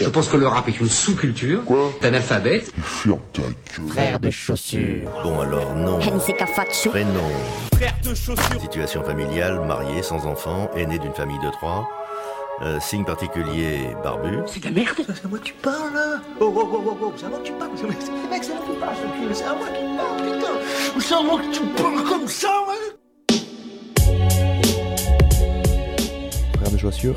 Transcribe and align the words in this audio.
Je 0.00 0.08
pense 0.08 0.28
que 0.28 0.36
le 0.38 0.46
rap 0.46 0.66
est 0.66 0.80
une 0.80 0.88
sous-culture 0.88 1.62
d'un 2.00 2.14
alphabet. 2.14 2.64
Frère 2.82 4.18
de 4.18 4.30
chaussures. 4.30 5.10
Bon 5.22 5.40
alors 5.40 5.74
non. 5.74 5.98
Prénom. 5.98 7.20
Frère 7.74 7.94
de 8.02 8.14
chaussures. 8.14 8.60
Situation 8.60 9.04
familiale, 9.04 9.60
marié, 9.66 10.02
sans 10.02 10.26
enfant, 10.26 10.70
aîné 10.74 10.98
d'une 10.98 11.12
famille 11.12 11.38
de 11.40 11.50
trois. 11.50 11.86
Euh, 12.62 12.78
signe 12.80 13.04
particulier, 13.04 13.88
barbu. 14.02 14.38
C'est 14.46 14.60
de 14.60 14.66
la 14.66 14.70
merde. 14.70 14.96
C'est 15.06 15.24
à 15.24 15.28
moi 15.28 15.38
que 15.38 15.44
tu 15.44 15.54
parles 15.54 15.94
là 15.94 16.20
Oh 16.40 16.52
oh 16.54 16.68
oh 16.72 16.82
oh 16.86 16.98
oh, 17.02 17.12
c'est 17.16 17.26
à 17.26 17.28
moi 17.28 17.38
que 17.38 17.44
tu 17.46 17.52
parles 17.52 17.70
Mec, 18.30 18.42
c'est 18.42 18.52
à 18.52 18.54
moi 18.54 18.64
que 18.66 18.72
tu 18.72 18.78
parles, 18.80 18.96
c'est 19.32 19.44
à 19.44 19.54
moi 19.54 19.66
que 19.66 19.72
tu 19.78 19.84
parles, 19.96 20.16
putain 20.22 20.54
C'est 21.00 21.14
à 21.14 21.22
moi 21.22 21.40
que 21.40 21.50
tu 21.54 21.62
parles 21.82 22.04
comme 22.08 22.28
ça, 22.28 22.52
ouais 22.68 22.90
Frères 26.58 26.70
de 26.70 26.78
chaussures, 26.78 27.16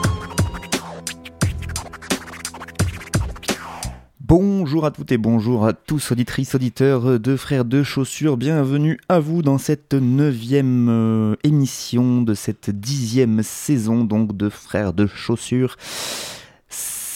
Bonjour 4.33 4.85
à 4.85 4.91
toutes 4.91 5.11
et 5.11 5.17
bonjour 5.17 5.65
à 5.65 5.73
tous, 5.73 6.13
auditrices, 6.13 6.55
auditeurs 6.55 7.19
de 7.19 7.35
Frères 7.35 7.65
de 7.65 7.83
Chaussures. 7.83 8.37
Bienvenue 8.37 8.97
à 9.09 9.19
vous 9.19 9.41
dans 9.41 9.57
cette 9.57 9.93
neuvième 9.93 10.87
euh, 10.87 11.35
émission 11.43 12.21
de 12.21 12.33
cette 12.33 12.69
dixième 12.69 13.43
saison 13.43 14.05
donc 14.05 14.37
de 14.37 14.47
Frères 14.47 14.93
de 14.93 15.05
Chaussures. 15.05 15.75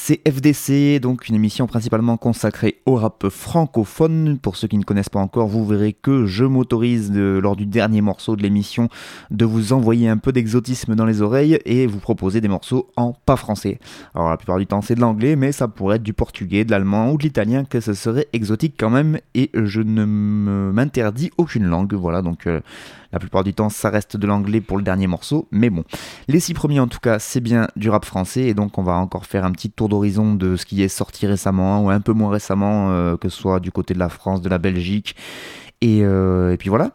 C'est 0.07 0.21
FDC, 0.29 0.99
donc 0.99 1.29
une 1.29 1.33
émission 1.33 1.65
principalement 1.65 2.15
consacrée 2.15 2.79
au 2.85 2.93
rap 2.93 3.27
francophone. 3.27 4.37
Pour 4.37 4.55
ceux 4.55 4.67
qui 4.67 4.77
ne 4.77 4.83
connaissent 4.83 5.09
pas 5.09 5.19
encore, 5.19 5.47
vous 5.47 5.65
verrez 5.65 5.93
que 5.93 6.27
je 6.27 6.45
m'autorise 6.45 7.09
de- 7.09 7.39
lors 7.41 7.55
du 7.55 7.65
dernier 7.65 8.01
morceau 8.01 8.35
de 8.35 8.43
l'émission 8.43 8.87
de 9.31 9.45
vous 9.45 9.73
envoyer 9.73 10.07
un 10.07 10.17
peu 10.17 10.31
d'exotisme 10.31 10.93
dans 10.93 11.05
les 11.05 11.23
oreilles 11.23 11.57
et 11.65 11.87
vous 11.87 11.97
proposer 11.97 12.39
des 12.39 12.47
morceaux 12.47 12.91
en 12.97 13.13
pas 13.13 13.35
français. 13.35 13.79
Alors 14.13 14.29
la 14.29 14.37
plupart 14.37 14.59
du 14.59 14.67
temps 14.67 14.83
c'est 14.83 14.93
de 14.93 15.01
l'anglais, 15.01 15.35
mais 15.35 15.51
ça 15.51 15.67
pourrait 15.67 15.95
être 15.95 16.03
du 16.03 16.13
portugais, 16.13 16.65
de 16.65 16.69
l'allemand 16.69 17.11
ou 17.11 17.17
de 17.17 17.23
l'italien, 17.23 17.65
que 17.65 17.79
ce 17.79 17.95
serait 17.95 18.27
exotique 18.31 18.75
quand 18.77 18.91
même, 18.91 19.17
et 19.33 19.49
je 19.55 19.81
ne 19.81 20.05
m'interdis 20.05 21.31
aucune 21.39 21.65
langue, 21.65 21.95
voilà, 21.95 22.21
donc 22.21 22.45
euh, 22.45 22.59
la 23.15 23.19
plupart 23.19 23.45
du 23.45 23.53
temps 23.53 23.69
ça 23.69 23.89
reste 23.89 24.17
de 24.17 24.27
l'anglais 24.27 24.59
pour 24.59 24.75
le 24.75 24.83
dernier 24.83 25.07
morceau, 25.07 25.47
mais 25.49 25.69
bon. 25.69 25.85
Les 26.27 26.41
six 26.41 26.53
premiers 26.53 26.81
en 26.81 26.87
tout 26.87 26.99
cas 26.99 27.17
c'est 27.17 27.39
bien 27.39 27.69
du 27.77 27.89
rap 27.89 28.03
français, 28.03 28.41
et 28.41 28.53
donc 28.53 28.77
on 28.77 28.83
va 28.83 28.97
encore 28.97 29.25
faire 29.25 29.45
un 29.45 29.51
petit 29.53 29.71
tour 29.71 29.87
d'horizon 29.87 30.33
de 30.33 30.57
ce 30.57 30.65
qui 30.65 30.83
est 30.83 30.89
sorti 30.89 31.25
récemment, 31.25 31.85
ou 31.85 31.89
un 31.89 32.01
peu 32.01 32.11
moins 32.11 32.29
récemment, 32.29 32.91
euh, 32.91 33.15
que 33.15 33.29
ce 33.29 33.37
soit 33.37 33.61
du 33.61 33.71
côté 33.71 33.93
de 33.93 33.99
la 33.99 34.09
France, 34.09 34.41
de 34.41 34.49
la 34.49 34.57
Belgique, 34.57 35.15
et, 35.79 36.01
euh, 36.03 36.57
puis 36.57 36.67
voilà. 36.67 36.91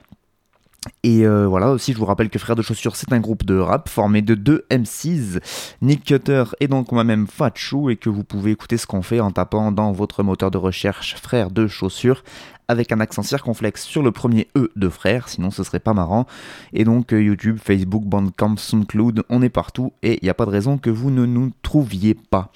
Et 1.03 1.27
euh, 1.27 1.47
voilà, 1.47 1.71
aussi 1.71 1.93
je 1.93 1.99
vous 1.99 2.07
rappelle 2.07 2.31
que 2.31 2.39
Frères 2.39 2.57
de 2.57 2.63
Chaussures 2.63 2.97
c'est 2.97 3.13
un 3.13 3.21
groupe 3.21 3.45
de 3.45 3.59
rap 3.59 3.89
formé 3.89 4.23
de 4.23 4.35
deux 4.35 4.65
MCs, 4.71 5.39
Nick 5.83 6.05
Cutter 6.05 6.45
et 6.61 6.69
donc 6.69 6.93
moi-même 6.93 7.27
Fatchou, 7.27 7.91
et 7.91 7.97
que 7.97 8.11
vous 8.11 8.25
pouvez 8.25 8.51
écouter 8.51 8.77
ce 8.77 8.87
qu'on 8.87 9.03
fait 9.03 9.21
en 9.21 9.31
tapant 9.31 9.73
dans 9.73 9.93
votre 9.93 10.23
moteur 10.23 10.51
de 10.51 10.59
recherche 10.59 11.17
Frères 11.17 11.51
de 11.51 11.67
Chaussures 11.67 12.25
avec 12.71 12.93
un 12.93 13.01
accent 13.01 13.25
circonflexe 13.25 13.83
sur 13.83 14.01
le 14.01 14.13
premier 14.13 14.47
E 14.57 14.71
de 14.77 14.89
frère, 14.89 15.29
sinon 15.29 15.51
ce 15.51 15.65
serait 15.65 15.81
pas 15.81 15.93
marrant. 15.93 16.27
Et 16.73 16.85
donc 16.85 17.13
euh, 17.13 17.21
YouTube, 17.21 17.59
Facebook, 17.61 18.05
Bandcamp, 18.05 18.57
SoundCloud, 18.57 19.25
on 19.29 19.43
est 19.43 19.49
partout 19.49 19.93
et 20.05 20.21
il 20.23 20.25
n'y 20.25 20.31
a 20.31 20.35
pas 20.35 20.47
de 20.47 20.51
raison 20.51 20.79
que 20.79 20.89
vous 20.89 21.11
ne 21.11 21.27
nous 21.27 21.51
trouviez 21.63 22.15
pas. 22.15 22.53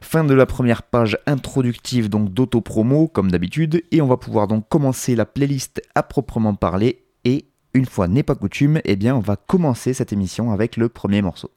Fin 0.00 0.24
de 0.24 0.34
la 0.34 0.46
première 0.46 0.82
page 0.82 1.16
introductive 1.26 2.08
donc 2.08 2.34
d'auto-promo 2.34 3.06
comme 3.06 3.30
d'habitude 3.30 3.84
et 3.92 4.02
on 4.02 4.08
va 4.08 4.16
pouvoir 4.16 4.48
donc 4.48 4.68
commencer 4.68 5.14
la 5.14 5.26
playlist 5.26 5.80
à 5.94 6.02
proprement 6.02 6.54
parler 6.54 7.04
et 7.24 7.46
une 7.72 7.86
fois 7.86 8.08
n'est 8.08 8.24
pas 8.24 8.34
coutume, 8.34 8.80
eh 8.84 8.96
bien 8.96 9.14
on 9.14 9.20
va 9.20 9.36
commencer 9.36 9.94
cette 9.94 10.12
émission 10.12 10.50
avec 10.50 10.76
le 10.76 10.88
premier 10.88 11.22
morceau. 11.22 11.52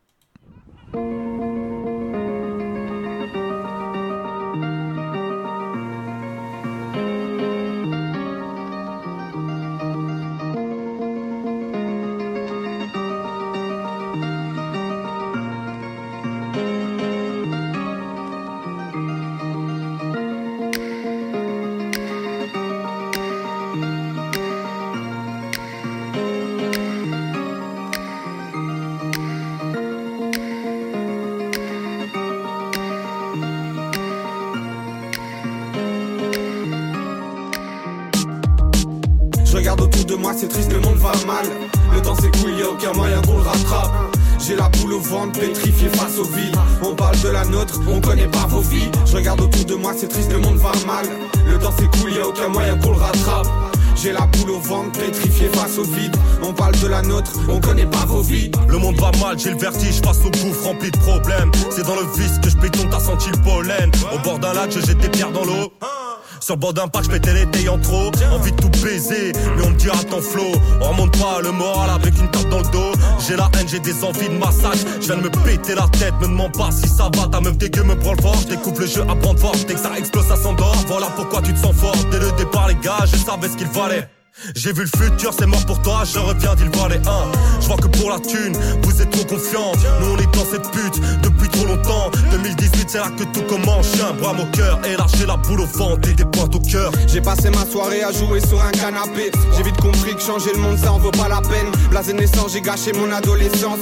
Bord 66.66 66.74
d'un 66.74 66.88
parc, 66.88 67.06
je 67.06 67.12
pétais 67.12 67.34
les 67.34 67.70
en 67.70 67.78
trop. 67.78 68.12
Envie 68.31 68.52
de 68.52 68.58
tout 68.58 68.70
baiser, 68.84 69.34
mais 69.56 69.64
on 69.66 69.70
me 69.70 69.76
dira 69.76 69.98
ton 70.09 70.20
flow. 70.20 70.52
On 70.81 70.90
remonte 70.90 71.16
pas 71.18 71.40
le 71.44 71.52
moral 71.52 71.92
avec 71.92 72.18
une 72.18 72.28
tape 72.31 72.50
dans 72.50 72.59
le 72.59 72.72
dos. 72.72 72.92
J'ai 73.28 73.36
la 73.36 73.50
haine, 73.56 73.68
j'ai 73.68 73.80
des 73.80 74.03
envies 74.03 74.30
de 74.30 74.38
massage. 74.38 74.80
Je 75.00 75.06
viens 75.06 75.18
de 75.18 75.24
me 75.24 75.30
péter 75.30 75.76
la 75.76 75.88
tête, 75.90 76.14
me 76.22 76.28
demande 76.28 76.58
pas 76.58 76.72
si 76.72 76.88
ça 76.88 77.09
va. 77.16 77.28
Ta 77.28 77.40
meuf 77.40 77.58
dégueu 77.58 77.84
me 77.84 77.96
prend 77.96 78.14
le 78.14 78.22
fort. 78.22 78.38
Je 78.42 78.48
découvre 78.48 78.80
le 78.80 78.88
jeu 78.88 79.03
à 79.03 79.16
prendre 79.16 79.40
fort. 79.40 79.56
Dès 79.68 79.76
que 79.76 79.80
ça 79.80 79.92
explose, 79.98 80.26
ça 80.26 80.38
s'endort. 80.38 80.76
Voilà 80.88 81.08
pourquoi 81.16 81.42
tu 81.44 81.53
te 81.53 81.59
sens 81.59 81.76
fort. 81.76 81.98
Dès 82.12 82.20
le 82.20 82.31
départ, 82.31 82.68
les 82.68 82.76
gars, 82.76 83.06
je 83.06 83.18
savais 83.18 83.47
ce 83.47 83.58
qu'il 83.58 83.68
fallait. 83.68 84.09
J'ai 84.53 84.73
vu 84.73 84.81
le 84.81 84.88
futur, 84.88 85.34
c'est 85.38 85.46
mort 85.46 85.66
pour 85.66 85.81
toi, 85.81 86.03
je 86.03 86.19
reviens 86.19 86.56
d'il 86.56 86.69
valait 86.69 87.01
un. 87.07 87.31
Je 87.62 87.68
vois 87.68 87.78
que 87.78 87.88
pour 87.88 88.09
la 88.09 88.19
thune, 88.19 88.56
vous 88.84 89.01
êtes 89.01 89.09
trop 89.09 89.23
confiants. 89.23 89.72
Nous 90.01 90.07
on 90.07 90.18
est 90.18 90.35
dans 90.35 90.44
cette 90.44 90.69
pute 90.72 91.01
depuis 91.23 91.47
trop 91.50 91.66
longtemps. 91.66 92.12
2018, 92.31 92.90
c'est 92.90 92.97
là 92.97 93.09
que 93.18 93.23
tout 93.23 93.44
commence. 93.44 93.96
J'ai 93.96 94.03
un 94.03 94.13
bras 94.13 94.34
au 94.34 94.46
cœur 94.56 94.79
et 94.85 94.97
lâcher 94.97 95.25
la 95.25 95.38
boule 95.38 95.62
au 95.62 95.66
ventre 95.66 96.09
et 96.09 96.13
des 96.13 96.25
pointes 96.25 96.53
au 96.53 96.59
cœur. 96.59 96.91
J'ai 97.07 97.22
passé 97.22 97.50
ma 97.50 97.66
soirée 97.66 98.03
à 98.03 98.12
jouer 98.12 98.41
sur 98.41 98.62
un 98.62 98.72
canapé. 98.72 99.31
J'ai 99.56 99.63
vite 99.63 99.78
compris 99.78 100.16
que 100.16 100.22
changer 100.22 100.52
le 100.53 100.59
monde 100.59 100.78
ça 100.78 100.91
en 100.91 101.00
vaut 101.00 101.12
pas 101.12 101.29
la 101.29 101.41
peine. 101.41 101.72
Blasé 101.90 102.12
de 102.12 102.19
naissance, 102.19 102.52
j'ai 102.53 102.62
gâché 102.62 102.91
mon 102.91 103.12
adolescence. 103.12 103.79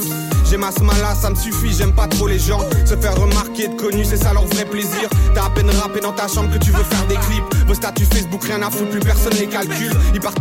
J'ai 0.49 0.57
ma 0.57 0.71
smala, 0.71 1.15
ça 1.15 1.31
me 1.31 1.35
suffit, 1.35 1.73
j'aime 1.73 1.93
pas 1.93 2.07
trop 2.07 2.27
les 2.27 2.37
gens. 2.37 2.59
Se 2.85 2.95
faire 2.95 3.15
remarquer, 3.15 3.65
être 3.65 3.77
connu, 3.77 4.05
c'est 4.05 4.17
ça 4.17 4.33
leur 4.33 4.45
vrai 4.45 4.65
plaisir. 4.65 5.09
T'as 5.33 5.45
à 5.45 5.49
peine 5.49 5.69
rappé 5.71 5.99
dans 5.99 6.11
ta 6.11 6.27
chambre 6.27 6.53
que 6.53 6.63
tu 6.63 6.69
veux 6.69 6.83
faire 6.83 7.07
des 7.07 7.15
clips. 7.15 7.65
Vos 7.65 7.73
statuts 7.73 8.05
Facebook, 8.05 8.43
rien 8.43 8.61
à 8.61 8.69
foutre, 8.69 8.91
plus 8.91 8.99
personne 8.99 9.33
les 9.33 9.47
calcule. 9.47 9.93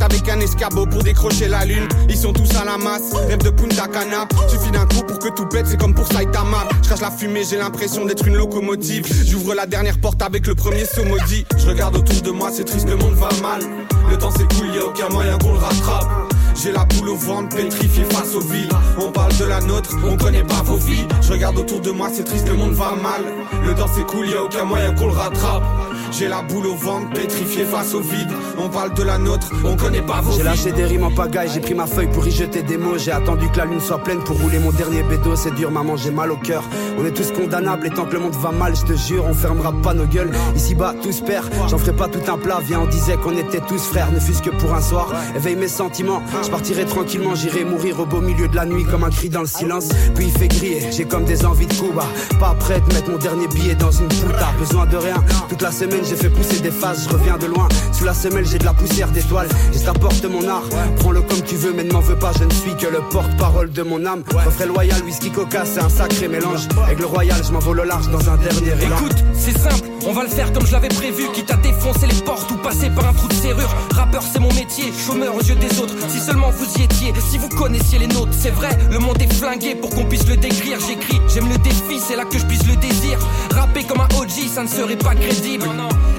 Avec 0.02 0.28
un 0.28 0.40
escabeau 0.40 0.86
pour 0.86 1.02
décrocher 1.02 1.48
la 1.48 1.64
lune. 1.64 1.88
Ils 2.08 2.16
sont 2.16 2.32
tous 2.32 2.50
à 2.56 2.64
la 2.64 2.76
masse, 2.76 3.12
rêve 3.28 3.42
de 3.42 3.50
Punta 3.50 3.86
Cana. 3.88 4.26
Suffit 4.48 4.70
d'un 4.70 4.86
coup 4.86 5.02
pour 5.06 5.18
que 5.18 5.28
tout 5.28 5.46
pète, 5.46 5.66
c'est 5.66 5.78
comme 5.78 5.94
pour 5.94 6.06
Saitama. 6.06 6.68
Je 6.82 6.88
crache 6.88 7.00
la 7.00 7.10
fumée, 7.10 7.42
j'ai 7.48 7.58
l'impression 7.58 8.04
d'être 8.04 8.26
une 8.26 8.36
locomotive. 8.36 9.06
J'ouvre 9.24 9.54
la 9.54 9.66
dernière 9.66 9.98
porte 9.98 10.20
avec 10.22 10.46
le 10.46 10.54
premier 10.54 10.84
saut 10.84 11.04
maudit. 11.04 11.46
Je 11.56 11.66
regarde 11.66 11.96
autour 11.96 12.20
de 12.20 12.30
moi, 12.30 12.50
c'est 12.52 12.64
triste, 12.64 12.88
le 12.88 12.96
monde 12.96 13.14
va 13.14 13.28
mal. 13.40 13.62
Le 14.10 14.18
temps 14.18 14.30
s'écoule, 14.30 14.74
y 14.74 14.78
a 14.78 14.86
aucun 14.86 15.08
moyen 15.08 15.38
qu'on 15.38 15.52
le 15.52 15.58
rattrape. 15.58 16.32
J'ai 16.54 16.72
la 16.72 16.84
boule 16.84 17.10
au 17.10 17.16
ventre, 17.16 17.56
pétrifié 17.56 18.04
face 18.04 18.34
au 18.34 18.40
vide. 18.40 18.72
On 18.98 19.10
parle 19.10 19.36
de 19.36 19.44
la 19.44 19.60
nôtre, 19.60 19.96
on 20.04 20.16
connaît 20.16 20.44
pas 20.44 20.62
vos 20.64 20.76
vies. 20.76 21.06
Je 21.20 21.32
regarde 21.32 21.58
autour 21.58 21.80
de 21.80 21.90
moi, 21.90 22.08
c'est 22.12 22.24
triste, 22.24 22.48
le 22.48 22.54
monde 22.54 22.72
va 22.72 22.94
mal. 22.94 23.22
Le 23.64 23.74
temps 23.74 23.88
s'écoule, 23.88 24.28
y 24.28 24.34
a 24.34 24.42
aucun 24.42 24.64
moyen 24.64 24.92
qu'on 24.94 25.06
le 25.06 25.12
rattrape. 25.12 25.64
J'ai 26.12 26.28
la 26.28 26.42
boule 26.42 26.66
au 26.66 26.74
ventre, 26.74 27.10
pétrifié 27.14 27.64
face 27.64 27.94
au 27.94 28.00
vide. 28.00 28.28
On 28.58 28.68
parle 28.68 28.92
de 28.92 29.02
la 29.02 29.16
nôtre, 29.16 29.50
on 29.64 29.76
connaît 29.76 30.02
pas 30.02 30.20
vos 30.20 30.36
J'ai 30.36 30.42
lâché 30.42 30.70
des 30.72 30.84
rimes 30.84 31.04
en 31.04 31.10
pagaille, 31.10 31.50
j'ai 31.52 31.60
pris 31.60 31.74
ma 31.74 31.86
feuille 31.86 32.10
pour 32.12 32.26
y 32.26 32.30
jeter 32.30 32.62
des 32.62 32.76
mots. 32.76 32.98
J'ai 32.98 33.12
attendu 33.12 33.48
que 33.48 33.56
la 33.58 33.64
lune 33.64 33.80
soit 33.80 33.98
pleine 33.98 34.18
pour 34.18 34.38
rouler 34.38 34.58
mon 34.58 34.72
dernier 34.72 35.02
bédo. 35.02 35.34
C'est 35.36 35.54
dur, 35.54 35.70
maman, 35.70 35.96
j'ai 35.96 36.10
mal 36.10 36.30
au 36.30 36.36
cœur. 36.36 36.64
On 36.98 37.06
est 37.06 37.12
tous 37.12 37.32
condamnables 37.32 37.86
et 37.86 37.90
tant 37.90 38.04
que 38.04 38.12
le 38.12 38.20
monde 38.20 38.34
va 38.34 38.52
mal, 38.52 38.76
je 38.76 38.82
te 38.82 38.92
jure, 38.92 39.24
on 39.24 39.32
fermera 39.32 39.72
pas 39.72 39.94
nos 39.94 40.04
gueules. 40.04 40.30
Ici 40.54 40.74
bas, 40.74 40.94
tous 41.02 41.22
pères, 41.22 41.48
j'en 41.68 41.78
ferai 41.78 41.92
pas 41.92 42.08
tout 42.08 42.30
un 42.30 42.36
plat. 42.36 42.60
Viens, 42.62 42.80
on 42.80 42.86
disait 42.86 43.16
qu'on 43.16 43.36
était 43.36 43.60
tous 43.60 43.82
frères, 43.82 44.12
ne 44.12 44.20
fût-ce 44.20 44.42
que 44.42 44.50
pour 44.50 44.74
un 44.74 44.82
soir. 44.82 45.08
Éveille 45.34 45.56
mes 45.56 45.68
sentiments, 45.68 46.22
Je 46.42 46.50
partirai 46.50 46.84
tranquillement, 46.84 47.34
j'irai 47.34 47.64
mourir 47.64 48.00
au 48.00 48.06
beau 48.06 48.20
milieu 48.20 48.48
de 48.48 48.56
la 48.56 48.66
nuit 48.66 48.84
comme 48.84 49.04
un 49.04 49.10
cri 49.10 49.28
dans 49.28 49.40
le 49.42 49.46
silence. 49.46 49.88
Puis 50.14 50.26
il 50.26 50.32
fait 50.32 50.48
griller, 50.48 50.88
j'ai 50.90 51.04
comme 51.04 51.24
des 51.24 51.44
envies 51.44 51.66
de 51.66 51.74
Cuba. 51.74 52.04
Pas 52.40 52.54
prêt 52.58 52.80
de 52.80 52.94
mettre 52.94 53.10
mon 53.10 53.18
dernier 53.18 53.46
billet 53.48 53.74
dans 53.74 53.90
une 53.90 54.08
puta. 54.08 54.52
Besoin 54.58 54.86
de 54.86 54.96
rien, 54.96 55.22
toute 55.48 55.62
la 55.62 55.70
semaine 55.70 56.02
j'ai 56.08 56.16
fait 56.16 56.30
pousser 56.30 56.60
des 56.60 56.70
phases, 56.70 57.06
je 57.08 57.14
reviens 57.14 57.38
de 57.38 57.46
loin. 57.46 57.68
Sous 57.92 58.04
la 58.04 58.14
semelle 58.14 58.46
j'ai 58.46 58.58
de 58.58 58.64
la 58.64 58.72
poussière 58.72 59.08
d'étoiles. 59.08 59.48
J'ai 59.72 59.80
t'apporte 59.80 60.24
mon 60.24 60.46
art, 60.48 60.64
prends-le 60.98 61.22
comme 61.22 61.42
tu 61.42 61.56
veux, 61.56 61.72
mais 61.72 61.84
ne 61.84 61.92
m'en 61.92 62.00
veux 62.00 62.18
pas, 62.18 62.32
je 62.38 62.44
ne 62.44 62.50
suis 62.50 62.74
que 62.76 62.86
le 62.86 63.00
porte-parole 63.10 63.70
de 63.70 63.82
mon 63.82 64.04
âme. 64.04 64.22
Refrain 64.44 64.66
loyal, 64.66 65.00
whisky 65.04 65.30
coca, 65.30 65.64
c'est 65.64 65.80
un 65.80 65.88
sacré 65.88 66.28
mélange. 66.28 66.68
Avec 66.84 66.98
le 66.98 67.06
royal, 67.06 67.40
je 67.44 67.52
m'envole 67.52 67.80
au 67.80 67.84
large 67.84 68.08
dans 68.08 68.30
un 68.30 68.36
dernier 68.36 68.72
élan. 68.82 68.96
Écoute, 68.96 69.24
c'est 69.34 69.56
simple, 69.56 69.88
on 70.06 70.12
va 70.12 70.22
le 70.22 70.28
faire 70.28 70.52
comme 70.52 70.66
je 70.66 70.72
l'avais 70.72 70.88
prévu. 70.88 71.24
Quitte 71.34 71.50
à 71.50 71.56
défoncer 71.56 72.06
les 72.06 72.22
portes 72.22 72.50
ou 72.50 72.56
passer 72.56 72.90
par 72.90 73.08
un 73.08 73.12
trou 73.12 73.28
de 73.28 73.34
serrure. 73.34 73.74
Rappeur, 73.94 74.22
c'est 74.22 74.40
mon 74.40 74.52
métier, 74.52 74.92
chômeur 75.06 75.34
aux 75.34 75.42
yeux 75.42 75.56
des 75.56 75.80
autres. 75.80 75.94
Si 76.08 76.20
seulement 76.32 76.50
vous 76.50 76.80
y 76.80 76.84
étiez, 76.84 77.12
si 77.30 77.36
vous 77.36 77.48
connaissiez 77.50 77.98
les 77.98 78.06
nôtres, 78.06 78.32
c'est 78.32 78.50
vrai, 78.50 78.70
le 78.90 78.98
monde 78.98 79.20
est 79.20 79.32
flingué 79.32 79.74
pour 79.74 79.90
qu'on 79.90 80.04
puisse 80.04 80.26
le 80.26 80.36
décrire. 80.36 80.78
J'écris, 80.80 81.20
j'aime 81.28 81.48
le 81.48 81.58
défi, 81.58 82.00
c'est 82.00 82.16
là 82.16 82.24
que 82.24 82.38
je 82.38 82.46
puisse 82.46 82.66
le 82.66 82.76
désir. 82.76 83.18
Rapper 83.50 83.84
comme 83.84 84.00
un 84.00 84.08
OG, 84.18 84.48
ça 84.52 84.62
ne 84.62 84.68
serait 84.68 84.96
pas 84.96 85.14
crédible. 85.14 85.68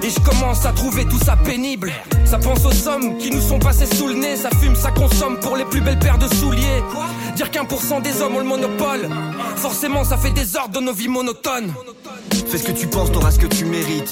Et 0.04 0.10
je 0.10 0.20
commence 0.20 0.66
à 0.66 0.72
trouver 0.72 1.06
tout 1.06 1.18
ça 1.18 1.36
pénible. 1.36 1.92
Ça 2.26 2.38
pense 2.38 2.64
aux 2.64 2.72
sommes 2.72 3.18
qui 3.18 3.32
nous 3.32 3.42
sont 3.42 3.58
passées 3.58 3.88
sous 3.96 4.08
le 4.08 4.14
nez. 4.14 4.36
Ça 4.36 4.50
fume, 4.62 4.76
ça 4.76 4.92
consomme 4.92 5.40
pour 5.40 5.58
les 5.58 5.66
plus 5.66 5.82
belles 5.82 6.00
paires 6.00 6.20
de 6.20 6.28
souliers. 6.36 6.84
Dire 7.36 7.50
qu'un 7.50 7.66
pour 7.66 7.82
cent 7.82 8.00
des 8.00 8.22
hommes 8.22 8.36
ont 8.36 8.40
le 8.40 8.46
monopole. 8.46 9.10
Forcément, 9.56 10.04
ça 10.04 10.18
fait 10.18 10.32
des 10.32 10.56
ordres 10.56 10.74
dans 10.74 10.82
nos 10.82 10.94
vies 10.94 11.08
monotones. 11.08 11.74
Fais 12.50 12.60
ce 12.60 12.64
que 12.64 12.72
tu 12.72 12.86
penses, 12.86 13.12
t'auras 13.12 13.32
ce 13.32 13.40
que 13.40 13.48
tu 13.48 13.66
mérites. 13.66 14.12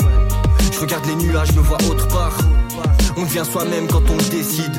Je 0.74 0.80
regarde 0.80 1.06
les 1.06 1.15
nuages, 1.15 1.51
me 1.53 1.62
vois 1.62 1.77
autre 1.89 2.07
part. 2.07 2.38
On 3.18 3.21
devient 3.21 3.44
soi-même 3.51 3.88
quand 3.88 4.01
on 4.09 4.18
le 4.18 4.30
décide. 4.31 4.75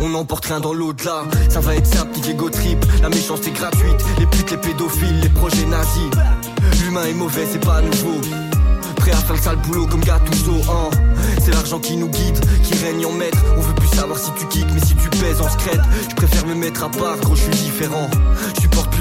On 0.00 0.08
n'emporte 0.08 0.46
rien 0.46 0.60
dans 0.60 0.72
l'au-delà. 0.72 1.22
Ça 1.48 1.60
va 1.60 1.74
être 1.76 1.86
simple, 1.86 2.18
go 2.36 2.50
trip. 2.50 2.84
La 3.02 3.08
méchanceté 3.08 3.50
gratuite. 3.50 4.04
Les 4.18 4.26
putes, 4.26 4.50
les 4.50 4.56
pédophiles, 4.56 5.20
les 5.20 5.28
projets 5.28 5.66
nazis. 5.66 6.10
L'humain 6.82 7.04
est 7.04 7.14
mauvais, 7.14 7.46
c'est 7.50 7.64
pas 7.64 7.80
nouveau. 7.80 8.20
Prêt 8.96 9.12
à 9.12 9.16
faire 9.16 9.36
le 9.36 9.42
sale 9.42 9.56
boulot 9.56 9.86
comme 9.86 10.02
Gattuso, 10.02 10.52
hein. 10.70 10.90
C'est 11.42 11.52
l'argent 11.52 11.78
qui 11.78 11.96
nous 11.96 12.08
guide, 12.08 12.38
qui 12.62 12.74
règne 12.74 13.04
en 13.06 13.12
maître. 13.12 13.38
On 13.56 13.60
veut 13.60 13.74
plus 13.74 13.88
savoir 13.88 14.18
si 14.18 14.30
tu 14.38 14.46
kicks, 14.46 14.72
mais 14.72 14.80
si 14.80 14.94
tu 14.94 15.08
pèses 15.10 15.40
en 15.40 15.48
secrète. 15.48 15.80
Je 16.08 16.14
préfère 16.14 16.46
me 16.46 16.54
mettre 16.54 16.84
à 16.84 16.88
part, 16.88 17.18
gros, 17.18 17.34
je 17.34 17.42
suis 17.42 17.50
différent. 17.50 18.08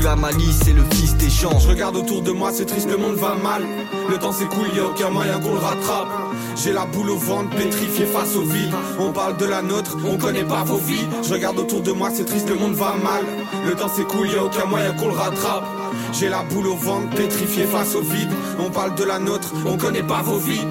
La 0.04 0.16
malice, 0.16 0.60
c'est 0.66 0.74
le 0.74 0.84
fils 0.92 1.14
champs. 1.30 1.60
Je 1.60 1.68
regarde 1.68 1.96
autour 1.96 2.22
de 2.22 2.32
moi, 2.32 2.52
c'est 2.54 2.66
triste, 2.66 2.88
monde 2.98 3.16
va 3.16 3.36
mal. 3.36 3.64
Le 4.10 4.18
temps 4.18 4.32
s'écoule, 4.32 4.68
y'a 4.76 4.86
aucun 4.86 5.10
moyen 5.10 5.40
qu'on 5.40 5.54
le 5.54 5.60
rattrape. 5.60 6.08
J'ai 6.56 6.74
la 6.74 6.86
boule 6.86 7.10
au 7.10 7.18
ventre, 7.18 7.50
pétrifié 7.56 8.06
face 8.06 8.36
au 8.36 8.42
vide. 8.42 8.74
On 9.00 9.12
parle 9.12 9.38
de 9.38 9.46
la 9.46 9.62
nôtre, 9.62 9.98
on 10.06 10.18
connaît 10.18 10.44
pas 10.44 10.64
vos 10.64 10.78
vies. 10.78 11.08
Je 11.24 11.34
regarde 11.34 11.58
autour 11.58 11.82
de 11.82 11.92
moi, 11.92 12.10
c'est 12.14 12.26
triste, 12.26 12.50
le 12.50 12.56
monde 12.56 12.74
va 12.76 12.96
mal. 12.96 13.24
Le 13.66 13.76
temps 13.76 13.90
s'écoule, 13.90 14.30
y'a 14.30 14.44
aucun 14.44 14.66
moyen 14.66 14.94
qu'on 14.94 15.08
le 15.08 15.16
rattrape. 15.16 15.66
J'ai 16.12 16.30
la 16.30 16.44
boule 16.44 16.68
au 16.68 16.76
ventre, 16.76 17.10
pétrifié 17.16 17.66
face 17.66 17.96
au 17.96 18.02
vide. 18.02 18.32
On 18.60 18.70
parle 18.70 18.96
de 18.96 19.04
la 19.04 19.20
nôtre, 19.20 19.54
on 19.66 19.78
connaît 19.78 20.04
pas 20.04 20.22
vos 20.22 20.38
vies. 20.38 20.68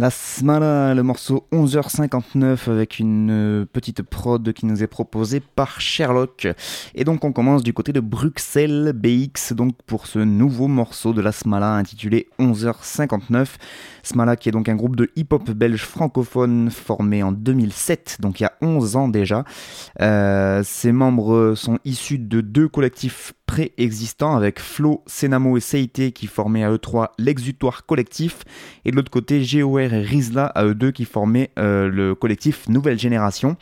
La 0.00 0.08
Smala, 0.08 0.94
le 0.94 1.02
morceau 1.02 1.46
11h59 1.52 2.70
avec 2.70 3.00
une 3.00 3.30
euh, 3.30 3.66
petite 3.70 4.00
prod 4.00 4.50
qui 4.54 4.64
nous 4.64 4.82
est 4.82 4.86
proposée 4.86 5.40
par 5.40 5.82
Sherlock. 5.82 6.48
Et 6.94 7.04
donc 7.04 7.22
on 7.22 7.32
commence 7.32 7.62
du 7.62 7.74
côté 7.74 7.92
de 7.92 8.00
Bruxelles 8.00 8.94
BX 8.94 9.52
donc 9.52 9.74
pour 9.84 10.06
ce 10.06 10.18
nouveau 10.18 10.68
morceau 10.68 11.12
de 11.12 11.20
la 11.20 11.32
Smala 11.32 11.74
intitulé 11.74 12.28
11h59. 12.38 13.46
Smala 14.02 14.36
qui 14.36 14.48
est 14.48 14.52
donc 14.52 14.70
un 14.70 14.74
groupe 14.74 14.96
de 14.96 15.10
hip-hop 15.16 15.50
belge 15.50 15.84
francophone 15.84 16.70
formé 16.70 17.22
en 17.22 17.32
2007, 17.32 18.16
donc 18.20 18.40
il 18.40 18.44
y 18.44 18.46
a 18.46 18.54
11 18.62 18.96
ans 18.96 19.08
déjà. 19.08 19.44
Euh, 20.00 20.62
ses 20.64 20.92
membres 20.92 21.52
sont 21.54 21.78
issus 21.84 22.18
de 22.18 22.40
deux 22.40 22.68
collectifs 22.68 23.34
préexistants 23.50 24.36
avec 24.36 24.60
Flo, 24.60 25.02
Senamo 25.06 25.56
et 25.56 25.60
Seite 25.60 26.12
qui 26.12 26.28
formaient 26.28 26.62
à 26.62 26.70
eux 26.70 26.78
trois 26.78 27.14
l'exutoire 27.18 27.84
collectif 27.84 28.44
et 28.84 28.92
de 28.92 28.96
l'autre 28.96 29.10
côté 29.10 29.44
GOR 29.44 29.80
et 29.80 29.88
Rizla 29.88 30.46
à 30.46 30.66
eux 30.66 30.74
deux 30.76 30.92
qui 30.92 31.04
formaient 31.04 31.50
euh, 31.58 31.88
le 31.88 32.14
collectif 32.14 32.68
Nouvelle 32.68 32.96
Génération. 32.96 33.56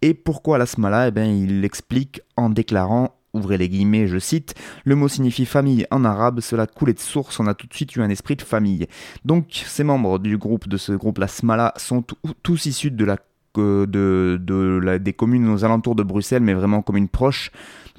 Et 0.00 0.14
pourquoi 0.14 0.58
la 0.58 0.66
Smala? 0.66 1.08
Eh 1.08 1.10
bien, 1.10 1.24
Il 1.24 1.60
l'explique 1.60 2.20
en 2.36 2.50
déclarant 2.50 3.16
ouvrez 3.34 3.56
les 3.56 3.68
guillemets, 3.68 4.06
je 4.06 4.18
cite, 4.18 4.54
le 4.84 4.94
mot 4.94 5.08
signifie 5.08 5.46
famille 5.46 5.86
en 5.90 6.04
arabe, 6.04 6.40
cela 6.40 6.66
coulait 6.66 6.92
de 6.92 7.00
source, 7.00 7.40
on 7.40 7.46
a 7.46 7.54
tout 7.54 7.66
de 7.66 7.72
suite 7.72 7.96
eu 7.96 8.02
un 8.02 8.10
esprit 8.10 8.36
de 8.36 8.42
famille. 8.42 8.86
Donc 9.24 9.62
ces 9.66 9.84
membres 9.84 10.18
du 10.18 10.36
groupe, 10.36 10.68
de 10.68 10.76
ce 10.76 10.92
groupe 10.92 11.16
La 11.16 11.28
Smala, 11.28 11.72
sont 11.78 12.04
tous 12.42 12.66
issus 12.66 12.90
de 12.90 13.04
la, 13.06 13.16
de, 13.58 14.98
des 14.98 15.12
communes 15.12 15.48
aux 15.48 15.64
alentours 15.64 15.94
de 15.94 16.02
Bruxelles, 16.02 16.42
mais 16.42 16.54
vraiment 16.54 16.82
communes 16.82 17.08
proches, 17.08 17.50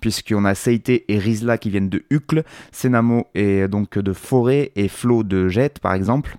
puisqu'on 0.01 0.45
a 0.45 0.55
Seite 0.55 0.89
et 0.89 1.05
Rizla 1.09 1.57
qui 1.57 1.69
viennent 1.69 1.89
de 1.89 2.03
Hucle, 2.09 2.43
Senamo 2.71 3.27
et 3.35 3.67
donc 3.67 3.97
de 3.97 4.13
Forêt 4.13 4.71
et 4.75 4.87
Flo 4.87 5.23
de 5.23 5.47
Jette 5.47 5.79
par 5.79 5.93
exemple. 5.93 6.37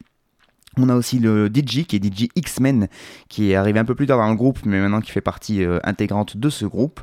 On 0.76 0.88
a 0.88 0.96
aussi 0.96 1.20
le 1.20 1.46
DJ 1.46 1.84
qui 1.84 1.96
est 1.96 2.05
DJ 2.05 2.28
X-Men 2.34 2.88
qui 3.28 3.52
est 3.52 3.55
arrivé 3.55 3.78
un 3.78 3.84
peu 3.84 3.94
plus 3.94 4.06
tard 4.06 4.19
dans 4.19 4.28
le 4.28 4.34
groupe 4.34 4.58
mais 4.64 4.81
maintenant 4.81 5.00
qui 5.00 5.12
fait 5.12 5.20
partie 5.20 5.64
euh, 5.64 5.78
intégrante 5.84 6.37
de 6.37 6.49
ce 6.49 6.66
groupe. 6.66 7.00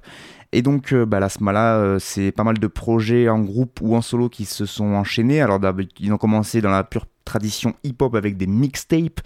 Et 0.54 0.62
donc, 0.62 0.92
euh, 0.92 1.06
bah, 1.06 1.20
la 1.20 1.30
Smala, 1.30 1.76
euh, 1.76 2.00
c'est 2.00 2.32
pas 2.32 2.44
mal 2.44 2.60
de 2.60 2.68
projets 2.68 3.30
en 3.30 3.40
groupe 3.40 3.80
ou 3.82 3.96
en 3.96 4.02
solo 4.02 4.28
qui 4.28 4.46
se 4.46 4.66
sont 4.66 4.94
enchaînés. 4.94 5.42
Alors, 5.42 5.60
ils 6.00 6.12
ont 6.12 6.18
commencé 6.18 6.62
dans 6.62 6.70
la 6.70 6.84
pure 6.84 7.06
tradition 7.24 7.74
hip-hop 7.84 8.16
avec 8.16 8.36
des 8.36 8.48
mixtapes. 8.48 9.22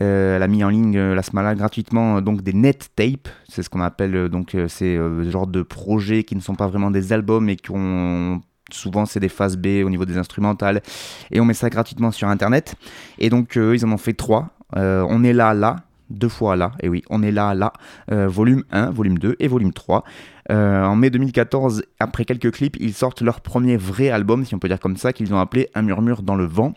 Euh, 0.00 0.36
elle 0.36 0.42
a 0.42 0.46
mis 0.46 0.64
en 0.64 0.70
ligne 0.70 0.98
la 0.98 1.22
Smala 1.22 1.54
gratuitement 1.54 2.22
donc 2.22 2.42
des 2.42 2.54
net 2.54 2.90
tapes. 2.96 3.28
C'est 3.48 3.62
ce 3.62 3.68
qu'on 3.68 3.80
appelle 3.80 4.28
donc 4.28 4.56
ces 4.68 4.98
genre 5.28 5.46
de 5.46 5.62
projets 5.62 6.22
qui 6.22 6.36
ne 6.36 6.40
sont 6.40 6.54
pas 6.54 6.68
vraiment 6.68 6.90
des 6.90 7.12
albums 7.12 7.48
et 7.48 7.56
qui 7.56 7.72
ont 7.72 8.40
souvent 8.70 9.04
c'est 9.04 9.20
des 9.20 9.28
phases 9.28 9.56
B 9.56 9.84
au 9.84 9.90
niveau 9.90 10.04
des 10.04 10.16
instrumentales 10.16 10.80
et 11.32 11.40
on 11.40 11.44
met 11.44 11.54
ça 11.54 11.68
gratuitement 11.68 12.12
sur 12.12 12.28
internet 12.28 12.76
et 13.18 13.28
donc 13.28 13.56
ils 13.56 13.84
en 13.84 13.90
ont 13.90 13.98
fait 13.98 14.12
trois 14.12 14.50
on 14.76 15.24
est 15.24 15.32
là 15.32 15.52
là 15.52 15.76
deux 16.08 16.28
fois 16.28 16.56
là, 16.56 16.72
et 16.82 16.88
oui, 16.88 17.02
on 17.08 17.22
est 17.22 17.30
là, 17.30 17.54
là, 17.54 17.72
volume 18.08 18.64
1, 18.72 18.90
volume 18.90 19.18
2 19.18 19.36
et 19.38 19.48
volume 19.48 19.72
3. 19.72 20.04
Euh, 20.50 20.84
en 20.84 20.96
mai 20.96 21.10
2014, 21.10 21.84
après 22.00 22.24
quelques 22.24 22.50
clips, 22.50 22.76
ils 22.80 22.92
sortent 22.92 23.22
leur 23.22 23.40
premier 23.40 23.76
vrai 23.76 24.10
album, 24.10 24.44
si 24.44 24.54
on 24.54 24.58
peut 24.58 24.68
dire 24.68 24.80
comme 24.80 24.96
ça, 24.96 25.12
qu'ils 25.12 25.32
ont 25.32 25.38
appelé 25.38 25.68
Un 25.74 25.82
murmure 25.82 26.22
dans 26.22 26.34
le 26.34 26.44
vent. 26.44 26.74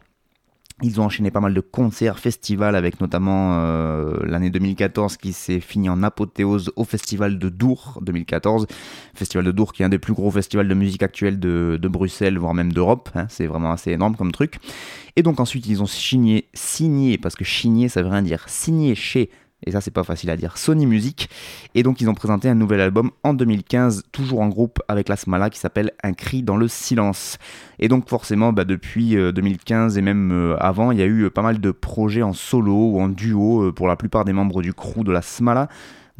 Ils 0.82 1.00
ont 1.00 1.06
enchaîné 1.06 1.32
pas 1.32 1.40
mal 1.40 1.54
de 1.54 1.62
concerts, 1.62 2.20
festivals, 2.20 2.76
avec 2.76 3.00
notamment 3.00 3.58
euh, 3.60 4.18
l'année 4.26 4.50
2014 4.50 5.18
qui 5.18 5.32
s'est 5.32 5.60
fini 5.60 5.88
en 5.88 6.04
apothéose 6.04 6.72
au 6.76 6.84
festival 6.84 7.40
de 7.40 7.50
Dour 7.50 8.00
2014. 8.02 8.68
Festival 9.14 9.46
de 9.46 9.52
Dour 9.52 9.72
qui 9.72 9.84
est 9.84 9.86
un 9.86 9.90
des 9.90 10.00
plus 10.00 10.14
gros 10.14 10.30
festivals 10.32 10.68
de 10.68 10.74
musique 10.74 11.04
actuelle 11.04 11.40
de, 11.40 11.80
Bruxelles, 11.84 12.38
voire 12.38 12.54
même 12.54 12.74
d'Europe. 12.74 13.10
Hein. 13.16 13.28
c'est 13.30 13.48
vraiment 13.48 13.72
assez 13.72 13.92
énorme 13.92 14.16
comme 14.16 14.32
truc. 14.32 14.58
Et 15.16 15.24
donc 15.24 15.40
ensuite 15.40 15.68
ils 15.68 15.82
ont 15.82 15.88
signé, 15.88 16.50
signé, 16.54 17.18
parce 17.18 17.36
que 17.36 17.46
signé 17.46 17.88
ça 17.88 18.02
veut 18.02 18.10
rien 18.10 18.24
dire, 18.24 18.44
signé 18.48 18.96
chez 18.96 19.30
et 19.66 19.72
ça 19.72 19.82
c'est 19.82 19.92
pas 19.92 20.04
facile 20.04 20.30
à 20.30 20.38
dire, 20.38 20.58
Sony 20.58 20.86
Music. 20.86 21.30
Et 21.76 21.84
donc 21.84 22.02
ils 22.02 22.10
ont 22.10 22.14
présenté 22.14 22.50
un 22.50 22.56
nouvel 22.56 22.82
album 22.82 23.12
en 23.24 23.34
2015, 23.34 24.04
toujours 24.12 24.42
en 24.42 24.50
groupe 24.50 24.82
avec 24.88 25.10
la 25.10 25.16
Smala, 25.16 25.50
qui 25.50 25.60
s'appelle 25.60 25.92
Un 26.04 26.14
cri 26.14 26.44
dans 26.44 26.58
le 26.58 26.68
silence. 26.68 27.38
Et 27.80 27.88
donc 27.88 28.08
forcément, 28.10 28.54
bah, 28.54 28.66
depuis 28.66 29.16
2015 29.16 29.96
euh, 29.96 30.00
et 30.00 30.02
même 30.02 30.32
euh, 30.32 30.56
avant, 30.60 30.92
il 30.92 31.00
y 31.00 31.02
a 31.02 31.06
eu 31.06 31.30
pas 31.30 31.42
mal 31.42 31.60
de 31.60 31.72
projets 31.72 32.24
en 32.24 32.34
solo 32.34 32.92
ou 32.92 33.02
en 33.02 33.10
duo 33.10 33.64
euh, 33.64 33.72
pour 33.72 33.88
la 33.88 33.96
plupart 33.96 34.26
des 34.26 34.34
membres 34.34 34.62
du 34.62 34.74
crew 34.74 35.04
de 35.04 35.12
la 35.12 35.22
Smala. 35.22 35.68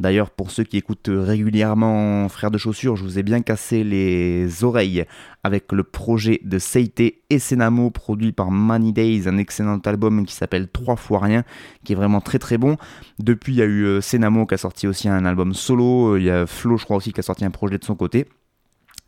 D'ailleurs, 0.00 0.30
pour 0.30 0.50
ceux 0.50 0.64
qui 0.64 0.76
écoutent 0.76 1.08
régulièrement 1.08 2.28
Frères 2.28 2.50
de 2.50 2.58
Chaussures, 2.58 2.96
je 2.96 3.04
vous 3.04 3.18
ai 3.20 3.22
bien 3.22 3.42
cassé 3.42 3.84
les 3.84 4.64
oreilles 4.64 5.04
avec 5.44 5.70
le 5.70 5.84
projet 5.84 6.40
de 6.42 6.58
Seite 6.58 7.00
et 7.00 7.38
Senamo 7.38 7.90
produit 7.90 8.32
par 8.32 8.50
Money 8.50 8.90
Days, 8.90 9.28
un 9.28 9.38
excellent 9.38 9.78
album 9.78 10.26
qui 10.26 10.34
s'appelle 10.34 10.68
Trois 10.68 10.96
fois 10.96 11.20
rien, 11.20 11.44
qui 11.84 11.92
est 11.92 11.96
vraiment 11.96 12.20
très 12.20 12.40
très 12.40 12.58
bon. 12.58 12.76
Depuis, 13.20 13.52
il 13.52 13.58
y 13.58 13.62
a 13.62 13.66
eu 13.66 13.84
euh, 13.84 14.00
Senamo 14.00 14.46
qui 14.46 14.54
a 14.54 14.58
sorti 14.58 14.88
aussi 14.88 15.08
un 15.08 15.24
album 15.24 15.54
solo, 15.54 16.16
il 16.16 16.24
y 16.24 16.30
a 16.30 16.44
Flo, 16.44 16.76
je 16.76 16.84
crois 16.84 16.96
aussi, 16.96 17.12
qui 17.12 17.20
a 17.20 17.22
sorti 17.22 17.44
un 17.44 17.50
projet 17.50 17.78
de 17.78 17.84
son 17.84 17.94
côté. 17.94 18.26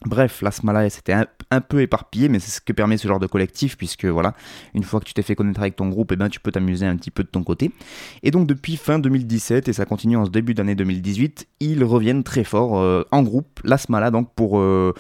Bref, 0.05 0.43
la 0.43 0.51
Smala 0.51 0.89
c'était 0.91 1.15
un, 1.15 1.61
peu 1.61 1.81
éparpillé, 1.81 2.29
mais 2.29 2.39
c'est 2.39 2.51
ce 2.51 2.61
que 2.61 2.73
permet 2.73 2.99
ce 2.99 3.09
genre 3.09 3.19
de 3.19 3.27
collectif, 3.27 3.77
puisque 3.77 4.05
voilà, 4.05 4.35
une 4.75 4.83
fois 4.83 5.01
que 5.01 5.07
tu 5.07 5.15
t'es 5.15 5.23
fait 5.23 5.35
connaître 5.35 5.61
avec 5.61 5.75
ton 5.75 5.89
groupe, 5.89 6.13
et 6.13 6.15
eh 6.15 6.17
ben, 6.17 6.29
tu 6.29 6.39
peux 6.39 6.53
t'amuser 6.53 6.87
un 6.87 6.97
petit 6.97 7.11
peu 7.11 7.23
de 7.23 7.29
ton 7.29 7.43
côté. 7.43 7.73
Et 8.23 8.31
donc 8.31 8.47
depuis 8.47 8.77
fin 8.77 8.99
2017, 8.99 9.69
et 9.69 9.73
ça 9.73 9.87
continue 9.87 10.17
en 10.17 10.27
ce 10.27 10.31
début 10.31 10.55
d'année 10.55 10.75
2018, 10.75 11.49
ils 11.61 11.83
reviennent 11.83 12.25
très 12.25 12.45
fort 12.45 12.79
euh, 12.79 13.05
en 13.11 13.23
groupe, 13.23 13.61
la 13.65 13.79
Smala, 13.79 14.11
donc 14.11 14.33
pour... 14.35 14.59
Euh, 14.59 14.93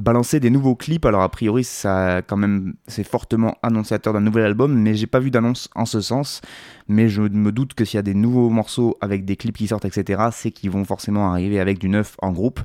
balancer 0.00 0.40
des 0.40 0.50
nouveaux 0.50 0.74
clips. 0.74 1.04
Alors 1.04 1.22
a 1.22 1.28
priori, 1.28 1.62
ça 1.62 2.22
quand 2.26 2.36
même, 2.36 2.74
c'est 2.86 3.04
fortement 3.04 3.56
annonciateur 3.62 4.12
d'un 4.12 4.20
nouvel 4.20 4.44
album, 4.44 4.74
mais 4.74 4.94
j'ai 4.94 5.06
pas 5.06 5.20
vu 5.20 5.30
d'annonce 5.30 5.68
en 5.74 5.84
ce 5.84 6.00
sens. 6.00 6.40
Mais 6.88 7.08
je 7.08 7.22
me 7.22 7.52
doute 7.52 7.74
que 7.74 7.84
s'il 7.84 7.98
y 7.98 8.00
a 8.00 8.02
des 8.02 8.14
nouveaux 8.14 8.50
morceaux 8.50 8.96
avec 9.00 9.24
des 9.24 9.36
clips 9.36 9.56
qui 9.56 9.68
sortent, 9.68 9.84
etc., 9.84 10.22
c'est 10.32 10.50
qu'ils 10.50 10.70
vont 10.70 10.84
forcément 10.84 11.30
arriver 11.30 11.60
avec 11.60 11.78
du 11.78 11.88
neuf 11.88 12.16
en 12.20 12.32
groupe. 12.32 12.60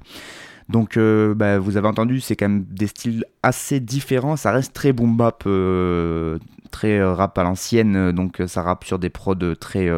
Donc, 0.70 0.98
euh, 0.98 1.36
bah, 1.36 1.60
vous 1.60 1.78
avez 1.78 1.88
entendu, 1.88 2.20
c'est 2.20 2.36
quand 2.36 2.50
même 2.50 2.66
des 2.70 2.88
styles 2.88 3.26
assez 3.44 3.80
différents. 3.80 4.36
Ça 4.36 4.52
reste 4.52 4.74
très 4.74 4.94
boom 4.94 5.16
bap, 5.16 5.44
euh, 5.46 6.40
très 6.72 7.04
rap 7.04 7.38
à 7.38 7.44
l'ancienne. 7.44 8.12
Donc, 8.12 8.42
ça 8.48 8.62
rappe 8.62 8.84
sur 8.84 9.00
des 9.00 9.10
prods 9.10 9.56
très, 9.60 9.90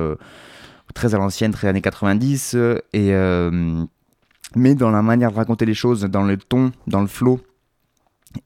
très 0.94 1.16
à 1.16 1.18
l'ancienne, 1.18 1.52
très 1.52 1.68
années 1.68 1.82
90. 1.82 2.58
Et 2.94 3.14
mais 4.56 4.76
dans 4.76 4.92
la 4.92 5.02
manière 5.02 5.32
de 5.32 5.36
raconter 5.36 5.66
les 5.66 5.74
choses, 5.74 6.02
dans 6.02 6.24
le 6.24 6.38
ton, 6.38 6.72
dans 6.88 7.02
le 7.02 7.08
flow 7.08 7.40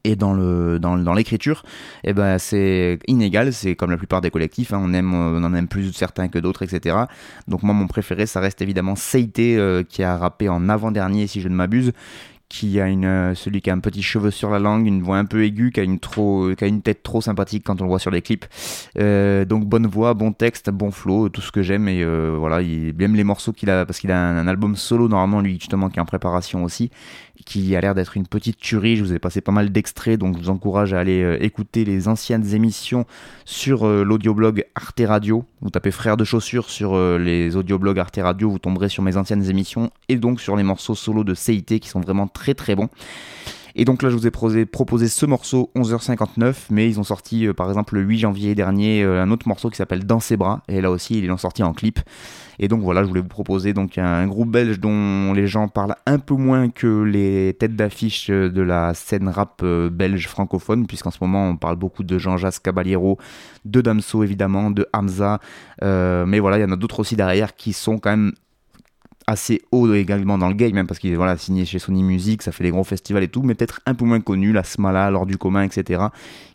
et 0.04 0.16
dans 0.16 0.32
le 0.32 0.78
dans, 0.78 0.96
dans 0.96 1.14
l'écriture, 1.14 1.64
eh 2.04 2.12
ben 2.12 2.38
c'est 2.38 2.98
inégal. 3.06 3.52
C'est 3.52 3.74
comme 3.74 3.90
la 3.90 3.96
plupart 3.96 4.20
des 4.20 4.30
collectifs, 4.30 4.72
hein. 4.72 4.80
on 4.82 4.92
aime 4.94 5.14
on 5.14 5.42
en 5.42 5.54
aime 5.54 5.68
plus 5.68 5.92
certains 5.92 6.28
que 6.28 6.38
d'autres, 6.38 6.62
etc. 6.62 6.96
Donc 7.48 7.62
moi 7.62 7.74
mon 7.74 7.86
préféré, 7.86 8.26
ça 8.26 8.40
reste 8.40 8.62
évidemment 8.62 8.96
Seite 8.96 9.38
euh, 9.38 9.82
qui 9.82 10.02
a 10.02 10.16
rappé 10.16 10.48
en 10.48 10.68
avant 10.68 10.90
dernier 10.90 11.26
si 11.26 11.40
je 11.40 11.48
ne 11.48 11.54
m'abuse, 11.54 11.92
qui 12.52 12.78
a 12.80 12.86
une, 12.86 13.06
euh, 13.06 13.34
celui 13.34 13.62
qui 13.62 13.70
a 13.70 13.72
un 13.72 13.78
petit 13.78 14.02
cheveu 14.02 14.30
sur 14.30 14.50
la 14.50 14.58
langue, 14.58 14.86
une 14.86 15.00
voix 15.00 15.16
un 15.16 15.24
peu 15.24 15.42
aiguë, 15.42 15.72
qui 15.72 15.80
a 15.80 15.84
une, 15.84 15.98
trop, 15.98 16.54
qui 16.54 16.62
a 16.62 16.66
une 16.66 16.82
tête 16.82 17.02
trop 17.02 17.22
sympathique 17.22 17.64
quand 17.64 17.80
on 17.80 17.84
le 17.84 17.88
voit 17.88 17.98
sur 17.98 18.10
les 18.10 18.20
clips. 18.20 18.44
Euh, 18.98 19.46
donc 19.46 19.64
bonne 19.64 19.86
voix, 19.86 20.12
bon 20.12 20.32
texte, 20.32 20.68
bon 20.68 20.90
flow, 20.90 21.30
tout 21.30 21.40
ce 21.40 21.50
que 21.50 21.62
j'aime. 21.62 21.88
Et 21.88 22.02
euh, 22.02 22.36
voilà, 22.38 22.60
il 22.60 22.94
aime 23.00 23.14
les 23.14 23.24
morceaux 23.24 23.54
qu'il 23.54 23.70
a, 23.70 23.86
parce 23.86 24.00
qu'il 24.00 24.10
a 24.10 24.20
un, 24.20 24.46
album 24.46 24.76
solo 24.76 25.08
normalement, 25.08 25.40
lui 25.40 25.54
justement, 25.54 25.88
qui 25.88 25.98
est 25.98 26.02
en 26.02 26.04
préparation 26.04 26.62
aussi 26.62 26.90
qui 27.44 27.74
a 27.74 27.80
l'air 27.80 27.96
d'être 27.96 28.16
une 28.16 28.28
petite 28.28 28.58
tuerie. 28.58 28.96
Je 28.96 29.02
vous 29.02 29.14
ai 29.14 29.18
passé 29.18 29.40
pas 29.40 29.50
mal 29.50 29.72
d'extraits, 29.72 30.16
donc 30.16 30.36
je 30.36 30.42
vous 30.42 30.50
encourage 30.50 30.94
à 30.94 31.00
aller 31.00 31.38
écouter 31.40 31.84
les 31.84 32.06
anciennes 32.06 32.54
émissions 32.54 33.04
sur 33.44 33.84
l'audioblog 33.84 34.64
Arte 34.76 35.02
Radio. 35.04 35.44
Vous 35.60 35.70
tapez 35.70 35.90
Frères 35.90 36.16
de 36.16 36.22
chaussures 36.22 36.70
sur 36.70 36.96
les 37.18 37.56
audioblogs 37.56 37.98
Arte 37.98 38.20
Radio, 38.22 38.48
vous 38.48 38.60
tomberez 38.60 38.88
sur 38.88 39.02
mes 39.02 39.16
anciennes 39.16 39.42
émissions 39.50 39.90
et 40.08 40.16
donc 40.16 40.40
sur 40.40 40.54
les 40.54 40.62
morceaux 40.62 40.94
solo 40.94 41.24
de 41.24 41.34
CIT 41.34 41.80
qui 41.80 41.88
sont 41.88 42.00
vraiment 42.00 42.28
très 42.28 42.41
très 42.54 42.74
bons. 42.74 42.88
Et 43.74 43.86
donc 43.86 44.02
là, 44.02 44.10
je 44.10 44.16
vous 44.16 44.26
ai 44.26 44.66
proposé, 44.66 45.08
ce 45.08 45.24
morceau 45.24 45.70
11h59, 45.74 46.54
mais 46.70 46.90
ils 46.90 47.00
ont 47.00 47.04
sorti 47.04 47.48
par 47.56 47.68
exemple 47.68 47.94
le 47.94 48.02
8 48.02 48.18
janvier 48.18 48.54
dernier 48.54 49.02
un 49.02 49.30
autre 49.30 49.48
morceau 49.48 49.70
qui 49.70 49.76
s'appelle 49.76 50.04
Dans 50.04 50.20
ses 50.20 50.36
bras, 50.36 50.62
et 50.68 50.82
là 50.82 50.90
aussi 50.90 51.18
ils 51.18 51.26
l'ont 51.26 51.38
sorti 51.38 51.62
en 51.62 51.72
clip. 51.72 52.00
Et 52.58 52.68
donc 52.68 52.82
voilà, 52.82 53.02
je 53.02 53.08
voulais 53.08 53.20
vous 53.20 53.28
proposer 53.28 53.72
donc 53.72 53.98
un 53.98 54.26
groupe 54.26 54.50
belge 54.50 54.78
dont 54.78 55.32
les 55.32 55.46
gens 55.46 55.68
parlent 55.68 55.96
un 56.06 56.18
peu 56.18 56.34
moins 56.34 56.68
que 56.68 57.02
les 57.02 57.56
têtes 57.58 57.76
d'affiche 57.76 58.30
de 58.30 58.62
la 58.62 58.94
scène 58.94 59.28
rap 59.28 59.62
euh, 59.62 59.90
belge 59.90 60.28
francophone, 60.28 60.86
puisqu'en 60.86 61.10
ce 61.10 61.18
moment 61.20 61.48
on 61.48 61.56
parle 61.56 61.76
beaucoup 61.76 62.04
de 62.04 62.18
Jean-Jacques 62.18 62.62
Caballero, 62.62 63.18
de 63.64 63.80
Damso 63.80 64.22
évidemment, 64.22 64.70
de 64.70 64.86
Hamza, 64.92 65.40
euh, 65.82 66.26
mais 66.26 66.38
voilà, 66.38 66.58
il 66.58 66.60
y 66.60 66.64
en 66.64 66.72
a 66.72 66.76
d'autres 66.76 67.00
aussi 67.00 67.16
derrière 67.16 67.56
qui 67.56 67.72
sont 67.72 67.98
quand 67.98 68.10
même 68.10 68.32
assez 69.26 69.62
haut 69.72 69.92
également 69.92 70.38
dans 70.38 70.48
le 70.48 70.54
game, 70.54 70.72
même 70.72 70.86
parce 70.86 70.98
qu'il 70.98 71.12
est 71.12 71.16
voilà, 71.16 71.36
signé 71.36 71.64
chez 71.64 71.78
Sony 71.78 72.02
Music, 72.02 72.42
ça 72.42 72.52
fait 72.52 72.64
des 72.64 72.70
gros 72.70 72.84
festivals 72.84 73.22
et 73.22 73.28
tout, 73.28 73.42
mais 73.42 73.54
peut-être 73.54 73.80
un 73.86 73.94
peu 73.94 74.04
moins 74.04 74.20
connu, 74.20 74.52
la 74.52 74.64
Smala, 74.64 75.10
L'Or 75.10 75.26
du 75.26 75.38
commun, 75.38 75.62
etc., 75.62 76.04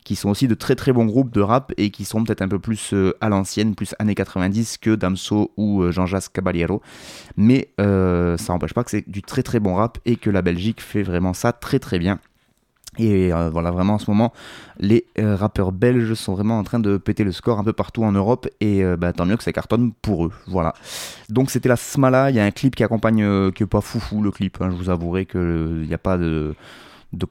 qui 0.03 0.15
sont 0.15 0.29
aussi 0.29 0.47
de 0.47 0.53
très 0.53 0.75
très 0.75 0.93
bons 0.93 1.05
groupes 1.05 1.33
de 1.33 1.41
rap 1.41 1.73
et 1.77 1.89
qui 1.89 2.05
sont 2.05 2.23
peut-être 2.23 2.41
un 2.41 2.47
peu 2.47 2.59
plus 2.59 2.93
euh, 2.93 3.13
à 3.19 3.29
l'ancienne, 3.29 3.75
plus 3.75 3.93
années 3.99 4.15
90 4.15 4.77
que 4.77 4.95
Damso 4.95 5.51
ou 5.57 5.81
euh, 5.81 5.91
Jean-Jacques 5.91 6.31
Caballero. 6.31 6.81
Mais 7.35 7.69
euh, 7.81 8.37
ça 8.37 8.53
n'empêche 8.53 8.73
pas 8.73 8.85
que 8.85 8.91
c'est 8.91 9.09
du 9.09 9.21
très 9.21 9.43
très 9.43 9.59
bon 9.59 9.75
rap 9.75 9.97
et 10.05 10.15
que 10.15 10.29
la 10.29 10.41
Belgique 10.41 10.81
fait 10.81 11.03
vraiment 11.03 11.33
ça 11.33 11.51
très 11.51 11.79
très 11.79 11.99
bien. 11.99 12.19
Et 12.99 13.33
euh, 13.33 13.49
voilà, 13.49 13.71
vraiment 13.71 13.95
en 13.95 13.99
ce 13.99 14.09
moment, 14.09 14.33
les 14.79 15.05
euh, 15.19 15.35
rappeurs 15.35 15.71
belges 15.71 16.13
sont 16.13 16.33
vraiment 16.33 16.57
en 16.57 16.63
train 16.63 16.79
de 16.79 16.97
péter 16.97 17.23
le 17.23 17.31
score 17.31 17.59
un 17.59 17.63
peu 17.63 17.73
partout 17.73 18.03
en 18.03 18.11
Europe. 18.11 18.47
Et 18.59 18.83
euh, 18.83 18.97
bah, 18.97 19.13
tant 19.13 19.25
mieux 19.25 19.37
que 19.37 19.43
ça 19.43 19.53
cartonne 19.53 19.93
pour 20.01 20.25
eux. 20.25 20.31
Voilà. 20.47 20.73
Donc 21.29 21.51
c'était 21.51 21.69
la 21.69 21.75
Smala. 21.75 22.29
Il 22.29 22.35
y 22.35 22.39
a 22.39 22.45
un 22.45 22.51
clip 22.51 22.75
qui 22.75 22.83
accompagne, 22.83 23.51
qui 23.51 23.63
est 23.63 23.67
pas 23.67 23.81
foufou 23.81 24.21
le 24.21 24.31
clip. 24.31 24.57
Hein. 24.61 24.69
je 24.71 24.75
vous 24.75 24.89
avouerai 24.89 25.25
qu'il 25.25 25.85
n'y 25.87 25.93
a 25.93 25.99
pas 25.99 26.17
de, 26.17 26.55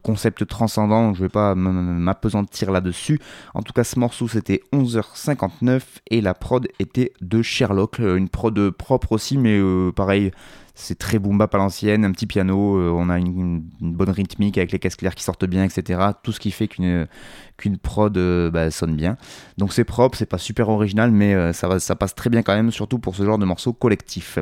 concept 0.02 0.46
transcendant. 0.46 1.14
Je 1.14 1.22
vais 1.22 1.28
pas 1.28 1.54
m'apesantir 1.54 2.70
là-dessus. 2.70 3.20
En 3.54 3.62
tout 3.62 3.72
cas, 3.72 3.84
ce 3.84 3.98
morceau 3.98 4.28
c'était 4.28 4.62
11h59 4.72 5.80
et 6.10 6.20
la 6.20 6.34
prod 6.34 6.68
était 6.78 7.12
de 7.20 7.42
Sherlock. 7.42 7.98
Une 7.98 8.28
prod 8.28 8.70
propre 8.70 9.12
aussi, 9.12 9.38
mais 9.38 9.60
pareil 9.94 10.30
c'est 10.78 10.98
très 10.98 11.18
boom 11.18 11.38
bap 11.38 11.54
l'ancienne, 11.54 12.04
un 12.04 12.12
petit 12.12 12.26
piano, 12.26 12.76
euh, 12.76 12.90
on 12.90 13.08
a 13.08 13.18
une, 13.18 13.62
bonne 13.80 14.10
rythmique 14.10 14.58
avec 14.58 14.72
les 14.72 14.78
caisses 14.78 14.94
claires 14.94 15.14
qui 15.14 15.24
sortent 15.24 15.46
bien, 15.46 15.64
etc. 15.64 16.10
Tout 16.22 16.32
ce 16.32 16.38
qui 16.38 16.50
fait 16.50 16.68
qu'une 16.68 17.08
qu'une 17.56 17.78
prod 17.78 18.14
euh, 18.18 18.50
bah, 18.50 18.70
sonne 18.70 18.94
bien. 18.94 19.16
Donc 19.56 19.72
c'est 19.72 19.84
propre, 19.84 20.18
c'est 20.18 20.26
pas 20.26 20.36
super 20.36 20.68
original, 20.68 21.10
mais 21.10 21.34
euh, 21.34 21.54
ça, 21.54 21.80
ça 21.80 21.96
passe 21.96 22.14
très 22.14 22.28
bien 22.28 22.42
quand 22.42 22.54
même, 22.54 22.70
surtout 22.70 22.98
pour 22.98 23.16
ce 23.16 23.24
genre 23.24 23.38
de 23.38 23.46
morceaux 23.46 23.72
collectifs. 23.72 24.38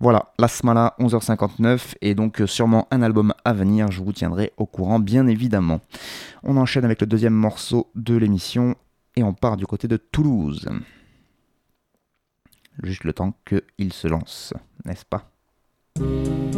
Voilà, 0.00 0.32
La 0.40 0.48
Smala, 0.48 0.96
11h59, 0.98 1.94
et 2.02 2.16
donc 2.16 2.42
sûrement 2.46 2.88
un 2.90 3.00
album 3.00 3.32
à 3.44 3.52
venir, 3.52 3.92
je 3.92 4.02
vous 4.02 4.12
tiendrai 4.12 4.52
au 4.56 4.66
courant, 4.66 4.98
bien 4.98 5.28
évidemment. 5.28 5.80
On 6.42 6.56
enchaîne 6.56 6.84
avec 6.84 7.00
le 7.00 7.06
deuxième 7.06 7.34
morceau 7.34 7.88
de 7.94 8.16
l'émission, 8.16 8.74
et 9.14 9.22
on 9.22 9.32
part 9.32 9.56
du 9.56 9.66
côté 9.66 9.86
de 9.86 9.96
Toulouse. 9.96 10.68
Juste 12.82 13.04
le 13.04 13.12
temps 13.12 13.32
qu'il 13.46 13.92
se 13.92 14.08
lance, 14.08 14.54
n'est-ce 14.84 15.04
pas? 15.04 15.30
Thank 15.98 16.54
you. 16.54 16.57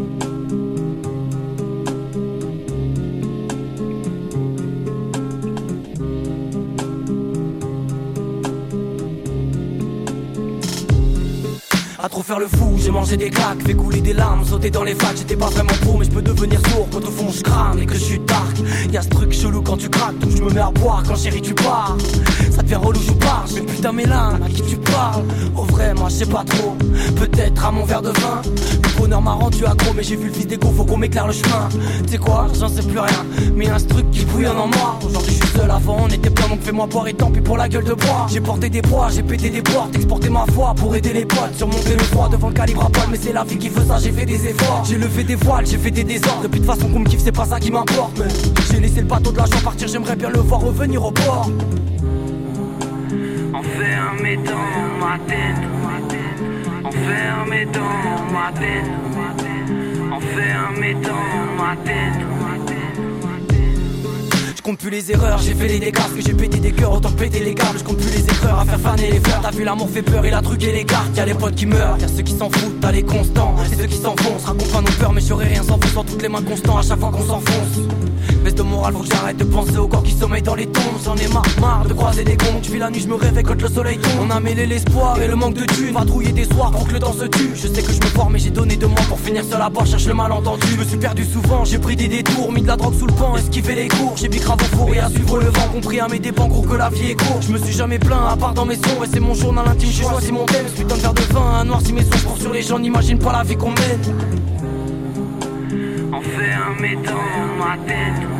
À 12.02 12.08
trop 12.08 12.22
faire 12.22 12.38
le 12.38 12.46
fou, 12.46 12.78
j'ai 12.78 12.90
mangé 12.90 13.16
des 13.16 13.30
claques, 13.30 13.62
fait 13.66 13.74
couler 13.74 14.00
des 14.00 14.12
larmes, 14.12 14.44
sauter 14.44 14.70
dans 14.70 14.84
les 14.84 14.94
facs, 14.94 15.16
j'étais 15.16 15.36
pas 15.36 15.48
vraiment 15.48 15.72
pour, 15.82 15.98
mais 15.98 16.06
je 16.06 16.10
peux 16.10 16.22
devenir 16.22 16.60
sourd 16.68 16.88
quand 16.90 17.04
au 17.04 17.10
fond 17.10 17.30
je 17.30 17.42
crame 17.42 17.78
et 17.78 17.86
que 17.86 17.94
je 17.94 17.98
suis 17.98 18.18
dark. 18.20 18.56
Y'a 18.90 19.02
ce 19.02 19.08
truc 19.08 19.32
chelou 19.32 19.60
quand 19.60 19.76
tu 19.76 19.88
craques, 19.88 20.18
donc 20.18 20.30
je 20.30 20.42
me 20.42 20.50
mets 20.50 20.60
à 20.60 20.70
boire 20.70 21.02
quand 21.06 21.16
chérie 21.16 21.42
tu 21.42 21.54
pars. 21.54 21.96
Ça 22.50 22.62
te 22.62 22.68
fait 22.68 22.76
relou, 22.76 23.00
je 23.00 23.12
parle, 23.12 23.48
mais 23.54 23.60
putain 23.62 23.92
Mélin, 23.92 24.38
à 24.44 24.48
qui 24.48 24.62
tu 24.62 24.76
parles 24.76 25.24
Au 25.56 25.62
vrai, 25.64 25.92
moi 25.94 26.08
je 26.08 26.14
sais 26.14 26.26
pas 26.26 26.44
trop, 26.44 26.76
peut-être 27.16 27.64
à 27.64 27.70
mon 27.70 27.84
verre 27.84 28.02
de 28.02 28.10
vin. 28.10 28.42
Le 28.44 28.98
bonheur 28.98 29.20
m'a 29.22 29.32
rendu 29.32 29.64
accro, 29.66 29.92
mais 29.94 30.02
j'ai 30.02 30.16
vu 30.16 30.28
le 30.28 30.32
fils 30.32 30.46
d'égo, 30.46 30.72
faut 30.74 30.84
qu'on 30.84 30.96
m'éclaire 30.96 31.26
le 31.26 31.32
chemin. 31.32 31.68
Tu 32.04 32.12
sais 32.12 32.18
quoi, 32.18 32.46
j'en 32.58 32.68
sais 32.68 32.82
plus 32.82 32.98
rien, 32.98 33.26
mais 33.54 33.66
y'a 33.66 33.78
ce 33.78 33.86
truc 33.86 34.10
qui 34.10 34.24
bouillonne 34.24 34.56
en 34.56 34.68
moi. 34.68 34.98
Aujourd'hui 35.04 35.34
je 35.34 35.46
suis 35.46 35.58
seul, 35.58 35.70
avant 35.70 35.98
on 36.00 36.08
était 36.08 36.30
plein, 36.30 36.48
donc 36.48 36.62
fais-moi 36.62 36.86
boire 36.86 37.08
et 37.08 37.14
tant 37.14 37.30
pis 37.30 37.40
pour 37.40 37.58
la 37.58 37.68
gueule 37.68 37.84
de 37.84 37.94
bois. 37.94 38.26
J'ai 38.30 38.40
porté 38.40 38.70
des 38.70 38.82
poids, 38.82 39.08
j'ai 39.14 39.22
pété 39.22 39.50
des 39.50 39.62
portes, 39.62 39.94
exporté 39.94 40.30
ma 40.30 40.46
foi 40.54 40.74
pour 40.74 40.94
aider 40.96 41.12
les 41.12 41.26
potes 41.26 41.56
sur 41.56 41.66
mon 41.66 41.78
le 41.96 42.02
froid 42.04 42.28
devant 42.28 42.48
le 42.48 42.54
calibre 42.54 42.84
à 42.84 42.90
poil 42.90 43.06
Mais 43.10 43.18
c'est 43.20 43.32
la 43.32 43.44
vie 43.44 43.58
qui 43.58 43.68
veut 43.68 43.84
ça, 43.84 43.98
j'ai 43.98 44.12
fait 44.12 44.26
des 44.26 44.46
efforts. 44.46 44.84
J'ai 44.84 44.96
levé 44.96 45.24
des 45.24 45.34
voiles, 45.34 45.66
j'ai 45.66 45.78
fait 45.78 45.90
des 45.90 46.04
désordres. 46.04 46.42
Depuis 46.42 46.60
de 46.60 46.66
façon 46.66 46.88
qu'on 46.88 47.00
me 47.00 47.08
kiffe, 47.08 47.22
c'est 47.22 47.32
pas 47.32 47.44
ça 47.44 47.58
qui 47.58 47.70
m'importe. 47.70 48.18
Mais 48.18 48.26
j'ai 48.70 48.80
laissé 48.80 49.00
le 49.00 49.06
bateau 49.06 49.32
de 49.32 49.38
la 49.38 49.46
joie 49.46 49.60
partir, 49.62 49.88
j'aimerais 49.88 50.16
bien 50.16 50.30
le 50.30 50.40
voir 50.40 50.60
revenir 50.60 51.04
au 51.04 51.10
port. 51.10 51.50
Enfermé 53.54 54.36
dans 54.36 54.98
ma 55.00 55.18
tête. 55.26 55.60
Enfermé 56.84 57.66
dans 57.66 58.32
ma 58.32 58.52
tête. 58.52 58.90
Enfermé 60.12 60.94
dans 60.94 61.62
ma 61.62 61.76
tête 61.84 62.39
je 64.60 64.62
compte 64.62 64.78
plus 64.78 64.90
les 64.90 65.10
erreurs, 65.10 65.38
j'ai 65.38 65.54
fait 65.54 65.68
les 65.68 65.78
dégâts, 65.78 66.14
que 66.14 66.20
j'ai 66.20 66.34
pété 66.34 66.58
des 66.58 66.72
cœurs, 66.72 66.92
autant 66.92 67.10
péter 67.12 67.40
les 67.40 67.54
câbles. 67.54 67.78
Je 67.78 67.84
compte 67.84 67.96
plus 67.96 68.10
les 68.10 68.24
écreurs 68.24 68.58
à 68.58 68.64
faire 68.66 68.80
faner 68.80 69.10
les 69.10 69.20
fleurs. 69.20 69.40
T'as 69.42 69.50
vu 69.52 69.64
l'amour 69.64 69.88
fait 69.88 70.02
peur, 70.02 70.26
il 70.26 70.34
a 70.34 70.42
truqué 70.42 70.72
les 70.72 70.84
cartes. 70.84 71.16
Y'a 71.16 71.24
les 71.24 71.32
potes 71.32 71.54
qui 71.54 71.64
meurent, 71.64 71.96
y'a 71.98 72.08
ceux 72.08 72.22
qui 72.22 72.34
s'en 72.36 72.50
foutent, 72.50 72.78
t'as 72.78 72.92
les 72.92 73.02
constants. 73.02 73.54
Et 73.72 73.74
ceux 73.74 73.86
qui 73.86 73.96
s'enfoncent, 73.96 74.44
raconte 74.44 74.70
pas 74.70 74.80
nos 74.82 74.92
peurs, 74.98 75.12
mais 75.14 75.22
j'aurais 75.22 75.46
rien 75.46 75.62
sans 75.62 75.78
vous, 75.78 75.88
sans 75.88 76.04
toutes 76.04 76.20
les 76.20 76.28
mains 76.28 76.42
constants 76.42 76.76
à 76.76 76.82
chaque 76.82 77.00
fois 77.00 77.10
qu'on 77.10 77.26
s'enfonce. 77.26 77.78
De 78.50 78.62
morale, 78.62 78.94
faut 78.94 79.04
que 79.04 79.08
j'arrête 79.14 79.36
de 79.36 79.44
penser 79.44 79.76
au 79.76 79.86
corps 79.86 80.02
qui 80.02 80.12
sommeille 80.12 80.42
dans 80.42 80.56
les 80.56 80.66
tombes. 80.66 80.82
J'en 81.04 81.14
ai 81.16 81.28
marre, 81.28 81.46
marre 81.60 81.86
de 81.86 81.94
croiser 81.94 82.24
des 82.24 82.36
cons. 82.36 82.60
Je 82.62 82.70
vis 82.70 82.78
la 82.78 82.90
nuit, 82.90 83.00
je 83.00 83.06
me 83.06 83.14
réveille 83.14 83.44
quand 83.44 83.60
le 83.60 83.68
soleil 83.68 83.96
tombe. 83.98 84.26
On 84.26 84.30
a 84.30 84.40
mêlé 84.40 84.66
l'espoir 84.66 85.20
et 85.22 85.28
le 85.28 85.36
manque 85.36 85.54
de 85.54 85.64
thunes. 85.64 85.94
trouiller 86.04 86.32
des 86.32 86.44
soirs 86.44 86.72
pour 86.72 86.86
que 86.88 86.92
le 86.92 86.98
temps 86.98 87.12
se 87.12 87.26
tue. 87.26 87.52
Je 87.54 87.68
sais 87.68 87.82
que 87.82 87.92
je 87.92 88.00
me 88.00 88.06
forme, 88.06 88.32
mais 88.32 88.38
j'ai 88.40 88.50
donné 88.50 88.76
de 88.76 88.86
moi 88.86 89.00
pour 89.08 89.20
finir 89.20 89.44
seul 89.44 89.62
à 89.62 89.70
bord. 89.70 89.86
Cherche 89.86 90.06
le 90.06 90.14
malentendu. 90.14 90.66
Je 90.66 90.76
me 90.76 90.84
suis 90.84 90.96
perdu 90.96 91.24
souvent, 91.24 91.64
j'ai 91.64 91.78
pris 91.78 91.94
des 91.94 92.08
détours, 92.08 92.52
mis 92.52 92.62
de 92.62 92.66
la 92.66 92.76
drogue 92.76 92.94
sous 92.98 93.06
le 93.06 93.12
pan, 93.12 93.36
esquivé 93.36 93.74
les 93.76 93.88
cours. 93.88 94.16
J'ai 94.16 94.28
grave 94.28 94.58
au 94.60 94.76
four 94.76 94.94
et 94.94 94.98
à 94.98 95.08
suivre 95.08 95.38
le 95.38 95.46
vent, 95.46 95.68
compris 95.72 96.00
à 96.00 96.08
mes 96.08 96.18
dépens, 96.18 96.48
gros 96.48 96.62
que 96.62 96.74
la 96.74 96.90
vie 96.90 97.12
est 97.12 97.14
courte. 97.14 97.44
Je 97.46 97.52
me 97.52 97.58
suis 97.58 97.72
jamais 97.72 98.00
plaint 98.00 98.32
à 98.32 98.36
part 98.36 98.52
dans 98.52 98.66
mes 98.66 98.76
sons, 98.76 99.04
et 99.04 99.08
c'est 99.12 99.20
mon 99.20 99.34
journal 99.34 99.68
intime. 99.68 99.90
J'ai 99.90 100.02
choisi 100.02 100.32
mon 100.32 100.44
thème, 100.46 100.66
putain 100.76 100.96
de 100.96 101.00
verre 101.00 101.14
de 101.14 101.22
vin, 101.32 101.60
un 101.60 101.64
noir 101.64 101.80
si 101.84 101.92
mes 101.92 102.02
sons 102.02 102.36
sur 102.36 102.52
les 102.52 102.62
gens, 102.62 102.78
n'imagine 102.80 103.18
pas 103.18 103.32
la 103.32 103.44
vie 103.44 103.56
qu'on 103.56 103.70
mène. 103.70 104.00
Enfermé 106.12 106.96
dans 106.96 107.64
ma 107.64 107.76
tête 107.86 108.39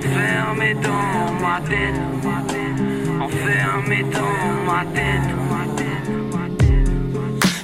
Enfermé 0.00 0.74
dans 0.74 1.32
ma 1.42 1.60
tête. 1.60 2.00
Enfermé 3.20 4.02
dans 4.04 4.64
ma 4.64 4.82
tête 4.94 5.49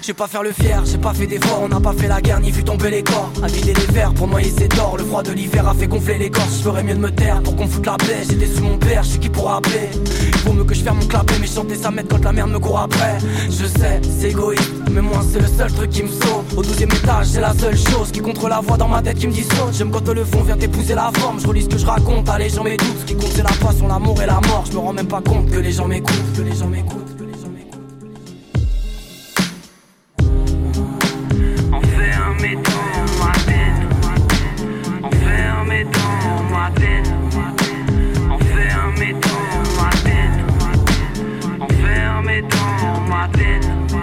J'ai 0.06 0.14
pas 0.14 0.28
faire 0.28 0.44
le 0.44 0.52
fier, 0.52 0.84
j'ai 0.84 0.98
pas 0.98 1.12
fait 1.12 1.26
d'efforts, 1.26 1.62
on 1.64 1.68
n'a 1.68 1.80
pas 1.80 1.92
fait 1.92 2.06
la 2.06 2.20
guerre 2.20 2.38
ni 2.38 2.52
vu 2.52 2.62
tomber 2.62 2.90
les 2.90 3.02
corps. 3.02 3.32
À 3.42 3.48
vider 3.48 3.75
les 3.75 3.92
verres 3.92 4.14
pour 4.14 4.28
noyer 4.28 4.50
ses 4.56 4.68
torts, 4.68 4.96
le 4.96 5.02
froid 5.02 5.25
de 5.25 5.32
l'hiver 5.32 5.66
a 5.66 5.75
fait 5.75 5.88
gonfler 5.88 6.16
les 6.16 6.30
corps. 6.30 6.46
Je 6.48 6.62
ferais 6.62 6.84
mieux 6.84 6.94
de 6.94 7.00
me 7.00 7.10
taire 7.10 7.42
pour 7.42 7.56
qu'on 7.56 7.66
foute 7.66 7.84
la 7.84 7.96
paix. 7.96 8.22
J'étais 8.30 8.46
sous 8.46 8.62
mon 8.62 8.78
père, 8.78 9.02
je 9.02 9.08
sais 9.08 9.18
qui 9.18 9.28
pourra 9.28 9.56
appeler. 9.56 9.90
Il 10.22 10.38
vaut 10.42 10.52
mieux 10.52 10.62
que 10.62 10.75
je 10.75 10.84
ferme 10.84 10.98
mon 11.00 11.06
clapet, 11.06 11.34
mais 11.40 11.48
chanter 11.48 11.75
ça 11.75 11.90
m'aide 11.90 12.06
quand 12.08 12.22
la 12.22 12.32
merde 12.32 12.52
me 12.52 12.60
court 12.60 12.78
après. 12.78 13.18
Je 13.46 13.66
sais, 13.66 14.00
c'est 14.20 14.30
égoïste, 14.30 14.70
mais 14.92 15.00
moi 15.00 15.22
c'est 15.28 15.40
le 15.40 15.48
seul 15.48 15.72
truc 15.72 15.90
qui 15.90 16.04
me 16.04 16.08
sauve. 16.08 16.56
Au 16.56 16.62
douzième 16.62 16.90
étage, 16.90 17.26
c'est 17.26 17.40
la 17.40 17.52
seule 17.54 17.76
chose 17.76 18.12
qui 18.12 18.20
contre 18.20 18.48
la 18.48 18.60
voix 18.60 18.76
dans 18.76 18.86
ma 18.86 19.02
tête 19.02 19.18
qui 19.18 19.26
me 19.26 19.32
dit. 19.32 19.44
J'aime 19.72 19.90
quand 19.90 20.08
le 20.08 20.25
fond 20.25 20.42
vient 20.42 20.56
t'épouser 20.56 20.94
la 20.94 21.10
forme. 21.14 21.40
Je 21.40 21.48
relis 21.48 21.62
ce 21.62 21.68
que 21.68 21.78
je 21.78 21.86
raconte, 21.86 22.28
allez, 22.28 22.48
j'en 22.48 22.62
mets 22.62 22.76
Ce 23.00 23.06
qui 23.06 23.16
compte, 23.16 23.32
c'est 23.34 23.42
la 23.42 23.50
passion, 23.60 23.88
l'amour 23.88 24.22
et 24.22 24.26
la 24.26 24.34
mort. 24.34 24.62
Je 24.70 24.72
me 24.72 24.78
rends 24.78 24.92
même 24.92 25.08
pas 25.08 25.20
compte 25.20 25.50
que 25.50 25.58
les 25.58 25.72
gens 25.72 25.88
m'écoutent, 25.88 26.32
que 26.36 26.42
les 26.42 26.54
gens 26.54 26.68
m'écoutent. 26.68 27.05
lointaine. 43.26 43.97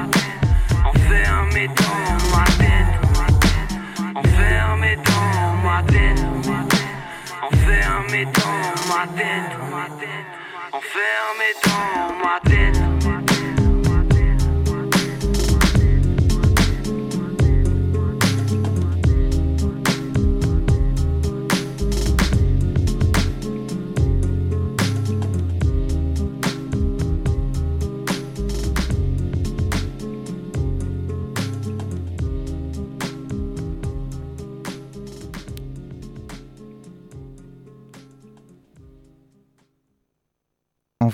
dans 1.77 2.37
ma 2.37 2.45
tête, 2.45 2.99
méton 3.03 3.03
dans 3.03 3.19
On 7.41 7.51
fait 7.51 7.83
un 7.83 8.11
méton 8.11 8.51
lointaine. 9.71 10.25
On 10.73 10.81
fait 10.81 11.13
un 11.29 12.12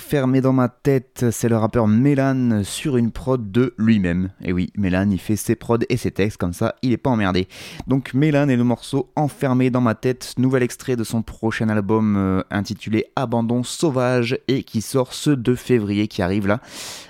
Enfermé 0.09 0.41
dans 0.41 0.53
ma 0.53 0.69
tête, 0.69 1.27
c'est 1.29 1.49
le 1.49 1.57
rappeur 1.57 1.87
Mélan 1.87 2.63
sur 2.63 2.97
une 2.97 3.11
prod 3.11 3.51
de 3.51 3.75
lui-même. 3.77 4.31
Et 4.41 4.51
oui, 4.51 4.71
Mélan, 4.75 5.07
il 5.11 5.19
fait 5.19 5.35
ses 5.35 5.55
prods 5.55 5.77
et 5.87 5.97
ses 5.97 6.09
textes, 6.09 6.37
comme 6.37 6.51
ça, 6.51 6.73
il 6.81 6.93
est 6.93 6.97
pas 6.97 7.11
emmerdé. 7.11 7.47
Donc 7.85 8.15
Mélan 8.15 8.49
et 8.49 8.55
le 8.55 8.63
morceau 8.63 9.11
Enfermé 9.15 9.69
dans 9.69 9.81
ma 9.81 9.93
tête, 9.93 10.33
nouvel 10.39 10.63
extrait 10.63 10.95
de 10.95 11.03
son 11.03 11.21
prochain 11.21 11.69
album 11.69 12.15
euh, 12.17 12.41
intitulé 12.49 13.05
Abandon 13.15 13.61
sauvage 13.61 14.39
et 14.47 14.63
qui 14.63 14.81
sort 14.81 15.13
ce 15.13 15.29
2 15.29 15.53
février 15.53 16.07
qui 16.07 16.23
arrive 16.23 16.47
là, 16.47 16.59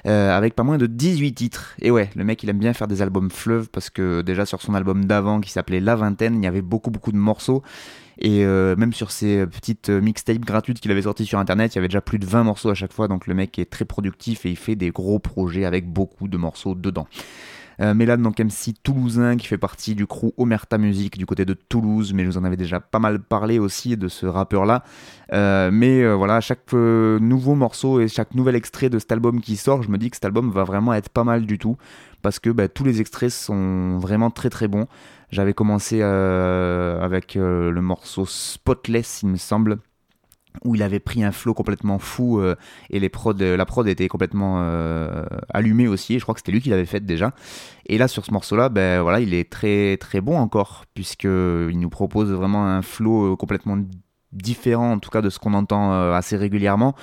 euh, 0.06 0.36
avec 0.36 0.54
pas 0.54 0.64
moins 0.64 0.78
de 0.78 0.86
18 0.86 1.32
titres. 1.32 1.76
Et 1.82 1.92
ouais, 1.92 2.10
le 2.18 2.26
mec 2.26 2.44
il 2.44 2.50
aime 2.50 2.60
bien 2.60 2.74
faire 2.74 2.90
des 2.90 3.02
albums 3.02 3.32
fleuves 3.32 3.70
parce 3.70 3.90
que 3.90 4.20
déjà 4.20 4.46
sur 4.46 4.62
son 4.62 4.74
album 4.74 5.06
d'avant 5.06 5.40
qui 5.40 5.52
s'appelait 5.52 5.80
La 5.80 5.96
Vingtaine, 5.96 6.36
il 6.36 6.44
y 6.44 6.48
avait 6.48 6.62
beaucoup 6.62 6.92
beaucoup 6.92 7.14
de 7.14 7.18
morceaux. 7.18 7.64
Et 8.20 8.44
euh, 8.44 8.76
même 8.76 8.94
sur 8.94 9.12
ces 9.12 9.48
petites 9.48 9.90
mixtapes 9.90 10.40
gratuites 10.40 10.80
qu'il 10.80 10.92
avait 10.92 11.04
sorties 11.04 11.26
sur 11.26 11.40
internet, 11.40 11.74
il 11.74 11.78
y 11.78 11.80
avait 11.80 11.88
déjà 11.88 12.02
plus 12.02 12.20
de 12.20 12.26
20 12.26 12.44
morceaux 12.44 12.70
à 12.70 12.74
chaque 12.74 12.94
fois. 12.94 13.08
Donc 13.08 13.28
le 13.28 13.34
mec 13.34 13.58
est 13.58 13.70
très 13.70 13.86
productif 13.86 14.46
et 14.46 14.50
il 14.50 14.58
fait 14.58 14.76
des 14.76 14.92
gros 14.92 15.20
projets 15.20 15.66
avec 15.66 15.88
beaucoup 15.88 16.28
de 16.28 16.38
morceaux 16.38 16.76
dedans. 16.76 17.08
Euh, 17.82 17.94
Mélan, 17.94 18.18
donc 18.18 18.40
MC 18.40 18.74
toulousain 18.84 19.38
qui 19.38 19.48
fait 19.48 19.58
partie 19.58 19.96
du 19.96 20.06
crew 20.06 20.34
Omerta 20.38 20.78
Music 20.78 21.18
du 21.18 21.26
côté 21.26 21.46
de 21.46 21.54
Toulouse, 21.54 22.14
mais 22.14 22.26
je 22.26 22.30
vous 22.30 22.38
en 22.38 22.44
avais 22.44 22.58
déjà 22.58 22.82
pas 22.82 23.00
mal 23.00 23.20
parlé 23.20 23.58
aussi 23.58 23.96
de 23.96 24.10
ce 24.10 24.26
rappeur-là. 24.26 24.84
Euh, 25.32 25.70
mais 25.72 26.04
euh, 26.04 26.16
voilà, 26.16 26.42
chaque 26.42 26.74
euh, 26.74 27.20
nouveau 27.20 27.56
morceau 27.56 28.02
et 28.02 28.10
chaque 28.10 28.36
nouvel 28.36 28.56
extrait 28.56 28.90
de 28.90 29.00
cet 29.00 29.12
album 29.14 29.40
qui 29.40 29.56
sort, 29.56 29.82
je 29.82 29.90
me 29.90 29.98
dis 29.98 30.10
que 30.10 30.18
cet 30.18 30.26
album 30.26 30.52
va 30.52 30.66
vraiment 30.66 30.94
être 30.94 31.10
pas 31.10 31.24
mal 31.24 31.46
du 31.46 31.58
tout, 31.58 31.78
parce 32.22 32.40
que 32.40 32.50
bah, 32.50 32.68
tous 32.68 32.84
les 32.84 33.00
extraits 33.00 33.32
sont 33.32 33.98
vraiment 33.98 34.30
très 34.30 34.50
très 34.50 34.68
bons. 34.68 34.88
J'avais 35.32 35.54
commencé 35.54 36.00
euh, 36.02 37.00
avec 37.02 37.36
euh, 37.36 37.70
le 37.70 37.82
morceau 37.82 38.26
Spotless, 38.26 39.22
il 39.22 39.30
me 39.30 39.38
semble, 39.38 39.78
où 40.64 40.74
il 40.74 40.82
avait 40.82 41.00
pris 41.00 41.24
un 41.24 41.32
flow 41.32 41.54
complètement 41.54 42.00
fou 42.00 42.40
euh, 42.40 42.56
et 42.90 43.00
la 43.00 43.66
prod 43.66 43.88
était 43.88 44.08
complètement 44.08 44.60
allumée 45.54 45.88
aussi. 45.88 46.18
Je 46.18 46.24
crois 46.24 46.34
que 46.34 46.40
c'était 46.40 46.52
lui 46.52 46.62
qui 46.62 46.70
l'avait 46.70 46.86
faite 46.86 47.06
déjà. 47.06 47.34
Et 47.86 47.98
là, 48.00 48.08
sur 48.08 48.26
ce 48.26 48.32
morceau-là, 48.32 48.70
ben 48.70 49.02
voilà, 49.02 49.20
il 49.20 49.34
est 49.34 49.52
très 49.52 49.98
très 49.98 50.22
bon 50.22 50.38
encore 50.38 50.86
puisque 50.96 51.26
il 51.26 51.80
nous 51.80 51.90
propose 51.90 52.32
vraiment 52.32 52.66
un 52.66 52.82
flow 52.82 53.38
complètement 53.38 53.78
différent, 54.32 54.94
en 54.94 55.00
tout 55.00 55.12
cas 55.12 55.22
de 55.22 55.30
ce 55.30 55.38
qu'on 55.38 55.54
entend 55.54 56.14
assez 56.14 56.38
régulièrement. 56.38 56.96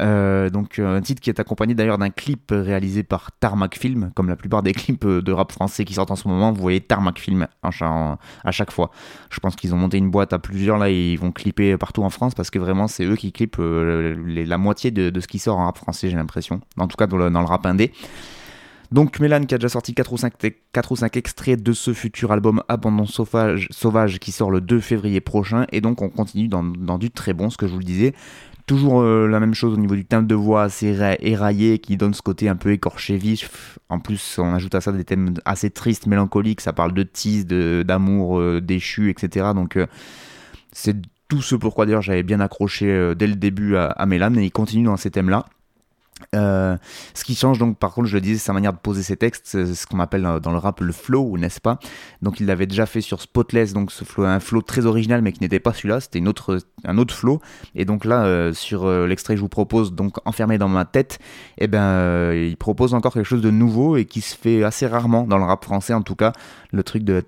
Euh, 0.00 0.48
donc 0.50 0.78
euh, 0.78 0.96
un 0.96 1.00
titre 1.00 1.20
qui 1.20 1.30
est 1.30 1.40
accompagné 1.40 1.74
d'ailleurs 1.74 1.98
d'un 1.98 2.10
clip 2.10 2.52
réalisé 2.52 3.02
par 3.02 3.32
Tarmac 3.32 3.76
Film, 3.76 4.10
comme 4.14 4.28
la 4.28 4.36
plupart 4.36 4.62
des 4.62 4.72
clips 4.74 5.04
euh, 5.04 5.22
de 5.22 5.32
rap 5.32 5.52
français 5.52 5.84
qui 5.84 5.94
sortent 5.94 6.10
en 6.10 6.16
ce 6.16 6.28
moment, 6.28 6.52
vous 6.52 6.60
voyez 6.60 6.80
Tarmac 6.80 7.18
Film 7.18 7.48
à 7.62 8.50
chaque 8.50 8.70
fois. 8.70 8.90
Je 9.30 9.40
pense 9.40 9.56
qu'ils 9.56 9.74
ont 9.74 9.78
monté 9.78 9.98
une 9.98 10.10
boîte 10.10 10.32
à 10.32 10.38
plusieurs 10.38 10.78
là 10.78 10.90
et 10.90 11.12
ils 11.12 11.18
vont 11.18 11.32
clipper 11.32 11.76
partout 11.76 12.02
en 12.02 12.10
France 12.10 12.34
parce 12.34 12.50
que 12.50 12.58
vraiment 12.58 12.88
c'est 12.88 13.04
eux 13.04 13.16
qui 13.16 13.32
clippent 13.32 13.60
la 13.60 14.58
moitié 14.58 14.90
de, 14.90 15.20
ce 15.20 15.26
qui 15.26 15.38
sort 15.38 15.58
en 15.58 15.66
rap 15.66 15.78
français 15.78 16.10
j'ai 16.10 16.16
l'impression, 16.16 16.60
en 16.78 16.86
tout 16.86 16.96
cas 16.96 17.06
dans 17.06 17.16
le 17.16 17.46
rap 17.46 17.66
indé. 17.66 17.92
Donc 18.90 19.20
Mélan 19.20 19.44
qui 19.44 19.54
a 19.54 19.58
déjà 19.58 19.68
sorti 19.68 19.92
4 19.94 20.12
ou, 20.12 20.16
5, 20.16 20.32
4 20.72 20.92
ou 20.92 20.96
5 20.96 21.16
extraits 21.18 21.62
de 21.62 21.72
ce 21.72 21.92
futur 21.92 22.32
album 22.32 22.62
Abandon 22.68 23.04
Sauvage, 23.04 24.18
qui 24.18 24.32
sort 24.32 24.50
le 24.50 24.60
2 24.62 24.80
février 24.80 25.20
prochain 25.20 25.66
et 25.72 25.80
donc 25.82 26.00
on 26.00 26.08
continue 26.08 26.48
dans, 26.48 26.62
dans 26.62 26.96
du 26.98 27.10
très 27.10 27.34
bon, 27.34 27.50
ce 27.50 27.58
que 27.58 27.66
je 27.66 27.72
vous 27.72 27.78
le 27.80 27.84
disais. 27.84 28.14
Toujours 28.66 29.00
euh, 29.00 29.26
la 29.28 29.40
même 29.40 29.54
chose 29.54 29.74
au 29.74 29.76
niveau 29.78 29.94
du 29.94 30.04
timbre 30.04 30.26
de 30.28 30.34
voix 30.34 30.62
assez 30.62 30.94
ra- 30.94 31.16
éraillé 31.20 31.78
qui 31.78 31.96
donne 31.96 32.12
ce 32.14 32.20
côté 32.22 32.48
un 32.48 32.56
peu 32.56 32.70
écorché 32.72 33.16
vif. 33.16 33.78
En 33.88 33.98
plus, 33.98 34.38
on 34.38 34.52
ajoute 34.54 34.74
à 34.74 34.80
ça 34.82 34.92
des 34.92 35.04
thèmes 35.04 35.34
assez 35.46 35.70
tristes, 35.70 36.06
mélancoliques. 36.06 36.60
Ça 36.60 36.74
parle 36.74 36.92
de 36.92 37.02
tease, 37.02 37.46
d'amour 37.46 38.38
euh, 38.38 38.60
déchu, 38.60 39.08
etc. 39.08 39.48
Donc, 39.54 39.76
euh, 39.76 39.86
c'est 40.72 40.96
tout 41.28 41.40
ce 41.40 41.54
pourquoi 41.56 41.86
d'ailleurs 41.86 42.02
j'avais 42.02 42.22
bien 42.22 42.40
accroché 42.40 43.14
dès 43.16 43.26
le 43.26 43.36
début 43.36 43.76
à, 43.76 43.86
à 43.86 44.04
Mélan 44.06 44.34
et 44.36 44.44
il 44.44 44.50
continue 44.50 44.84
dans 44.84 44.96
ces 44.98 45.10
thèmes-là. 45.10 45.46
Ce 46.32 47.24
qui 47.24 47.34
change 47.34 47.58
donc 47.58 47.78
par 47.78 47.92
contre, 47.92 48.08
je 48.08 48.14
le 48.14 48.20
disais, 48.20 48.38
sa 48.38 48.52
manière 48.52 48.72
de 48.72 48.78
poser 48.78 49.02
ses 49.02 49.16
textes, 49.16 49.46
ce 49.74 49.86
qu'on 49.86 50.00
appelle 50.00 50.22
dans 50.42 50.52
le 50.52 50.58
rap 50.58 50.80
le 50.80 50.92
flow, 50.92 51.36
n'est-ce 51.38 51.60
pas 51.60 51.78
Donc 52.22 52.40
il 52.40 52.46
l'avait 52.46 52.66
déjà 52.66 52.86
fait 52.86 53.00
sur 53.00 53.20
Spotless, 53.20 53.72
donc 53.72 53.92
un 54.18 54.40
flow 54.40 54.62
très 54.62 54.86
original 54.86 55.22
mais 55.22 55.32
qui 55.32 55.40
n'était 55.40 55.60
pas 55.60 55.72
celui-là, 55.72 56.00
c'était 56.00 56.24
autre, 56.26 56.58
un 56.84 56.98
autre 56.98 57.14
flow. 57.14 57.40
Et 57.74 57.84
donc 57.84 58.04
là, 58.04 58.52
sur 58.52 58.88
l'extrait 59.06 59.34
que 59.34 59.38
je 59.38 59.42
vous 59.42 59.48
propose, 59.48 59.92
donc 59.92 60.16
enfermé 60.26 60.58
dans 60.58 60.68
ma 60.68 60.84
tête, 60.84 61.18
et 61.58 61.66
ben 61.66 62.32
il 62.32 62.56
propose 62.56 62.94
encore 62.94 63.12
quelque 63.14 63.24
chose 63.24 63.42
de 63.42 63.50
nouveau 63.50 63.96
et 63.96 64.04
qui 64.04 64.20
se 64.20 64.36
fait 64.36 64.62
assez 64.64 64.86
rarement 64.86 65.24
dans 65.24 65.38
le 65.38 65.44
rap 65.44 65.64
français 65.64 65.94
en 65.94 66.02
tout 66.02 66.16
cas, 66.16 66.32
le 66.72 66.82
truc 66.82 67.04
de 67.04 67.22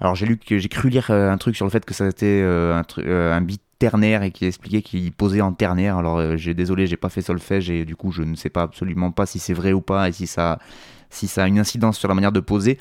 Alors 0.00 0.14
j'ai 0.14 0.26
lu 0.26 0.38
que 0.38 0.58
j'ai 0.58 0.68
cru 0.68 0.88
lire 0.88 1.10
un 1.10 1.38
truc 1.38 1.56
sur 1.56 1.66
le 1.66 1.70
fait 1.70 1.84
que 1.84 1.94
ça 1.94 2.06
était 2.06 2.42
un, 2.42 2.82
un 3.06 3.40
beat 3.40 3.62
ternaire 3.80 4.22
et 4.22 4.30
qui 4.30 4.44
expliquait 4.44 4.82
qu'il 4.82 5.10
posait 5.10 5.40
en 5.40 5.52
ternaire. 5.52 5.96
Alors 5.96 6.18
euh, 6.18 6.36
j'ai 6.36 6.54
désolé, 6.54 6.86
j'ai 6.86 6.96
pas 6.96 7.08
fait 7.08 7.22
solfège 7.22 7.70
et 7.70 7.84
du 7.84 7.96
coup 7.96 8.12
je 8.12 8.22
ne 8.22 8.36
sais 8.36 8.50
pas 8.50 8.62
absolument 8.62 9.10
pas 9.10 9.26
si 9.26 9.40
c'est 9.40 9.54
vrai 9.54 9.72
ou 9.72 9.80
pas 9.80 10.08
et 10.08 10.12
si 10.12 10.28
ça 10.28 10.60
si 11.08 11.26
ça 11.26 11.42
a 11.44 11.48
une 11.48 11.58
incidence 11.58 11.98
sur 11.98 12.06
la 12.06 12.14
manière 12.14 12.30
de 12.30 12.38
poser. 12.38 12.78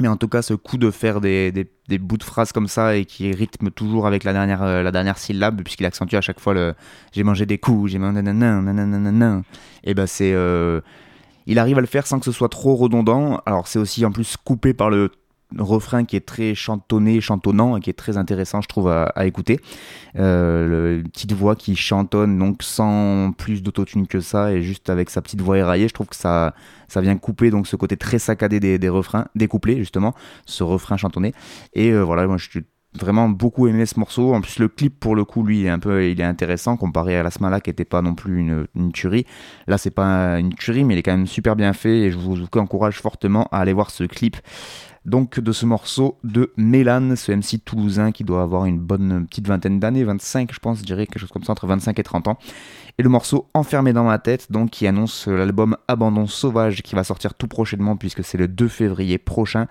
Mais 0.00 0.06
en 0.06 0.16
tout 0.16 0.28
cas, 0.28 0.42
ce 0.42 0.54
coup 0.54 0.78
de 0.78 0.92
faire 0.92 1.20
des, 1.20 1.50
des, 1.50 1.98
bouts 1.98 2.18
de 2.18 2.22
phrases 2.22 2.52
comme 2.52 2.68
ça 2.68 2.94
et 2.96 3.04
qui 3.04 3.32
rythme 3.32 3.70
toujours 3.70 4.06
avec 4.06 4.22
la 4.22 4.32
dernière, 4.32 4.62
euh, 4.62 4.80
la 4.84 4.92
dernière 4.92 5.18
syllabe, 5.18 5.60
puisqu'il 5.62 5.86
accentue 5.86 6.14
à 6.14 6.20
chaque 6.20 6.38
fois 6.38 6.54
le 6.54 6.74
j'ai 7.12 7.24
mangé 7.24 7.46
des 7.46 7.58
coups, 7.58 7.90
j'ai 7.90 7.98
mangé 7.98 8.22
nanana, 8.22 8.60
nanana. 8.60 9.42
Et 9.82 9.94
ben 9.94 10.06
c'est. 10.06 10.32
euh, 10.32 10.80
il 11.46 11.58
arrive 11.58 11.78
à 11.78 11.80
le 11.80 11.88
faire 11.88 12.06
sans 12.06 12.20
que 12.20 12.26
ce 12.26 12.32
soit 12.32 12.48
trop 12.48 12.76
redondant. 12.76 13.40
Alors 13.44 13.66
c'est 13.66 13.80
aussi 13.80 14.04
en 14.04 14.12
plus 14.12 14.36
coupé 14.36 14.72
par 14.72 14.88
le 14.88 15.10
refrain 15.56 16.04
qui 16.04 16.16
est 16.16 16.26
très 16.26 16.54
chantonné, 16.54 17.20
chantonnant 17.20 17.76
et 17.76 17.80
qui 17.80 17.90
est 17.90 17.94
très 17.94 18.16
intéressant, 18.16 18.60
je 18.60 18.68
trouve, 18.68 18.88
à, 18.88 19.26
écouter. 19.26 19.60
Euh, 20.16 21.02
petite 21.04 21.32
voix 21.32 21.56
qui 21.56 21.76
chantonne, 21.76 22.38
donc 22.38 22.62
sans 22.62 23.32
plus 23.32 23.62
d'autotune 23.62 24.06
que 24.06 24.20
ça, 24.20 24.52
et 24.52 24.62
juste 24.62 24.90
avec 24.90 25.10
sa 25.10 25.22
petite 25.22 25.40
voix 25.40 25.58
éraillée, 25.58 25.88
je 25.88 25.94
trouve 25.94 26.08
que 26.08 26.16
ça, 26.16 26.54
vient 26.96 27.16
couper 27.16 27.50
donc 27.50 27.66
ce 27.66 27.76
côté 27.76 27.96
très 27.96 28.18
saccadé 28.18 28.60
des, 28.78 28.88
refrains, 28.88 29.26
des 29.34 29.48
justement, 29.76 30.14
ce 30.46 30.62
refrain 30.62 30.96
chantonné. 30.96 31.34
Et 31.72 31.90
euh, 31.90 32.02
voilà, 32.02 32.26
moi 32.26 32.36
je 32.36 32.48
suis 32.48 32.64
vraiment 32.94 33.28
beaucoup 33.28 33.68
aimé 33.68 33.86
ce 33.86 33.98
morceau. 33.98 34.34
En 34.34 34.40
plus, 34.40 34.58
le 34.58 34.68
clip 34.68 34.98
pour 34.98 35.14
le 35.14 35.24
coup, 35.24 35.44
lui, 35.44 35.64
est 35.64 35.68
un 35.68 35.78
peu, 35.78 36.08
il 36.08 36.20
est 36.20 36.24
intéressant 36.24 36.76
comparé 36.76 37.16
à 37.16 37.22
la 37.22 37.30
Smala 37.30 37.60
qui 37.60 37.70
était 37.70 37.84
pas 37.84 38.02
non 38.02 38.14
plus 38.14 38.38
une, 38.38 38.66
une 38.74 38.92
tuerie. 38.92 39.26
Là, 39.66 39.78
c'est 39.78 39.90
pas 39.90 40.38
une 40.38 40.54
tuerie, 40.54 40.84
mais 40.84 40.94
il 40.94 40.98
est 40.98 41.02
quand 41.02 41.16
même 41.16 41.26
super 41.26 41.56
bien 41.56 41.72
fait 41.72 41.98
et 42.00 42.10
je 42.10 42.18
vous 42.18 42.46
encourage 42.56 43.00
fortement 43.00 43.48
à 43.52 43.58
aller 43.58 43.72
voir 43.72 43.90
ce 43.90 44.04
clip. 44.04 44.36
Donc 45.08 45.40
de 45.40 45.52
ce 45.52 45.66
morceau 45.66 46.18
de 46.22 46.52
Mélan, 46.56 47.16
ce 47.16 47.32
MC 47.32 47.64
toulousain 47.64 48.12
qui 48.12 48.24
doit 48.24 48.42
avoir 48.42 48.66
une 48.66 48.78
bonne 48.78 49.26
petite 49.26 49.48
vingtaine 49.48 49.80
d'années, 49.80 50.04
25 50.04 50.52
je 50.52 50.58
pense, 50.58 50.78
je 50.78 50.84
dirais 50.84 51.06
quelque 51.06 51.20
chose 51.20 51.30
comme 51.30 51.44
ça, 51.44 51.52
entre 51.52 51.66
25 51.66 51.98
et 51.98 52.02
30 52.02 52.28
ans. 52.28 52.38
Et 52.98 53.02
le 53.02 53.08
morceau 53.08 53.48
Enfermé 53.54 53.92
dans 53.92 54.04
ma 54.04 54.18
tête, 54.18 54.50
donc 54.50 54.70
qui 54.70 54.86
annonce 54.86 55.28
l'album 55.28 55.76
Abandon 55.88 56.26
sauvage 56.26 56.82
qui 56.82 56.94
va 56.94 57.04
sortir 57.04 57.34
tout 57.34 57.48
prochainement 57.48 57.96
puisque 57.96 58.24
c'est 58.24 58.38
le 58.38 58.48
2 58.48 58.68
février 58.68 59.18
prochain. 59.18 59.66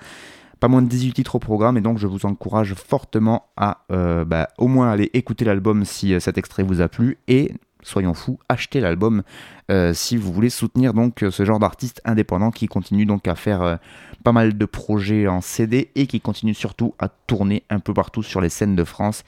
Pas 0.59 0.67
moins 0.67 0.81
de 0.81 0.87
18 0.87 1.13
titres 1.13 1.35
au 1.35 1.39
programme 1.39 1.77
et 1.77 1.81
donc 1.81 1.99
je 1.99 2.07
vous 2.07 2.25
encourage 2.25 2.73
fortement 2.73 3.45
à 3.57 3.85
euh, 3.91 4.25
bah, 4.25 4.47
au 4.57 4.67
moins 4.67 4.89
aller 4.89 5.11
écouter 5.13 5.45
l'album 5.45 5.85
si 5.85 6.13
euh, 6.13 6.19
cet 6.19 6.37
extrait 6.37 6.63
vous 6.63 6.81
a 6.81 6.87
plu 6.87 7.19
et 7.27 7.53
soyons 7.87 8.13
fous, 8.13 8.39
achetez 8.49 8.79
l'album 8.79 9.23
euh, 9.71 9.93
si 9.93 10.17
vous 10.17 10.31
voulez 10.31 10.49
soutenir 10.49 10.93
donc 10.93 11.25
ce 11.29 11.45
genre 11.45 11.59
d'artiste 11.59 12.01
indépendant 12.05 12.51
qui 12.51 12.67
continue 12.67 13.05
donc 13.05 13.27
à 13.27 13.35
faire 13.35 13.79
pas 14.23 14.31
mal 14.31 14.57
de 14.57 14.65
projets 14.65 15.27
en 15.27 15.41
CD 15.41 15.89
et 15.95 16.07
qui 16.07 16.21
continue 16.21 16.53
surtout 16.53 16.93
à 16.99 17.09
tourner 17.09 17.63
un 17.69 17.79
peu 17.79 17.93
partout 17.93 18.23
sur 18.23 18.41
les 18.41 18.49
scènes 18.49 18.75
de 18.75 18.83
France 18.83 19.23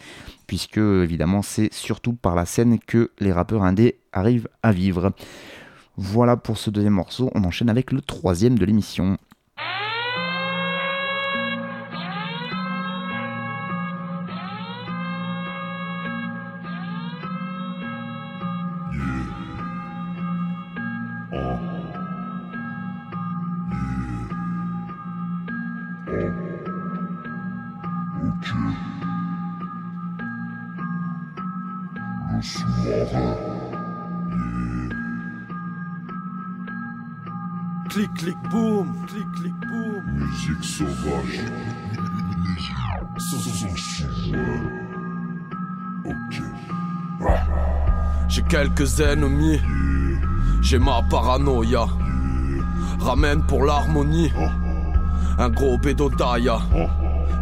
puisque 0.47 0.77
évidemment 0.77 1.41
c'est 1.41 1.73
surtout 1.73 2.13
par 2.13 2.35
la 2.35 2.45
scène 2.45 2.79
que 2.79 3.11
les 3.19 3.31
rappeurs 3.31 3.63
indés 3.63 3.97
arrivent 4.13 4.49
à 4.63 4.71
vivre. 4.71 5.11
Voilà 5.97 6.37
pour 6.37 6.57
ce 6.57 6.69
deuxième 6.69 6.93
morceau, 6.93 7.29
on 7.35 7.43
enchaîne 7.43 7.69
avec 7.69 7.91
le 7.91 8.01
troisième 8.01 8.57
de 8.57 8.65
l'émission. 8.65 9.17
Sauvage. 40.79 41.41
Ok. 46.05 46.41
J'ai 48.29 48.43
quelques 48.43 48.99
ennemis. 49.01 49.59
J'ai 50.61 50.79
ma 50.79 51.01
paranoïa. 51.09 51.85
Ramène 52.99 53.43
pour 53.45 53.63
l'harmonie. 53.63 54.31
Un 55.37 55.49
gros 55.49 55.77
bédodaya. 55.77 56.59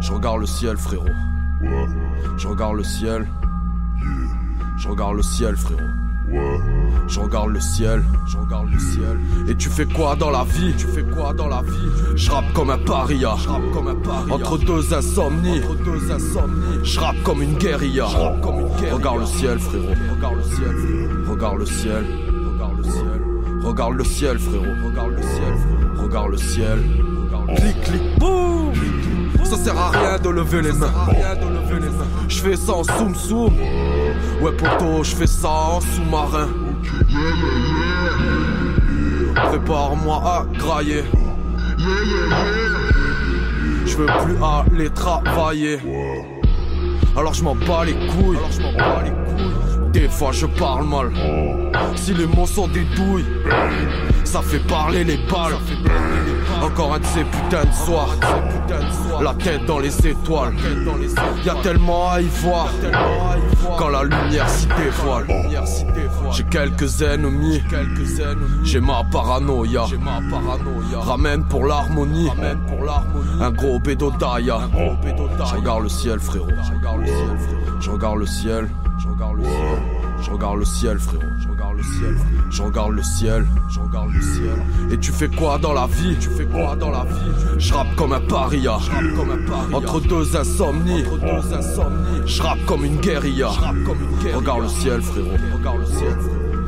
Je 0.00 0.12
regarde 0.12 0.40
le 0.40 0.46
ciel, 0.46 0.76
frérot. 0.76 1.06
Je 2.36 2.48
regarde 2.48 2.76
le 2.76 2.84
ciel. 2.84 3.28
Je 4.78 4.88
regarde 4.88 5.16
le 5.16 5.22
ciel, 5.22 5.56
frérot. 5.56 6.77
Je 7.08 7.20
regarde 7.20 7.48
le 7.48 7.60
ciel, 7.60 8.04
je 8.26 8.36
regarde 8.36 8.68
le 8.70 8.78
ciel. 8.78 9.18
Et 9.48 9.54
tu 9.54 9.70
fais 9.70 9.86
quoi 9.86 10.14
dans 10.14 10.30
la 10.30 10.44
vie? 10.44 10.74
Tu 10.76 10.86
fais 10.86 11.02
quoi 11.02 11.32
dans 11.32 11.48
la 11.48 11.62
vie? 11.62 11.88
Je 12.16 12.30
rappe 12.30 12.52
comme 12.52 12.68
un 12.68 12.76
paria. 12.76 13.34
comme 13.72 13.88
un 13.88 13.94
paria. 13.94 14.34
Entre 14.34 14.58
deux 14.58 14.92
insomnies. 14.92 15.62
Entre 15.64 15.84
deux 15.84 16.12
insomnies. 16.12 16.84
Je 16.84 17.00
rappe 17.00 17.22
comme 17.22 17.42
une 17.42 17.54
guérilla. 17.54 18.06
Regarde 18.92 19.20
le 19.20 19.26
ciel, 19.26 19.58
frérot. 19.58 19.86
Regarde 20.14 20.36
le 20.36 20.44
ciel, 20.44 20.76
frérot. 20.76 21.30
Regarde 21.30 21.58
le 21.58 21.66
ciel. 21.66 22.04
Regarde 22.52 22.76
le 22.76 22.84
ciel. 22.84 23.22
Regarde 23.62 23.94
le 23.94 24.04
ciel, 24.04 24.38
frérot. 24.38 24.64
Regarde 24.86 25.10
le 25.12 25.22
ciel, 25.22 25.54
frérot. 25.56 26.02
Regarde 26.02 26.30
le 26.30 26.36
ciel. 26.36 26.78
Clic, 27.56 27.80
clic, 27.82 28.18
boum. 28.18 28.72
Ça 29.44 29.56
sert 29.56 29.78
à 29.78 29.90
rien 29.90 30.18
de 30.18 30.28
lever 30.28 30.60
les 30.60 30.72
mains. 30.72 30.92
Je 32.28 32.40
fais 32.40 32.56
ça 32.56 32.74
en 32.74 32.84
soum 32.84 33.14
soum. 33.14 33.54
Ouais 34.42 34.52
poto, 34.52 35.02
je 35.02 35.16
fais 35.16 35.26
ça 35.26 35.48
en 35.48 35.80
sous-marin. 35.80 36.48
Prépare-moi 39.34 40.22
à 40.24 40.46
grailler. 40.58 41.04
Je 43.86 43.96
veux 43.96 44.06
plus 44.06 44.36
aller 44.42 44.90
travailler. 44.90 45.78
Alors 47.16 47.34
je 47.34 47.42
m'en 47.42 47.54
bats 47.54 47.84
les 47.84 47.94
couilles. 47.94 48.36
Alors 48.36 48.52
je 48.52 48.62
m'en 48.62 48.72
les 49.02 49.10
couilles. 49.10 49.92
Des 49.92 50.08
fois 50.08 50.32
je 50.32 50.46
parle 50.46 50.86
mal. 50.86 51.10
Si 51.96 52.14
les 52.14 52.26
mots 52.26 52.46
sont 52.46 52.68
des 52.68 52.84
douilles, 52.96 53.24
ça 54.24 54.42
fait 54.42 54.60
parler 54.66 55.04
les 55.04 55.16
balles. 55.30 55.56
Encore 56.62 56.94
un 56.94 56.98
de 56.98 57.04
ces 57.06 57.24
putains 57.24 57.64
de 57.64 57.72
soirs. 57.72 58.14
La 59.20 59.34
tête 59.34 59.64
dans 59.66 59.78
les 59.78 60.06
étoiles. 60.06 60.54
Y 61.44 61.48
a 61.48 61.54
tellement 61.62 62.10
à 62.10 62.20
y 62.20 62.26
voir. 62.26 62.68
Quand 63.76 63.88
la 63.88 64.04
lumière 64.04 64.48
s'y 64.48 64.66
dévoile. 64.66 65.26
J'ai 66.32 66.44
quelques 66.44 67.02
ennemis. 67.02 67.62
J'ai 68.64 68.80
ma 68.80 69.02
paranoïa. 69.10 69.84
Ramène 71.00 71.44
pour 71.44 71.64
l'harmonie. 71.64 72.30
Un 73.40 73.50
gros 73.50 73.78
bédodaya. 73.78 74.60
Je 75.44 75.54
regarde 75.56 75.82
le 75.82 75.88
ciel, 75.88 76.18
frérot. 76.20 76.48
Je 77.80 77.90
regarde 77.90 78.18
le 78.18 78.26
ciel. 78.26 78.68
Je 79.00 80.30
regarde 80.30 80.58
le 80.58 80.64
ciel, 80.64 80.98
frérot. 80.98 81.22
Je 81.78 81.84
le 81.84 81.94
ciel. 81.94 82.16
Je 82.50 82.62
regarde 82.62 82.92
le 82.92 83.02
ciel. 83.02 83.46
Je 83.68 83.80
regarde 83.80 84.12
le 84.12 84.20
ciel. 84.20 84.62
Et 84.90 84.98
tu 84.98 85.12
fais 85.12 85.28
quoi 85.28 85.58
dans 85.58 85.72
la 85.72 85.86
vie? 85.86 86.16
Tu 86.20 86.28
fais 86.30 86.46
quoi 86.46 86.74
dans 86.76 86.90
la 86.90 87.04
vie? 87.04 87.58
Je 87.58 87.72
comme 87.96 88.12
un 88.12 88.20
paria. 88.20 88.78
comme 89.16 89.30
un 89.30 89.48
paria. 89.48 89.76
Entre 89.76 90.00
deux 90.00 90.36
insomnies. 90.36 91.04
Entre 91.06 91.18
deux 91.18 91.54
insomnies. 91.54 92.26
Je 92.26 92.42
comme 92.66 92.84
une 92.84 92.96
guérilla. 92.96 93.50
comme 93.86 93.98
une 94.00 94.18
guérilla. 94.18 94.36
Regarde 94.38 94.62
le 94.62 94.68
ciel, 94.68 95.02
frérot. 95.02 95.30
Regarde 95.54 95.80
le 95.80 95.86
ciel. 95.86 96.16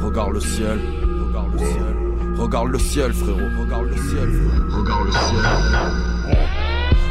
Regarde 0.03 0.33
le 0.33 0.41
ciel. 0.41 0.81
Regarde 1.27 1.53
le 1.53 1.59
ciel. 1.59 1.97
Regarde 2.37 2.69
le 2.69 2.79
ciel, 2.79 3.13
frérot. 3.13 3.39
Regarde 3.61 3.87
le 3.87 3.97
ciel. 3.97 4.31
Frérot. 4.31 4.81
Regarde 4.81 5.07
le 5.07 5.13
ciel. 5.13 6.20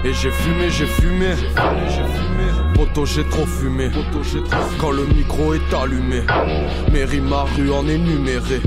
Et 0.05 0.13
j'ai 0.13 0.31
fumé, 0.31 0.69
j'ai 0.69 0.85
fumé. 0.85 1.35
J'ai 1.35 2.03
fumé. 2.03 2.73
Poto, 2.73 3.05
j'ai 3.05 3.25
trop 3.25 3.45
fumé. 3.45 3.91
Quand 4.79 4.91
le 4.91 5.05
micro 5.05 5.53
est 5.53 5.73
allumé, 5.73 6.21
mes 6.91 7.03
rimes 7.03 7.33
à 7.33 7.43
rue 7.43 7.71
en 7.71 7.85
énuméré. 7.87 8.61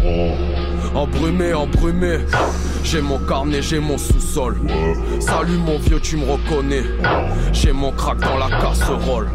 Embrumé, 0.95 1.55
embrumé. 1.55 2.19
J'ai 2.85 3.01
mon 3.01 3.19
carnet, 3.19 3.63
j'ai 3.63 3.79
mon 3.79 3.97
sous-sol. 3.97 4.61
Salut 5.21 5.57
mon 5.57 5.79
vieux, 5.79 6.01
tu 6.01 6.19
me 6.19 6.31
reconnais. 6.31 6.85
J'ai 7.53 7.73
mon 7.73 7.93
crack 7.93 8.19
dans 8.21 8.37
la 8.37 8.51
casserole. 8.61 9.29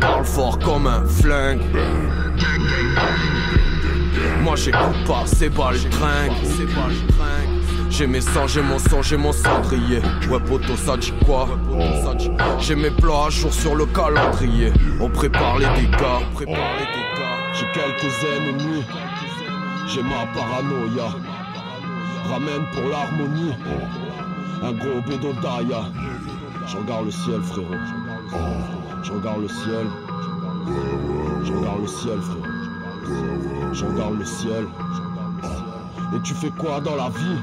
Parle 0.00 0.24
fort 0.24 0.58
comme 0.60 0.86
un 0.86 1.04
flingue. 1.04 1.62
Moi 4.42 4.54
j'écoute 4.54 5.04
pas, 5.04 5.24
c'est 5.26 5.50
pas 5.50 5.72
le 5.72 5.80
tringue. 5.90 7.57
J'ai 7.98 8.06
mes 8.06 8.20
sangs, 8.20 8.46
j'ai 8.46 8.62
mon 8.62 8.78
sang, 8.78 9.02
j'ai 9.02 9.16
mon 9.16 9.32
cendrier. 9.32 10.00
Ouais, 10.30 10.38
poto, 10.38 10.76
ça 10.76 10.96
dit 10.96 11.12
quoi? 11.26 11.48
J'ai 12.60 12.76
mes 12.76 12.92
plans 12.92 13.24
à 13.24 13.30
jour 13.30 13.52
sur 13.52 13.74
le 13.74 13.86
calendrier. 13.86 14.72
On 15.00 15.10
prépare 15.10 15.58
les 15.58 15.66
dégâts, 15.80 16.20
on 16.30 16.32
prépare 16.32 16.74
les 16.78 16.86
dégâts. 16.86 17.38
J'ai 17.54 17.66
quelques 17.72 18.14
ennemis, 18.36 18.84
j'ai 19.88 20.02
ma 20.04 20.26
paranoïa. 20.32 21.08
Ramène 22.30 22.66
pour 22.72 22.88
l'harmonie, 22.88 23.54
un 24.62 24.72
gros 24.74 25.00
bédodaya. 25.04 25.86
Je 26.68 26.76
regarde 26.76 27.06
le 27.06 27.10
ciel, 27.10 27.40
frérot. 27.42 27.74
Je 29.02 29.10
regarde 29.10 29.42
le 29.42 29.48
ciel. 29.48 29.86
Je 31.42 31.52
regarde 31.52 31.80
le 31.80 31.88
ciel, 31.88 32.18
frérot. 32.20 33.72
Je 33.72 33.84
regarde 33.84 34.18
le 34.20 34.24
ciel. 34.24 34.68
Et 36.14 36.20
tu 36.22 36.34
fais 36.34 36.50
quoi 36.50 36.80
dans 36.80 36.96
la 36.96 37.10
vie? 37.10 37.40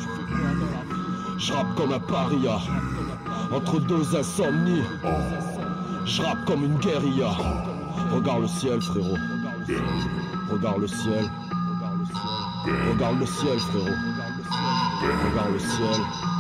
Je 1.38 1.54
rappe 1.54 1.76
comme 1.76 1.94
un 1.94 2.00
paria. 2.00 2.58
Entre 3.54 3.80
deux 3.80 4.16
insomnies. 4.16 4.84
Je 6.06 6.22
rappe 6.22 6.46
comme 6.46 6.64
une 6.64 6.78
guérilla. 6.78 7.32
Regarde 8.14 8.42
le 8.42 8.48
ciel, 8.48 8.82
frérot. 8.82 9.18
Regarde 10.52 10.82
le 10.82 10.88
ciel. 10.88 11.30
Regarde 12.92 13.20
le 13.20 13.26
ciel, 13.26 13.60
frérot. 13.60 13.98
Regarde 15.02 15.54
le 15.54 15.60
ciel. 15.60 16.35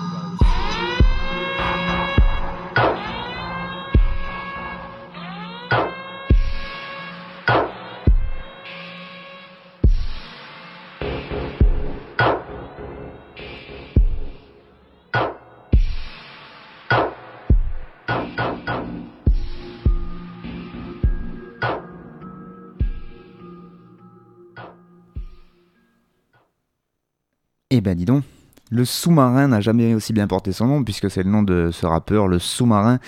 Ben 27.85 27.95
dis 27.95 28.05
donc, 28.05 28.23
Le 28.71 28.83
sous-marin 28.83 29.47
n'a 29.47 29.61
jamais 29.61 29.93
aussi 29.93 30.11
bien 30.11 30.25
porté 30.25 30.51
son 30.51 30.65
nom, 30.65 30.83
puisque 30.83 31.11
c'est 31.11 31.21
le 31.21 31.29
nom 31.29 31.43
de 31.43 31.69
ce 31.71 31.85
rappeur, 31.85 32.27
le 32.27 32.39
sous-marin, 32.39 32.99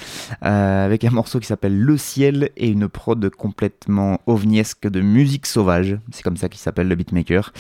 euh, 0.45 0.85
avec 0.85 1.03
un 1.03 1.09
morceau 1.09 1.39
qui 1.39 1.47
s'appelle 1.47 1.77
Le 1.77 1.97
ciel 1.97 2.51
et 2.57 2.69
une 2.69 2.87
prod 2.87 3.27
complètement 3.31 4.21
ovniesque 4.27 4.87
de 4.87 5.01
musique 5.01 5.47
sauvage. 5.47 5.97
C'est 6.11 6.21
comme 6.21 6.37
ça 6.37 6.47
qu'il 6.47 6.59
s'appelle 6.59 6.87
le 6.87 6.93
beatmaker. 6.93 7.53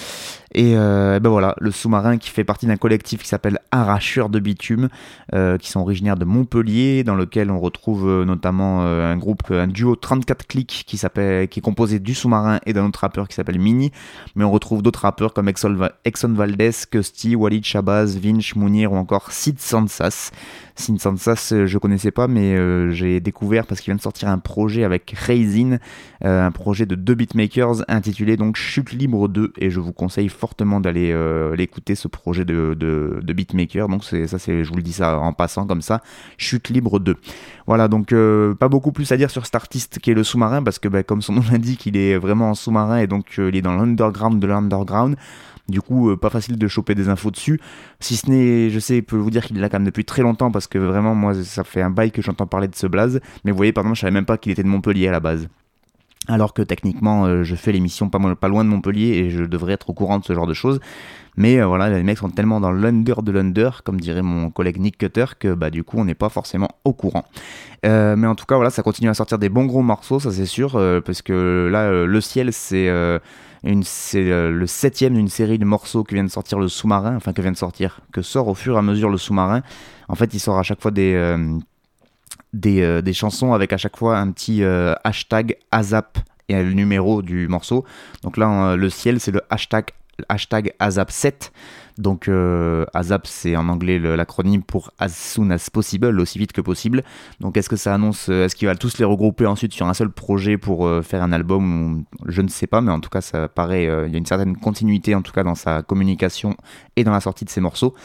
Et 0.57 0.75
euh, 0.75 1.19
ben 1.19 1.29
voilà, 1.29 1.53
le 1.59 1.69
sous-marin 1.69 2.17
qui 2.17 2.31
fait 2.31 2.43
partie 2.43 2.65
d'un 2.65 2.77
collectif 2.77 3.21
qui 3.21 3.27
s'appelle 3.27 3.59
Arracheurs 3.69 4.27
de 4.27 4.39
bitume, 4.39 4.89
euh, 5.35 5.59
qui 5.59 5.69
sont 5.69 5.81
originaires 5.81 6.15
de 6.15 6.25
Montpellier, 6.25 7.03
dans 7.03 7.13
lequel 7.13 7.51
on 7.51 7.59
retrouve 7.59 8.09
euh, 8.09 8.25
notamment 8.25 8.81
un 8.81 9.15
groupe, 9.17 9.51
un 9.51 9.67
duo 9.67 9.95
34 9.95 10.47
clics 10.47 10.83
qui 10.87 10.97
qui 10.97 11.59
est 11.59 11.61
composé 11.61 11.99
du 11.99 12.15
sous-marin 12.15 12.59
et 12.65 12.73
d'un 12.73 12.87
autre 12.87 13.01
rappeur 13.01 13.27
qui 13.27 13.35
s'appelle 13.35 13.59
Mini. 13.59 13.91
Mais 14.35 14.43
on 14.43 14.49
retrouve 14.49 14.81
d'autres 14.81 15.01
rappeurs 15.01 15.31
comme 15.31 15.47
Exxon, 15.47 16.33
Valdez, 16.33 16.71
Custy, 16.89 17.35
Walid 17.35 17.63
Shabazz, 17.63 18.17
Vinch, 18.17 18.55
Mounir 18.55 18.93
ou 18.93 18.95
encore 18.95 19.31
Sid 19.31 19.59
Sansas. 19.59 20.31
Sid 20.75 20.99
Sansas, 20.99 21.53
je 21.65 21.77
connaissais 21.77 22.11
pas, 22.11 22.27
mais 22.27 22.55
j'ai 22.93 23.19
découvert 23.19 23.67
parce 23.67 23.81
qu'il 23.81 23.91
vient 23.91 23.97
de 23.97 24.01
sortir 24.01 24.29
un 24.29 24.37
projet 24.39 24.83
avec 24.83 25.13
Raisin, 25.15 25.77
un 26.21 26.51
projet 26.51 26.85
de 26.87 26.95
deux 26.95 27.15
beatmakers 27.15 27.83
intitulé 27.87 28.37
donc 28.37 28.57
Chute 28.57 28.91
Libre 28.91 29.27
2, 29.27 29.53
et 29.57 29.69
je 29.69 29.79
vous 29.79 29.93
conseille 29.93 30.29
fortement 30.29 30.46
d'aller 30.55 31.11
euh, 31.11 31.55
l'écouter 31.55 31.95
ce 31.95 32.07
projet 32.07 32.45
de, 32.45 32.73
de, 32.73 33.33
beatmaker. 33.33 33.87
Donc 33.87 34.03
c'est 34.03 34.27
ça, 34.27 34.39
c'est, 34.39 34.63
je 34.63 34.69
vous 34.69 34.77
le 34.77 34.81
dis 34.81 34.93
ça 34.93 35.19
en 35.19 35.33
passant 35.33 35.67
comme 35.67 35.81
ça, 35.81 36.01
Chute 36.37 36.69
Libre 36.69 36.99
2. 36.99 37.15
Voilà, 37.67 37.87
donc 37.87 38.13
euh, 38.13 38.55
pas 38.55 38.69
beaucoup 38.69 38.91
plus 38.91 39.11
à 39.11 39.17
dire 39.17 39.29
sur 39.29 39.45
cet 39.45 39.55
artiste 39.55 39.99
qui 39.99 40.11
est 40.11 40.13
le 40.13 40.23
sous-marin, 40.23 40.63
parce 40.63 40.79
que 40.79 40.87
bah, 40.87 41.03
comme 41.03 41.21
son 41.21 41.33
nom 41.37 41.43
l'indique, 41.51 41.85
il 41.85 41.97
est 41.97 42.17
vraiment 42.17 42.51
en 42.51 42.55
sous-marin 42.55 42.97
et 42.97 43.07
donc 43.07 43.25
euh, 43.39 43.49
il 43.49 43.55
est 43.55 43.61
dans 43.61 43.75
l'underground 43.75 44.39
de 44.39 44.47
l'underground. 44.47 45.15
Du 45.69 45.81
coup, 45.81 46.15
pas 46.15 46.29
facile 46.29 46.57
de 46.57 46.67
choper 46.69 46.95
des 46.95 47.09
infos 47.09 47.29
dessus. 47.29 47.59
Si 47.99 48.15
ce 48.15 48.29
n'est, 48.29 48.69
je 48.69 48.79
sais, 48.79 48.95
je 48.95 49.01
peux 49.01 49.17
vous 49.17 49.29
dire 49.29 49.43
qu'il 49.43 49.59
là 49.59 49.67
quand 49.67 49.79
même 49.79 49.85
depuis 49.85 50.05
très 50.05 50.21
longtemps 50.21 50.49
parce 50.49 50.65
que 50.65 50.77
vraiment, 50.77 51.13
moi, 51.13 51.33
ça 51.43 51.65
fait 51.65 51.81
un 51.81 51.89
bail 51.89 52.11
que 52.11 52.21
j'entends 52.21 52.47
parler 52.47 52.69
de 52.69 52.75
ce 52.75 52.87
blaze. 52.87 53.19
Mais 53.43 53.51
vous 53.51 53.57
voyez, 53.57 53.73
par 53.73 53.83
exemple, 53.83 53.97
je 53.97 54.01
savais 54.01 54.13
même 54.13 54.25
pas 54.25 54.37
qu'il 54.37 54.53
était 54.53 54.63
de 54.63 54.69
Montpellier 54.69 55.09
à 55.09 55.11
la 55.11 55.19
base. 55.19 55.49
Alors 56.27 56.53
que 56.53 56.61
techniquement, 56.61 57.25
euh, 57.25 57.43
je 57.43 57.55
fais 57.55 57.71
l'émission 57.71 58.09
pas, 58.09 58.19
pas 58.35 58.47
loin 58.47 58.65
de 58.65 58.69
Montpellier 58.69 59.17
et 59.17 59.29
je 59.29 59.43
devrais 59.43 59.73
être 59.73 59.89
au 59.89 59.93
courant 59.93 60.19
de 60.19 60.25
ce 60.25 60.33
genre 60.33 60.47
de 60.47 60.53
choses. 60.53 60.79
Mais 61.37 61.59
euh, 61.59 61.67
voilà, 61.67 61.89
les 61.89 62.03
mecs 62.03 62.17
sont 62.17 62.29
tellement 62.29 62.59
dans 62.59 62.71
l'under 62.71 63.21
de 63.21 63.31
l'under, 63.31 63.69
comme 63.85 63.99
dirait 63.99 64.23
mon 64.23 64.49
collègue 64.49 64.79
Nick 64.79 64.97
Cutter, 64.97 65.25
que 65.39 65.53
bah, 65.53 65.69
du 65.69 65.83
coup, 65.83 65.97
on 65.99 66.05
n'est 66.05 66.15
pas 66.15 66.29
forcément 66.29 66.67
au 66.83 66.93
courant. 66.93 67.23
Euh, 67.85 68.15
mais 68.15 68.27
en 68.27 68.35
tout 68.35 68.45
cas, 68.45 68.55
voilà, 68.55 68.71
ça 68.71 68.81
continue 68.81 69.09
à 69.09 69.13
sortir 69.13 69.37
des 69.37 69.47
bons 69.47 69.65
gros 69.65 69.83
morceaux, 69.83 70.19
ça 70.19 70.31
c'est 70.31 70.47
sûr, 70.47 70.71
parce 71.05 71.21
que 71.21 71.69
là, 71.71 72.05
Le 72.05 72.21
Ciel, 72.21 72.51
c'est 72.51 72.89
le 73.63 74.65
septième 74.65 75.13
d'une 75.13 75.29
série 75.29 75.59
de 75.59 75.65
morceaux 75.65 76.03
que 76.03 76.15
vient 76.15 76.23
de 76.23 76.29
sortir 76.29 76.59
le 76.59 76.67
sous-marin, 76.67 77.15
enfin 77.15 77.33
que 77.33 77.41
vient 77.41 77.51
de 77.51 77.57
sortir, 77.57 78.01
que 78.11 78.23
sort 78.23 78.47
au 78.47 78.55
fur 78.55 78.75
et 78.75 78.79
à 78.79 78.81
mesure 78.81 79.09
le 79.09 79.17
sous-marin. 79.17 79.61
En 80.09 80.15
fait, 80.15 80.33
il 80.33 80.39
sort 80.39 80.57
à 80.57 80.63
chaque 80.63 80.81
fois 80.81 80.91
des, 80.91 81.13
des, 82.53 82.81
euh, 82.81 83.01
des 83.01 83.13
chansons 83.13 83.53
avec 83.53 83.73
à 83.73 83.77
chaque 83.77 83.97
fois 83.97 84.17
un 84.17 84.31
petit 84.31 84.63
euh, 84.63 84.93
hashtag 85.03 85.57
ASAP 85.71 86.17
et 86.49 86.61
le 86.61 86.73
numéro 86.73 87.21
du 87.21 87.47
morceau. 87.47 87.85
Donc 88.23 88.37
là, 88.37 88.71
euh, 88.71 88.75
le 88.75 88.89
ciel, 88.89 89.19
c'est 89.19 89.31
le 89.31 89.41
hashtag, 89.49 89.87
hashtag 90.29 90.73
ASAP7. 90.79 91.51
Donc 91.97 92.27
euh, 92.27 92.85
ASAP, 92.93 93.25
c'est 93.25 93.55
en 93.55 93.67
anglais 93.69 93.97
l'acronyme 93.97 94.61
pour 94.61 94.91
As 94.99 95.09
Soon 95.09 95.49
As 95.49 95.69
Possible, 95.71 96.19
aussi 96.19 96.37
vite 96.37 96.53
que 96.53 96.61
possible. 96.61 97.03
Donc 97.39 97.57
est-ce 97.57 97.69
que 97.69 97.75
ça 97.75 97.93
annonce, 97.93 98.29
est-ce 98.29 98.55
qu'ils 98.55 98.67
va 98.67 98.75
tous 98.75 98.99
les 98.99 99.05
regrouper 99.05 99.47
ensuite 99.47 99.73
sur 99.73 99.87
un 99.87 99.95
seul 99.95 100.11
projet 100.11 100.59
pour 100.59 100.87
faire 101.03 101.23
un 101.23 101.31
album 101.31 102.03
Je 102.27 102.43
ne 102.43 102.49
sais 102.49 102.67
pas, 102.67 102.81
mais 102.81 102.91
en 102.91 102.99
tout 102.99 103.09
cas, 103.09 103.21
ça 103.21 103.47
paraît, 103.47 103.85
il 104.05 104.11
y 104.11 104.15
a 104.15 104.17
une 104.19 104.27
certaine 104.27 104.55
continuité 104.57 105.15
en 105.15 105.23
tout 105.23 105.31
cas 105.31 105.43
dans 105.43 105.55
sa 105.55 105.81
communication 105.81 106.55
et 106.95 107.03
dans 107.03 107.13
la 107.13 107.19
sortie 107.19 107.45
de 107.45 107.49
ses 107.49 107.61
morceaux. 107.61 107.95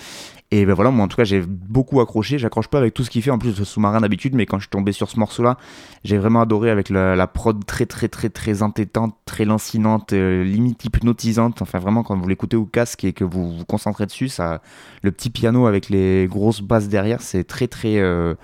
Et 0.55 0.67
ben 0.67 0.75
voilà, 0.75 0.91
moi 0.91 1.07
en 1.07 1.09
tout 1.09 1.17
cas 1.17 1.25
j'ai 1.25 1.41
beaucoup 1.41 2.03
accroché, 2.03 2.37
j'accroche 2.37 2.69
pas 2.69 2.77
avec 2.77 2.93
tout 2.93 3.05
ce 3.05 3.11
qu'il 3.11 3.23
fait 3.23 3.31
en 3.31 3.39
plus 3.39 3.57
de 3.57 3.65
sous-marin 3.65 4.03
d'habitude, 4.03 4.35
mais 4.35 4.45
quand 4.45 4.59
je 4.59 4.65
suis 4.65 4.71
tombé 4.71 4.93
sur 4.93 5.09
ce 5.09 5.19
morceau-là, 5.19 5.57
j'ai 6.05 6.19
vraiment 6.19 6.43
adoré 6.43 6.69
avec 6.69 6.91
la, 6.91 7.27
prod 7.27 7.65
très 7.65 7.87
très 7.87 8.09
très 8.09 8.29
très 8.29 8.63
entêtante, 8.63 9.17
très 9.25 9.47
lancinante, 9.47 10.13
euh, 10.13 10.45
limite 10.45 10.85
hypnotisante, 10.85 11.63
enfin 11.63 11.79
vraiment 11.79 12.03
quand 12.03 12.19
vous 12.19 12.29
l'écoutez 12.29 12.59
au 12.59 12.67
casque 12.67 13.03
et 13.05 13.15
que 13.15 13.25
vous 13.25 13.57
vous 13.57 13.65
concentrez 13.65 14.05
dessus, 14.05 14.29
ça, 14.29 14.61
le 15.01 15.11
petit 15.11 15.31
piano 15.31 15.67
avec 15.67 15.89
les 15.89 16.27
grosses 16.29 16.61
basses 16.61 16.89
derrière, 16.89 17.23
c'est 17.23 17.45
très 17.45 17.67
très, 17.67 17.99
euh, 17.99 18.35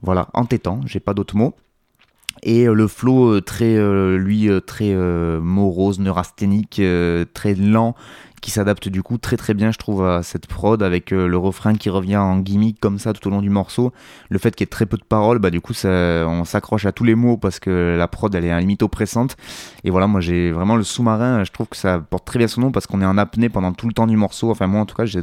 voilà, 0.00 0.28
entêtant, 0.32 0.80
j'ai 0.86 1.00
pas 1.00 1.12
d'autres 1.12 1.36
mots. 1.36 1.54
Et 2.42 2.66
euh, 2.66 2.74
le 2.74 2.88
flow 2.88 3.32
euh, 3.32 3.40
très, 3.40 3.76
euh, 3.76 4.16
lui, 4.16 4.48
très 4.66 4.94
morose, 4.94 5.98
neurasthénique, 5.98 6.80
très 7.34 7.54
lent, 7.54 7.94
qui 8.40 8.50
s'adapte 8.50 8.88
du 8.88 9.02
coup 9.02 9.18
très 9.18 9.36
très 9.36 9.54
bien, 9.54 9.72
je 9.72 9.78
trouve, 9.78 10.06
à 10.06 10.22
cette 10.22 10.46
prod, 10.46 10.82
avec 10.82 11.10
le 11.10 11.36
refrain 11.36 11.74
qui 11.74 11.90
revient 11.90 12.16
en 12.16 12.38
gimmick 12.38 12.78
comme 12.80 12.98
ça 12.98 13.12
tout 13.12 13.26
au 13.28 13.30
long 13.30 13.42
du 13.42 13.50
morceau. 13.50 13.92
Le 14.28 14.38
fait 14.38 14.54
qu'il 14.54 14.64
y 14.64 14.68
ait 14.68 14.70
très 14.70 14.86
peu 14.86 14.96
de 14.96 15.04
paroles, 15.04 15.38
bah 15.38 15.50
du 15.50 15.60
coup, 15.60 15.74
ça, 15.74 15.88
on 16.28 16.44
s'accroche 16.44 16.86
à 16.86 16.92
tous 16.92 17.04
les 17.04 17.14
mots 17.14 17.36
parce 17.36 17.58
que 17.58 17.96
la 17.98 18.08
prod, 18.08 18.34
elle 18.34 18.44
est 18.44 18.50
à 18.50 18.60
limite 18.60 18.82
oppressante. 18.82 19.36
Et 19.84 19.90
voilà, 19.90 20.06
moi 20.06 20.20
j'ai 20.20 20.52
vraiment 20.52 20.76
le 20.76 20.84
sous-marin, 20.84 21.44
je 21.44 21.50
trouve 21.50 21.68
que 21.68 21.76
ça 21.76 21.98
porte 21.98 22.24
très 22.24 22.38
bien 22.38 22.48
son 22.48 22.60
nom 22.60 22.70
parce 22.70 22.86
qu'on 22.86 23.00
est 23.00 23.06
en 23.06 23.18
apnée 23.18 23.48
pendant 23.48 23.72
tout 23.72 23.88
le 23.88 23.92
temps 23.92 24.06
du 24.06 24.16
morceau. 24.16 24.50
Enfin, 24.50 24.66
moi 24.66 24.80
en 24.80 24.86
tout 24.86 24.96
cas, 24.96 25.04
j'ai 25.04 25.22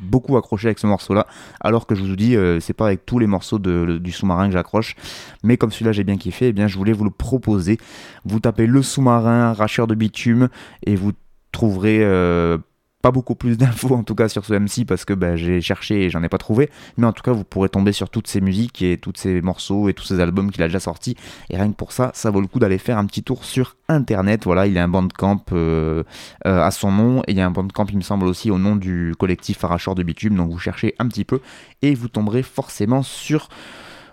beaucoup 0.00 0.36
accroché 0.36 0.68
avec 0.68 0.78
ce 0.78 0.86
morceau-là, 0.86 1.26
alors 1.60 1.86
que 1.86 1.94
je 1.94 2.02
vous 2.02 2.16
dis, 2.16 2.36
euh, 2.36 2.60
c'est 2.60 2.72
pas 2.72 2.86
avec 2.86 3.06
tous 3.06 3.18
les 3.18 3.26
morceaux 3.26 3.58
de, 3.58 3.98
du 3.98 4.12
sous-marin 4.12 4.46
que 4.46 4.52
j'accroche, 4.52 4.96
mais 5.42 5.56
comme 5.56 5.70
celui-là 5.70 5.92
j'ai 5.92 6.04
bien 6.04 6.16
kiffé, 6.16 6.48
eh 6.48 6.52
bien 6.52 6.66
je 6.66 6.76
voulais 6.76 6.92
vous 6.92 7.04
le 7.04 7.10
proposer. 7.10 7.78
Vous 8.24 8.40
tapez 8.40 8.66
le 8.66 8.82
sous-marin, 8.82 9.52
racheur 9.52 9.86
de 9.86 9.94
bitume, 9.94 10.48
et 10.86 10.96
vous 10.96 11.12
trouverez 11.52 11.98
euh, 12.02 12.58
pas 13.02 13.10
beaucoup 13.10 13.34
plus 13.34 13.56
d'infos 13.58 13.94
en 13.94 14.02
tout 14.02 14.14
cas 14.14 14.28
sur 14.28 14.44
ce 14.44 14.54
MC 14.54 14.86
parce 14.86 15.04
que 15.04 15.14
bah, 15.14 15.36
j'ai 15.36 15.60
cherché 15.60 16.04
et 16.04 16.10
j'en 16.10 16.22
ai 16.22 16.28
pas 16.28 16.38
trouvé, 16.38 16.70
mais 16.96 17.06
en 17.06 17.12
tout 17.12 17.22
cas 17.22 17.32
vous 17.32 17.44
pourrez 17.44 17.68
tomber 17.68 17.92
sur 17.92 18.10
toutes 18.10 18.26
ces 18.26 18.40
musiques 18.40 18.82
et 18.82 18.98
tous 18.98 19.12
ces 19.16 19.40
morceaux 19.40 19.88
et 19.88 19.94
tous 19.94 20.04
ces 20.04 20.20
albums 20.20 20.50
qu'il 20.50 20.62
a 20.62 20.66
déjà 20.66 20.80
sortis, 20.80 21.16
et 21.48 21.56
rien 21.56 21.70
que 21.70 21.76
pour 21.76 21.92
ça, 21.92 22.10
ça 22.14 22.30
vaut 22.30 22.40
le 22.40 22.46
coup 22.46 22.58
d'aller 22.58 22.78
faire 22.78 22.98
un 22.98 23.06
petit 23.06 23.22
tour 23.22 23.44
sur 23.44 23.76
internet. 23.88 24.44
Voilà, 24.44 24.66
il 24.66 24.72
y 24.72 24.78
a 24.78 24.84
un 24.84 24.88
bandcamp 24.88 25.44
euh, 25.52 26.02
euh, 26.46 26.62
à 26.62 26.70
son 26.70 26.92
nom, 26.92 27.22
et 27.26 27.32
il 27.32 27.36
y 27.36 27.40
a 27.40 27.46
un 27.46 27.50
bandcamp, 27.50 27.86
il 27.90 27.96
me 27.96 28.02
semble 28.02 28.26
aussi, 28.26 28.50
au 28.50 28.58
nom 28.58 28.76
du 28.76 29.14
collectif 29.18 29.64
Arracheur 29.64 29.94
de 29.94 30.02
Bitume. 30.02 30.36
Donc 30.36 30.50
vous 30.50 30.58
cherchez 30.58 30.94
un 30.98 31.08
petit 31.08 31.24
peu 31.24 31.40
et 31.82 31.94
vous 31.94 32.08
tomberez 32.08 32.42
forcément 32.42 33.02
sur 33.02 33.48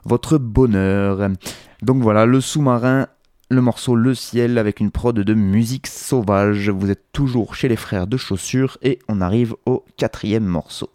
votre 0.05 0.37
bonheur. 0.37 1.29
Donc 1.81 2.01
voilà, 2.01 2.25
le 2.25 2.41
sous-marin, 2.41 3.07
le 3.49 3.61
morceau 3.61 3.95
Le 3.95 4.13
Ciel 4.13 4.57
avec 4.57 4.79
une 4.79 4.91
prod 4.91 5.17
de 5.17 5.33
musique 5.33 5.87
sauvage. 5.87 6.69
Vous 6.69 6.89
êtes 6.89 7.11
toujours 7.13 7.55
chez 7.55 7.67
les 7.67 7.75
frères 7.75 8.07
de 8.07 8.17
chaussures 8.17 8.77
et 8.81 8.99
on 9.07 9.21
arrive 9.21 9.55
au 9.65 9.85
quatrième 9.95 10.45
morceau. 10.45 10.89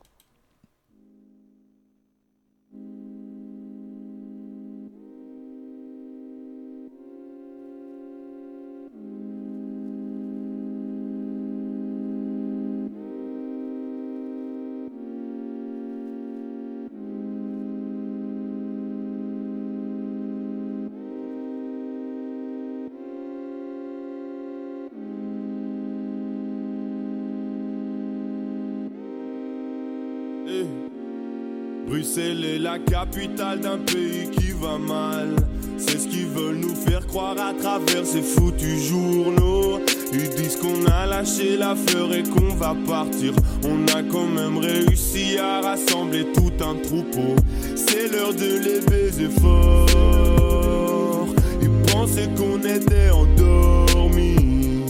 Bruxelles 32.03 32.45
est 32.45 32.59
la 32.59 32.81
capitale 32.81 33.61
d'un 33.61 33.79
pays 33.79 34.29
qui 34.33 34.51
va 34.61 34.77
mal. 34.77 35.37
C'est 35.79 36.01
ce 36.01 36.09
qu'ils 36.09 36.27
veulent 36.27 36.57
nous 36.57 36.75
faire 36.75 37.07
croire 37.07 37.37
à 37.38 37.55
travers 37.55 38.05
ces 38.05 38.23
foutus 38.23 38.88
journaux. 38.88 39.79
Ils 40.12 40.29
disent 40.31 40.57
qu'on 40.57 40.85
a 40.91 41.07
lâché 41.07 41.57
l'affaire 41.57 42.12
et 42.12 42.25
qu'on 42.25 42.57
va 42.57 42.75
partir. 42.88 43.35
On 43.65 43.87
a 43.97 44.03
quand 44.03 44.27
même 44.27 44.59
réussi 44.59 45.38
à 45.38 45.61
rassembler 45.61 46.27
tout 46.35 46.53
un 46.65 46.75
troupeau. 46.75 47.37
C'est 47.77 48.11
l'heure 48.11 48.35
de 48.35 48.59
les 48.59 48.81
baiser 48.81 49.29
fort. 49.41 51.29
Ils 51.61 51.93
pensaient 51.93 52.31
qu'on 52.37 52.59
était 52.65 53.11
endormis. 53.11 54.83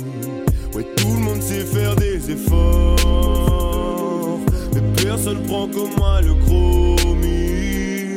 Ouais, 0.75 0.87
tout 0.97 1.13
le 1.13 1.21
monde 1.25 1.43
sait 1.43 1.67
faire 1.67 1.95
des 1.95 2.31
efforts. 2.31 3.62
Personne 5.15 5.43
prend 5.43 5.69
comme 5.69 5.95
moi 5.99 6.23
le 6.23 6.33
chromie. 6.33 8.17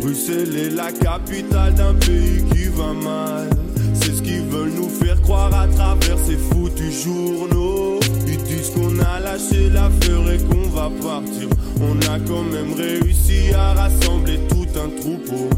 Bruxelles 0.00 0.56
est 0.56 0.70
la 0.70 0.90
capitale 0.90 1.74
d'un 1.74 1.92
pays 1.92 2.42
qui 2.50 2.68
va 2.68 2.94
mal. 2.94 3.50
C'est 3.92 4.14
ce 4.14 4.22
qu'ils 4.22 4.46
veulent 4.46 4.72
nous 4.74 4.88
faire 4.88 5.20
croire 5.20 5.52
à 5.54 5.68
travers 5.68 6.16
ces 6.26 6.38
foutus 6.38 7.04
journaux. 7.04 8.00
Ils 8.26 8.42
disent 8.44 8.70
qu'on 8.70 8.98
a 8.98 9.20
lâché 9.20 9.68
l'affaire 9.68 10.32
et 10.32 10.38
qu'on 10.38 10.70
va 10.70 10.90
partir. 11.02 11.50
On 11.82 11.98
a 12.10 12.18
quand 12.20 12.44
même 12.44 12.72
réussi 12.72 13.52
à 13.54 13.74
rassembler 13.74 14.38
tout 14.48 14.66
un 14.82 14.88
troupeau. 14.98 15.50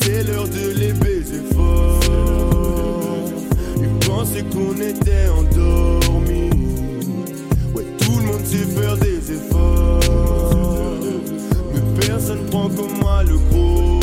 C'est 0.00 0.26
l'heure 0.26 0.48
de 0.48 0.78
les 0.80 0.94
baiser 0.94 1.42
fort. 1.54 2.00
Ils 3.76 4.08
pensaient 4.08 4.44
qu'on 4.44 4.80
était 4.80 5.28
endormis. 5.28 6.48
Ouais, 7.74 7.84
tout 7.98 8.16
le 8.18 8.24
monde 8.24 8.46
sait 8.46 8.64
faire 8.80 8.96
des 8.96 9.15
personne 12.26 12.46
prend 12.46 12.68
comme 12.68 12.98
moi 12.98 13.22
le 13.22 13.36
gros 13.50 14.00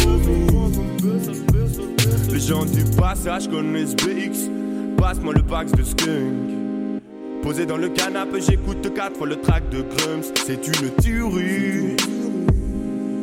Les 2.31 2.39
gens 2.39 2.65
du 2.65 2.83
passage 2.95 3.49
connaissent 3.49 3.95
BX. 3.95 4.49
Passe-moi 4.97 5.33
le 5.33 5.43
Pax 5.43 5.71
de 5.73 5.83
Skunk. 5.83 7.01
Posé 7.41 7.65
dans 7.65 7.77
le 7.77 7.89
canapé, 7.89 8.39
j'écoute 8.39 8.93
quatre 8.95 9.17
fois 9.17 9.27
le 9.27 9.36
track 9.36 9.69
de 9.69 9.81
Grums. 9.81 10.31
C'est 10.45 10.65
une 10.67 10.89
tuerie. 11.01 11.97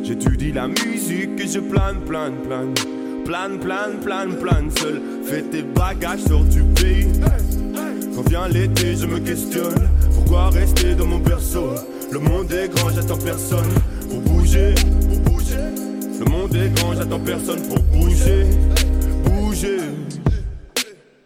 J'étudie 0.03 0.51
la 0.51 0.67
musique 0.67 1.39
et 1.39 1.47
je 1.47 1.59
plane, 1.59 2.01
plane, 2.05 2.35
plane. 2.47 2.73
Plane, 3.25 3.59
plane, 3.59 3.99
plane, 4.03 4.35
plane 4.35 4.69
seul. 4.71 5.01
Fais 5.23 5.41
tes 5.41 5.63
bagages, 5.63 6.21
sors 6.27 6.43
du 6.43 6.61
pays. 6.61 7.07
Quand 8.15 8.29
vient 8.29 8.47
l'été, 8.47 8.95
je 8.95 9.07
me 9.07 9.19
questionne. 9.19 9.89
Pourquoi 10.13 10.49
rester 10.49 10.93
dans 10.93 11.05
mon 11.07 11.19
berceau 11.19 11.69
Le 12.11 12.19
monde 12.19 12.51
est 12.51 12.69
grand, 12.69 12.89
j'attends 12.89 13.17
personne 13.17 13.69
pour 14.11 14.19
bouger. 14.19 14.75
Le 16.19 16.25
monde 16.29 16.55
est 16.55 16.69
grand, 16.75 16.93
j'attends 16.93 17.19
personne 17.19 17.61
pour 17.67 17.79
bouger. 17.79 18.45
Bouger. 19.23 19.79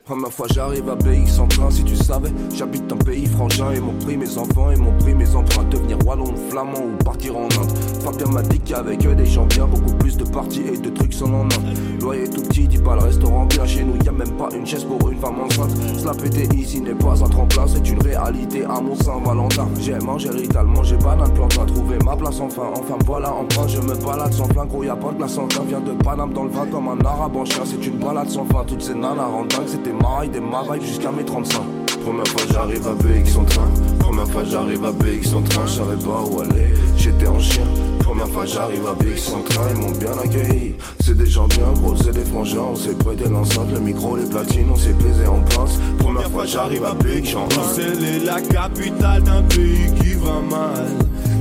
Première 0.06 0.32
fois 0.32 0.46
j'arrive 0.54 0.88
à 0.88 0.94
BX 0.94 1.40
en 1.40 1.48
train, 1.48 1.72
si 1.72 1.84
tu 1.84 1.96
savais, 1.96 2.30
j'habite 2.54 2.94
un 2.94 2.96
pays 2.96 3.26
frangin 3.26 3.72
et 3.72 3.80
m'ont 3.80 3.98
pris 4.02 4.16
mes 4.16 4.38
enfants 4.38 4.70
et 4.70 4.76
m'ont 4.76 4.96
pris 5.00 5.16
mes 5.16 5.36
emprunts. 5.36 5.64
Devenir 5.64 5.98
wallon, 6.06 6.32
flamand 6.48 6.78
ou 6.78 7.04
partir 7.04 7.36
en 7.36 7.46
Inde. 7.46 7.76
Fabien 8.04 8.28
m'a 8.28 8.44
dit 8.44 8.60
qu'avec 8.60 9.04
eux 9.04 9.16
des 9.16 9.26
gens 9.26 9.48
bien, 9.48 9.66
beaucoup 9.66 9.96
plus 9.96 10.16
de 10.16 10.24
parties 10.24 10.62
et 10.62 10.78
de 10.78 10.90
trucs 10.92 11.12
sont 11.12 11.34
en 11.34 11.46
Inde. 11.46 11.76
Loyer 12.02 12.30
tout 12.30 12.44
petit, 12.44 12.68
dis 12.68 12.78
pas 12.78 12.94
le 12.98 13.02
restaurant 13.02 13.46
bien 13.46 13.66
chez 13.66 13.84
nous, 13.84 13.96
y 14.04 14.08
a 14.08 14.12
même 14.12 14.30
pas 14.38 14.50
une 14.56 14.68
chaise 14.68 14.84
pour 14.84 15.10
une 15.10 15.18
femme 15.18 15.40
enceinte. 15.40 15.76
Cela 15.98 16.14
pété 16.14 16.48
ici 16.56 16.82
n'est 16.82 16.94
pas 16.94 17.24
un 17.24 17.28
tremplin, 17.28 17.66
c'est 17.66 17.90
une 17.90 18.04
réalité 18.04 18.64
à 18.64 18.80
mon 18.80 18.94
Saint-Valentin. 18.94 19.68
J'ai 19.82 19.98
mangé 19.98 20.30
rital, 20.30 20.68
mangé 20.68 20.98
banane, 20.98 21.34
plantain, 21.34 21.66
trouvé 21.66 21.98
ma 22.06 22.16
place 22.16 22.40
enfin. 22.40 22.70
Enfin 22.78 22.98
voilà, 23.08 23.34
enfin 23.34 23.68
je 23.68 23.82
me 23.82 23.96
balade 23.96 24.34
sans 24.34 24.46
flingue, 24.50 24.68
gros 24.68 24.84
y 24.84 24.90
a 24.90 24.96
pas 24.96 25.12
de 25.12 25.66
Vient 25.66 25.80
de 25.80 25.94
Paname 26.04 26.32
dans 26.32 26.44
le 26.44 26.52
vin 26.52 26.68
comme 26.68 26.90
un 26.90 27.00
arabe 27.04 27.36
en 27.38 27.46
chien, 27.46 27.64
c'est 27.66 27.84
une 27.88 27.98
balade 27.98 28.30
sans 28.30 28.46
fin. 28.46 28.64
Toutes 28.68 28.84
ces 28.84 28.94
nanas 28.94 29.26
rendent 29.26 29.48
dingue, 29.48 29.66
c'était 29.66 29.95
maille, 30.02 30.30
des 30.30 30.40
mailles 30.40 30.82
jusqu'à 30.82 31.12
mes 31.12 31.26
35. 31.26 31.62
Première 32.04 32.28
fois 32.28 32.42
j'arrive 32.52 32.88
à 32.88 32.94
BX 32.94 33.38
en 33.38 33.44
train, 33.46 33.68
première 34.00 34.28
fois 34.28 34.44
j'arrive 34.44 34.86
à 34.86 34.92
BX 34.92 35.34
en 35.36 35.42
train, 35.42 35.66
je 35.66 35.72
savais 35.72 36.04
pas 36.04 36.22
où 36.30 36.42
aller, 36.42 36.74
j'étais 36.98 37.28
en 37.28 37.40
chien. 37.40 37.66
Première 38.06 38.28
fois 38.28 38.46
j'arrive 38.46 38.86
à 38.86 38.94
BX 38.94 39.34
en 39.34 39.42
train, 39.42 39.68
ils 39.74 39.82
m'ont 39.82 39.92
bien 39.92 40.12
accueilli. 40.24 40.76
C'est 41.00 41.18
des 41.18 41.26
gens 41.26 41.48
bien 41.48 41.72
gros, 41.74 41.96
c'est 41.96 42.14
des 42.14 42.24
frangins, 42.24 42.68
on 42.72 42.76
s'est 42.76 42.94
prêté 42.94 43.28
l'enceinte, 43.28 43.72
le 43.74 43.80
micro, 43.80 44.16
les 44.16 44.30
platines, 44.30 44.70
on 44.72 44.76
s'est 44.76 44.94
plaisé 44.94 45.26
en 45.26 45.40
pince. 45.40 45.80
Première 45.98 46.30
fois 46.30 46.46
j'arrive 46.46 46.86
à 46.86 46.94
BX 46.94 47.36
en 47.36 47.48
train. 47.48 47.64
Bruxelles 47.64 48.04
est 48.04 48.24
la 48.24 48.40
capitale 48.42 49.24
d'un 49.24 49.42
pays 49.42 49.92
qui 50.00 50.14
va 50.14 50.40
mal. 50.40 50.86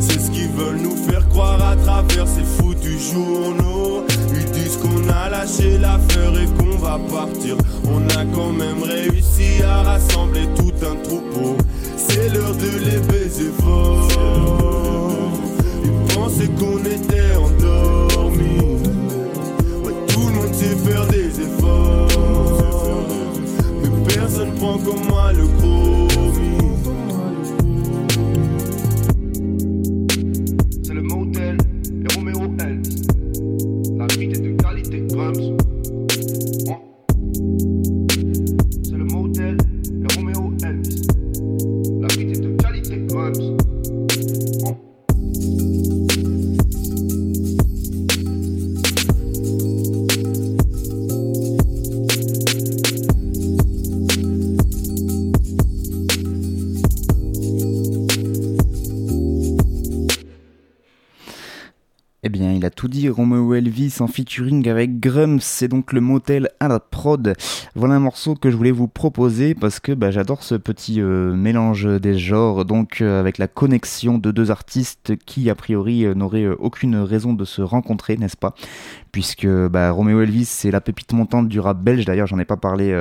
C'est 0.00 0.18
ce 0.18 0.30
qu'ils 0.30 0.48
veulent 0.48 0.80
nous 0.80 0.96
faire 0.96 1.28
croire 1.28 1.62
à 1.62 1.76
travers 1.76 2.26
ces 2.26 2.44
foutus 2.44 3.12
journaux. 3.12 4.04
Ils 4.34 4.50
disent 4.52 4.78
qu'on 4.78 5.06
a 5.10 5.28
lâché 5.28 5.76
l'affaire 5.76 6.32
et 6.40 6.46
qu'on 6.58 6.78
va 6.78 6.98
partir. 7.12 7.56
On 7.86 8.02
a 8.18 8.24
quand 8.34 8.52
même 8.52 8.82
réussi 8.82 9.62
à 9.62 9.82
rassembler 9.82 10.48
tout 10.56 10.72
un 10.82 10.96
troupeau. 11.02 11.58
C'est 11.98 12.30
l'heure 12.30 12.54
de 12.54 12.90
les 12.90 13.00
baiser 13.00 13.52
fort. 13.60 14.93
Ils 16.14 16.20
pensaient 16.20 16.46
qu'on 16.46 16.78
était 16.78 17.34
endormis. 17.36 18.60
Ouais, 19.82 19.92
tout 20.06 20.28
le 20.28 20.34
monde 20.34 20.54
sait 20.54 20.76
faire 20.76 21.04
des 21.08 21.40
efforts. 21.40 22.08
Mais 23.82 24.14
personne 24.14 24.54
prend 24.54 24.78
comme 24.78 25.04
moi 25.08 25.32
le 25.32 25.44
chromie. 25.58 26.73
En 64.00 64.08
featuring 64.08 64.68
avec 64.68 64.98
Grums, 64.98 65.40
c'est 65.40 65.68
donc 65.68 65.92
le 65.92 66.00
motel 66.00 66.48
à 66.58 66.68
la 66.68 66.80
prod. 66.80 67.34
Voilà 67.74 67.94
un 67.94 68.00
morceau 68.00 68.34
que 68.34 68.50
je 68.50 68.56
voulais 68.56 68.70
vous 68.72 68.88
proposer 68.88 69.54
parce 69.54 69.78
que 69.78 69.92
bah, 69.92 70.10
j'adore 70.10 70.42
ce 70.42 70.56
petit 70.56 71.00
euh, 71.00 71.34
mélange 71.34 71.86
des 72.00 72.18
genres, 72.18 72.64
donc 72.64 73.00
euh, 73.00 73.20
avec 73.20 73.38
la 73.38 73.46
connexion 73.46 74.18
de 74.18 74.30
deux 74.30 74.50
artistes 74.50 75.12
qui, 75.26 75.48
a 75.48 75.54
priori, 75.54 76.04
euh, 76.04 76.14
n'auraient 76.14 76.46
aucune 76.46 76.96
raison 76.96 77.34
de 77.34 77.44
se 77.44 77.62
rencontrer, 77.62 78.16
n'est-ce 78.16 78.36
pas? 78.36 78.54
Puisque 79.12 79.46
bah, 79.46 79.90
Romeo 79.90 80.22
Elvis, 80.22 80.46
c'est 80.46 80.70
la 80.70 80.80
pépite 80.80 81.12
montante 81.12 81.48
du 81.48 81.60
rap 81.60 81.78
belge, 81.78 82.04
d'ailleurs, 82.04 82.26
j'en 82.26 82.38
ai 82.38 82.44
pas 82.44 82.56
parlé 82.56 82.92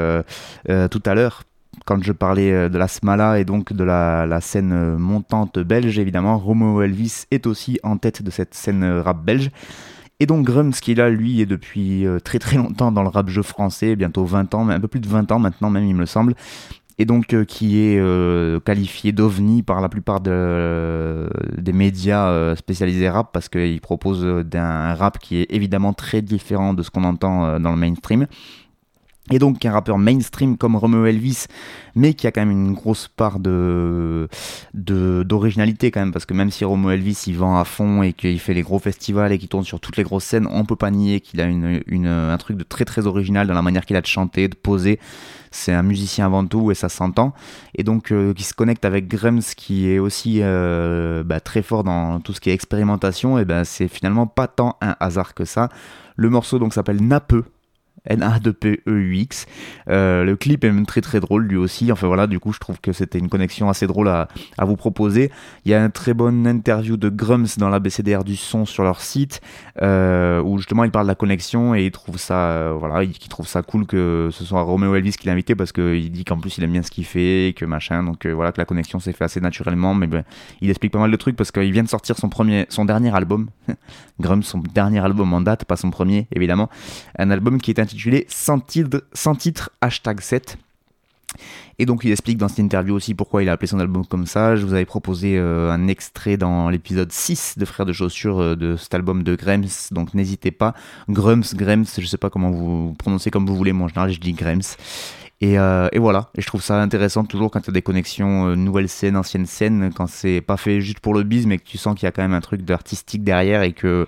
tout 0.92 1.04
à 1.06 1.16
l'heure 1.16 1.44
quand 1.86 2.02
je 2.04 2.12
parlais 2.12 2.70
de 2.70 2.78
la 2.78 2.88
Smala 2.88 3.40
et 3.40 3.46
donc 3.46 3.74
de 3.74 3.84
la, 3.84 4.28
la 4.28 4.42
scène 4.42 4.96
montante 4.98 5.58
belge, 5.60 5.98
évidemment, 5.98 6.38
Romeo 6.38 6.82
Elvis 6.82 7.24
est 7.32 7.48
aussi 7.48 7.80
en 7.82 7.98
tête 7.98 8.22
de 8.22 8.30
cette 8.30 8.54
scène 8.54 8.84
rap 8.84 9.24
belge. 9.24 9.50
Et 10.20 10.26
donc 10.26 10.46
Grums, 10.46 10.72
qui 10.72 10.96
là, 10.96 11.10
lui, 11.10 11.42
est 11.42 11.46
depuis 11.46 12.06
euh, 12.06 12.20
très 12.20 12.40
très 12.40 12.56
longtemps 12.58 12.92
dans 12.92 13.04
le 13.04 13.10
rap 13.10 13.30
jeu 13.30 13.42
français, 13.42 13.96
bientôt 13.96 14.26
20 14.26 14.54
ans, 14.56 14.64
mais 14.64 14.74
un 14.74 14.80
peu 14.80 14.88
plus 14.88 15.00
de 15.00 15.08
20 15.08 15.32
ans 15.32 15.40
maintenant 15.40 15.70
même, 15.70 15.86
il 15.86 15.96
me 15.96 16.06
semble. 16.06 16.36
Et 17.00 17.06
donc 17.06 17.34
euh, 17.34 17.44
qui 17.44 17.80
est 17.80 17.98
euh, 18.00 18.60
qualifié 18.60 19.12
d'ovni 19.12 19.64
par 19.64 19.82
la 19.82 19.90
plupart 19.90 20.22
de- 20.22 21.28
des 21.58 21.74
médias 21.74 22.56
spécialisés 22.56 23.10
rap, 23.10 23.32
parce 23.34 23.50
qu'il 23.50 23.82
propose 23.82 24.24
d'un 24.46 24.94
rap 24.94 25.18
qui 25.20 25.38
est 25.38 25.48
évidemment 25.50 25.94
très 25.94 26.22
différent 26.22 26.74
de 26.74 26.84
ce 26.84 26.92
qu'on 26.92 27.04
entend 27.04 27.60
dans 27.60 27.72
le 27.72 27.78
mainstream. 27.78 28.28
Et 29.32 29.40
donc 29.40 29.64
un 29.66 29.72
rappeur 29.72 29.98
mainstream 29.98 30.58
comme 30.58 30.76
Romeo 30.76 31.06
Elvis, 31.06 31.46
mais 31.96 32.14
qui 32.14 32.28
a 32.28 32.32
quand 32.34 32.42
même 32.42 32.52
une 32.52 32.74
grosse 32.74 33.08
part 33.08 33.40
de 33.40 34.28
d'originalité 34.74 35.92
quand 35.92 36.02
même, 36.02 36.12
parce 36.12 36.26
que 36.26 36.34
même 36.34 36.52
si 36.52 36.66
Romeo 36.66 36.90
Elvis 36.92 37.24
il 37.28 37.38
vend 37.38 37.58
à 37.58 37.64
fond 37.64 38.04
et 38.04 38.12
qu'il 38.12 38.38
fait 38.40 38.54
les 38.54 38.64
gros 38.64 38.80
festivals 38.80 39.32
et 39.32 39.38
qu'il 39.38 39.48
tourne 39.48 39.64
sur 39.64 39.80
toutes 39.80 39.96
les 39.96 40.04
grosses 40.04 40.26
scènes, 40.26 40.48
on 40.52 40.66
peut 40.66 40.76
pas 40.76 40.92
nier 40.92 41.22
qu'il 41.22 41.40
a 41.40 41.46
une, 41.46 41.82
une- 41.88 42.08
un 42.08 42.38
truc 42.38 42.58
de 42.58 42.64
très 42.64 42.84
très 42.84 43.08
original 43.08 43.48
dans 43.48 43.54
la 43.54 43.62
manière 43.62 43.86
qu'il 43.86 43.96
a 43.96 44.02
de 44.02 44.06
chanter, 44.08 44.50
de 44.50 44.56
poser. 44.56 45.00
C'est 45.52 45.72
un 45.74 45.84
musicien 45.84 46.26
avant 46.26 46.46
tout 46.46 46.72
et 46.72 46.76
ça 46.76 46.90
s'entend. 46.90 47.34
Et 47.76 47.84
donc 47.84 48.12
euh, 48.12 48.34
qui 48.34 48.44
se 48.44 48.54
connecte 48.54 48.84
avec 48.86 49.08
Grams 49.08 49.42
qui 49.56 49.88
est 49.90 50.00
aussi 50.00 50.40
euh, 50.42 51.24
bah, 51.24 51.40
très 51.40 51.62
fort 51.62 51.84
dans 51.86 52.20
tout 52.20 52.34
ce 52.34 52.42
qui 52.42 52.50
est 52.50 52.54
expérimentation, 52.54 53.40
et 53.40 53.46
ben 53.46 53.64
c'est 53.64 53.88
finalement 53.88 54.28
pas 54.28 54.48
tant 54.48 54.78
un 54.82 54.96
hasard 55.00 55.34
que 55.34 55.46
ça. 55.46 55.70
Le 56.18 56.30
morceau 56.30 56.60
donc 56.60 56.74
s'appelle 56.74 57.02
Napeux. 57.02 57.46
N-A-P-E-U-X. 58.06 59.46
Euh, 59.90 60.24
le 60.24 60.36
clip 60.36 60.64
est 60.64 60.72
même 60.72 60.86
très 60.86 61.02
très 61.02 61.20
drôle 61.20 61.46
lui 61.46 61.56
aussi. 61.56 61.92
Enfin 61.92 62.08
voilà, 62.08 62.28
du 62.28 62.40
coup, 62.40 62.52
je 62.52 62.60
trouve 62.60 62.80
que 62.82 62.92
c'était 62.92 63.20
une 63.20 63.30
connexion 63.30 63.70
assez 63.70 63.88
drôle 63.88 64.10
à, 64.10 64.28
vous 64.62 64.76
proposer. 64.76 65.32
Il 65.66 65.72
y 65.72 65.74
a 65.74 65.82
un 65.82 65.90
très 65.90 66.14
bonne 66.14 66.46
interview 66.48 66.98
de 66.98 67.10
Grums 67.10 67.48
dans 67.58 67.70
la 67.70 67.80
BCDR 67.80 68.24
du 68.24 68.36
son 68.36 68.66
sur 68.66 68.84
leur 68.84 69.02
site 69.02 69.42
euh, 69.82 70.42
où 70.42 70.58
justement 70.58 70.84
il 70.84 70.92
parle 70.92 71.06
de 71.06 71.12
la 71.12 71.16
connexion 71.16 71.76
et 71.76 71.86
il 71.86 71.92
trouve 71.92 72.18
ça, 72.18 72.50
euh, 72.50 72.76
voilà, 72.78 73.04
il, 73.04 73.12
il 73.12 73.46
ça 73.46 73.62
cool 73.62 73.86
que 73.86 74.30
ce 74.32 74.46
soit 74.46 74.62
Romeo 74.62 74.96
Elvis 74.96 75.14
qui 75.14 75.28
l'a 75.28 75.34
invité 75.34 75.56
parce 75.56 75.72
qu'il 75.72 76.12
dit 76.12 76.24
qu'en 76.24 76.38
plus 76.38 76.58
il 76.58 76.64
aime 76.64 76.72
bien 76.72 76.82
ce 76.82 76.92
qu'il 76.92 77.06
fait 77.06 77.50
et 77.50 77.54
que 77.54 77.66
machin. 77.66 78.04
Donc 78.04 78.26
voilà, 78.26 78.52
que 78.52 78.60
la 78.60 78.66
connexion 78.66 79.00
s'est 79.00 79.14
fait 79.14 79.24
assez 79.24 79.42
naturellement. 79.42 79.94
Mais 79.94 80.08
ben, 80.08 80.24
il 80.62 80.70
explique 80.70 80.92
pas 80.92 81.00
mal 81.00 81.12
de 81.12 81.16
trucs 81.16 81.36
parce 81.36 81.52
qu'il 81.52 81.72
vient 81.72 81.84
de 81.84 81.90
sortir 81.90 82.18
son 82.18 82.30
premier, 82.30 82.66
son 82.70 82.86
dernier 82.86 83.14
album. 83.16 83.48
Grums, 84.20 84.44
son 84.44 84.60
dernier 84.60 85.00
album 85.00 85.34
en 85.34 85.42
date, 85.42 85.66
pas 85.66 85.76
son 85.76 85.90
premier 85.90 86.28
évidemment. 86.36 86.70
Un 87.18 87.32
album 87.32 87.60
qui 87.60 87.72
est 87.72 87.80
intitulé 87.84 88.26
Sans 88.30 88.60
titre, 88.60 89.04
sans 89.14 89.36
titre 89.36 89.72
hashtag 89.82 90.22
7. 90.22 90.58
Et 91.80 91.86
donc 91.86 92.04
il 92.04 92.12
explique 92.12 92.38
dans 92.38 92.48
cette 92.48 92.60
interview 92.60 92.94
aussi 92.94 93.16
pourquoi 93.16 93.42
il 93.42 93.50
a 93.50 93.54
appelé 93.54 93.68
son 93.68 93.80
album 93.80 94.06
comme 94.06 94.26
ça. 94.26 94.56
Je 94.56 94.66
vous 94.66 94.74
avais 94.74 94.86
proposé 94.86 95.38
euh, 95.38 95.72
un 95.72 95.88
extrait 95.88 96.38
dans 96.38 96.70
l'épisode 96.70 97.12
6 97.12 97.58
de 97.58 97.66
Frères 97.66 97.86
de 97.86 97.94
Chaussures 97.94 98.40
euh, 98.40 98.56
de 98.56 98.76
cet 98.76 98.94
album 98.94 99.24
de 99.24 99.36
Grems, 99.36 99.66
donc 99.92 100.14
n'hésitez 100.14 100.52
pas. 100.52 100.74
Grums, 101.10 101.44
Grems, 101.56 101.86
je 101.98 102.06
sais 102.06 102.18
pas 102.18 102.30
comment 102.30 102.52
vous 102.52 102.94
prononcez 102.98 103.32
comme 103.32 103.46
vous 103.46 103.56
voulez, 103.56 103.74
moi 103.74 103.86
en 103.86 103.88
général 103.88 104.12
je 104.12 104.20
dis 104.20 104.34
Grems. 104.34 104.62
Et, 105.42 105.60
euh, 105.60 105.90
et 105.92 106.00
voilà, 106.00 106.30
et 106.38 106.42
je 106.42 106.48
trouve 106.48 106.62
ça 106.62 106.82
intéressant 106.82 107.26
toujours 107.26 107.52
quand 107.52 107.60
tu 107.60 107.70
as 107.70 107.74
des 107.74 107.82
connexions 107.82 108.56
nouvelle 108.56 108.88
scène, 108.88 109.18
ancienne 109.18 109.46
scène, 109.46 109.92
quand 109.94 110.08
c'est 110.08 110.40
pas 110.40 110.56
fait 110.56 110.80
juste 110.80 111.00
pour 111.00 111.14
le 111.14 111.24
biz, 111.24 111.48
mais 111.48 111.58
que 111.58 111.66
tu 111.66 111.78
sens 111.78 111.96
qu'il 111.96 112.06
y 112.06 112.08
a 112.08 112.12
quand 112.12 112.22
même 112.22 112.34
un 112.34 112.40
truc 112.40 112.62
d'artistique 112.62 113.24
derrière 113.24 113.64
et 113.64 113.74
que 113.74 114.08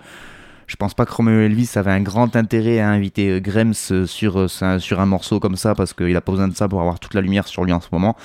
je 0.68 0.76
pense 0.76 0.94
pas 0.94 1.06
que 1.06 1.14
Romeo 1.14 1.42
Elvis 1.42 1.72
avait 1.76 1.92
un 1.92 2.02
grand 2.02 2.36
intérêt 2.36 2.80
à 2.80 2.90
inviter 2.90 3.30
euh, 3.30 3.40
Grems 3.40 3.74
euh, 3.92 4.06
sur, 4.06 4.40
euh, 4.40 4.80
sur 4.80 5.00
un- 5.00 5.06
morceau 5.06 5.40
comme 5.40 5.56
ça 5.56 5.76
parce 5.76 5.94
qu'il 5.94 6.16
a 6.16 6.22
pas 6.22 6.32
besoin 6.32 6.48
de 6.48 6.56
ça 6.56 6.68
pour 6.68 6.82
avoir 6.82 7.00
toute 7.00 7.14
la 7.14 7.22
lumière 7.22 7.48
sur 7.48 7.64
lui 7.64 7.72
en 7.74 7.82
ce 7.82 7.88
moment. 7.92 8.16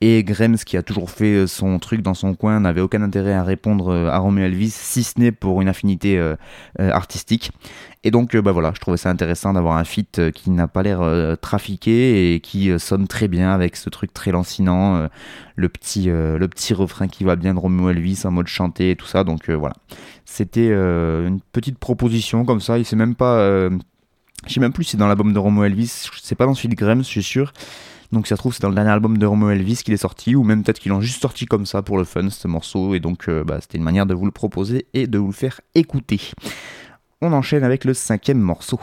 Et 0.00 0.22
Grems, 0.24 0.56
qui 0.58 0.76
a 0.76 0.82
toujours 0.82 1.10
fait 1.10 1.46
son 1.46 1.78
truc 1.78 2.02
dans 2.02 2.12
son 2.12 2.34
coin, 2.34 2.60
n'avait 2.60 2.82
aucun 2.82 3.00
intérêt 3.00 3.32
à 3.32 3.42
répondre 3.42 3.94
à 3.94 4.18
Romeo 4.18 4.44
Elvis, 4.44 4.70
si 4.70 5.02
ce 5.02 5.18
n'est 5.18 5.32
pour 5.32 5.62
une 5.62 5.68
affinité 5.68 6.22
artistique. 6.78 7.50
Et 8.04 8.10
donc, 8.10 8.36
bah 8.36 8.52
voilà, 8.52 8.72
je 8.74 8.80
trouvais 8.80 8.98
ça 8.98 9.08
intéressant 9.08 9.54
d'avoir 9.54 9.78
un 9.78 9.84
feat 9.84 10.30
qui 10.32 10.50
n'a 10.50 10.68
pas 10.68 10.82
l'air 10.82 11.00
trafiqué 11.40 12.34
et 12.34 12.40
qui 12.40 12.78
sonne 12.78 13.08
très 13.08 13.26
bien 13.26 13.50
avec 13.52 13.74
ce 13.76 13.88
truc 13.88 14.12
très 14.12 14.32
lancinant, 14.32 15.08
le, 15.54 15.68
petit, 15.70 16.06
le 16.06 16.46
petit 16.46 16.74
refrain 16.74 17.08
qui 17.08 17.24
va 17.24 17.34
bien 17.36 17.54
de 17.54 17.58
Romeo 17.58 17.88
Elvis 17.88 18.22
en 18.24 18.32
mode 18.32 18.48
chanté 18.48 18.90
et 18.90 18.96
tout 18.96 19.06
ça. 19.06 19.24
Donc 19.24 19.48
voilà, 19.48 19.76
c'était 20.26 20.68
une 20.68 21.40
petite 21.52 21.78
proposition 21.78 22.44
comme 22.44 22.60
ça. 22.60 22.76
Il 22.76 22.84
sait 22.84 22.96
même 22.96 23.14
pas 23.14 23.70
je 24.46 24.52
sais 24.52 24.60
même 24.60 24.72
plus 24.72 24.84
si 24.84 24.90
c'est 24.92 24.96
dans 24.96 25.08
l'album 25.08 25.32
de 25.32 25.38
Romo 25.38 25.64
Elvis, 25.64 26.08
c'est 26.22 26.34
pas 26.34 26.46
dans 26.46 26.54
celui 26.54 26.68
de 26.68 26.74
Graham, 26.74 26.98
je 26.98 27.08
suis 27.08 27.22
sûr. 27.22 27.52
Donc 28.12 28.26
ça 28.26 28.36
se 28.36 28.40
trouve 28.40 28.54
c'est 28.54 28.62
dans 28.62 28.68
le 28.68 28.74
dernier 28.74 28.90
album 28.90 29.18
de 29.18 29.26
Romo 29.26 29.50
Elvis 29.50 29.82
qu'il 29.84 29.94
est 29.94 29.98
sorti, 29.98 30.34
ou 30.34 30.42
même 30.42 30.62
peut-être 30.62 30.78
qu'ils 30.78 30.90
l'ont 30.90 31.00
juste 31.00 31.20
sorti 31.20 31.46
comme 31.46 31.66
ça 31.66 31.82
pour 31.82 31.98
le 31.98 32.04
fun, 32.04 32.30
ce 32.30 32.48
morceau, 32.48 32.94
et 32.94 33.00
donc 33.00 33.28
euh, 33.28 33.44
bah, 33.44 33.58
c'était 33.60 33.78
une 33.78 33.84
manière 33.84 34.06
de 34.06 34.14
vous 34.14 34.24
le 34.24 34.30
proposer 34.30 34.86
et 34.94 35.06
de 35.06 35.18
vous 35.18 35.28
le 35.28 35.32
faire 35.32 35.60
écouter. 35.74 36.20
On 37.20 37.32
enchaîne 37.32 37.64
avec 37.64 37.84
le 37.84 37.94
cinquième 37.94 38.40
morceau. 38.40 38.78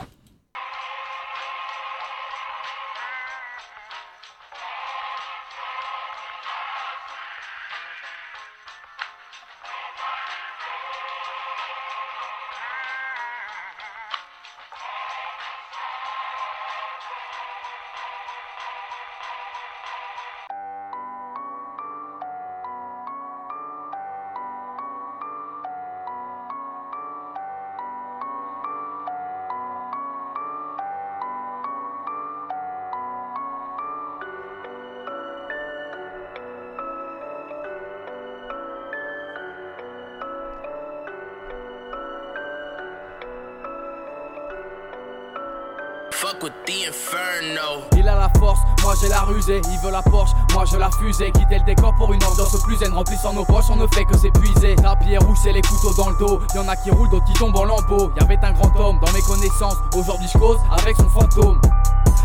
Zen. 52.76 52.92
Remplissant 52.92 53.32
nos 53.32 53.44
poches, 53.44 53.70
on 53.70 53.76
ne 53.76 53.86
fait 53.88 54.04
que 54.04 54.16
s'épuiser. 54.16 54.76
Tapis 54.76 55.16
rouge, 55.18 55.38
c'est 55.42 55.52
les 55.52 55.62
couteaux 55.62 55.94
dans 55.94 56.10
le 56.10 56.16
dos. 56.16 56.40
Y'en 56.54 56.68
a 56.68 56.76
qui 56.76 56.90
roulent, 56.90 57.10
d'autres 57.10 57.26
qui 57.26 57.34
tombent 57.34 57.56
en 57.56 57.64
lambeaux. 57.64 58.10
Y'avait 58.20 58.38
un 58.42 58.52
grand 58.52 58.74
homme 58.80 58.98
dans 59.04 59.12
mes 59.12 59.22
connaissances. 59.22 59.76
Aujourd'hui 59.96 60.28
je 60.32 60.38
cause 60.38 60.58
avec 60.70 60.96
son 60.96 61.08
fantôme. 61.08 61.60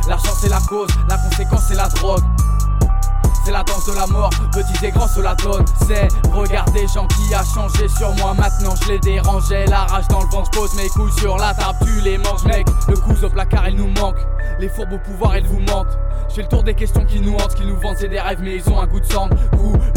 L'argent 0.07 0.33
c'est 0.39 0.49
la 0.49 0.59
cause, 0.67 0.89
la 1.07 1.17
conséquence 1.17 1.63
c'est 1.67 1.75
la 1.75 1.87
drogue 1.89 2.23
c'est 3.49 3.51
la 3.51 3.63
danse 3.63 3.85
de 3.87 3.93
la 3.93 4.05
mort, 4.07 4.29
petits 4.51 4.85
et 4.85 4.91
grands 4.91 5.07
se 5.07 5.21
la 5.21 5.35
donne. 5.35 5.65
C'est 5.87 6.07
regarder 6.31 6.87
gens 6.87 7.07
qui 7.07 7.33
a 7.33 7.43
changé 7.43 7.87
sur 7.87 8.13
moi, 8.15 8.33
maintenant 8.33 8.75
je 8.83 8.89
les 8.89 8.99
dérangeais. 8.99 9.65
La 9.65 9.85
rage 9.85 10.07
dans 10.09 10.21
le 10.21 10.27
ventre, 10.27 10.51
pose 10.51 10.75
mes 10.75 10.87
couilles 10.89 11.11
sur 11.13 11.37
la 11.37 11.53
table, 11.53 11.77
tu 11.83 12.01
les 12.01 12.17
manges, 12.17 12.43
mec. 12.45 12.67
Le 12.87 12.95
cousin 12.95 13.27
au 13.27 13.29
placard, 13.29 13.69
il 13.69 13.77
nous 13.77 13.87
manque. 13.87 14.17
Les 14.59 14.69
fourbes 14.69 14.93
au 14.93 14.99
pouvoir, 14.99 15.37
ils 15.37 15.47
vous 15.47 15.59
mentent. 15.59 15.97
Je 16.29 16.35
fais 16.35 16.41
le 16.43 16.47
tour 16.47 16.63
des 16.63 16.75
questions 16.75 17.05
qui 17.05 17.19
nous 17.21 17.35
hantent, 17.35 17.55
qui 17.55 17.65
nous 17.65 17.79
vendent, 17.79 17.97
c'est 17.97 18.09
des 18.09 18.19
rêves, 18.19 18.39
mais 18.41 18.55
ils 18.57 18.69
ont 18.69 18.79
un 18.79 18.85
goût 18.85 18.99
de 18.99 19.05
sang. 19.05 19.29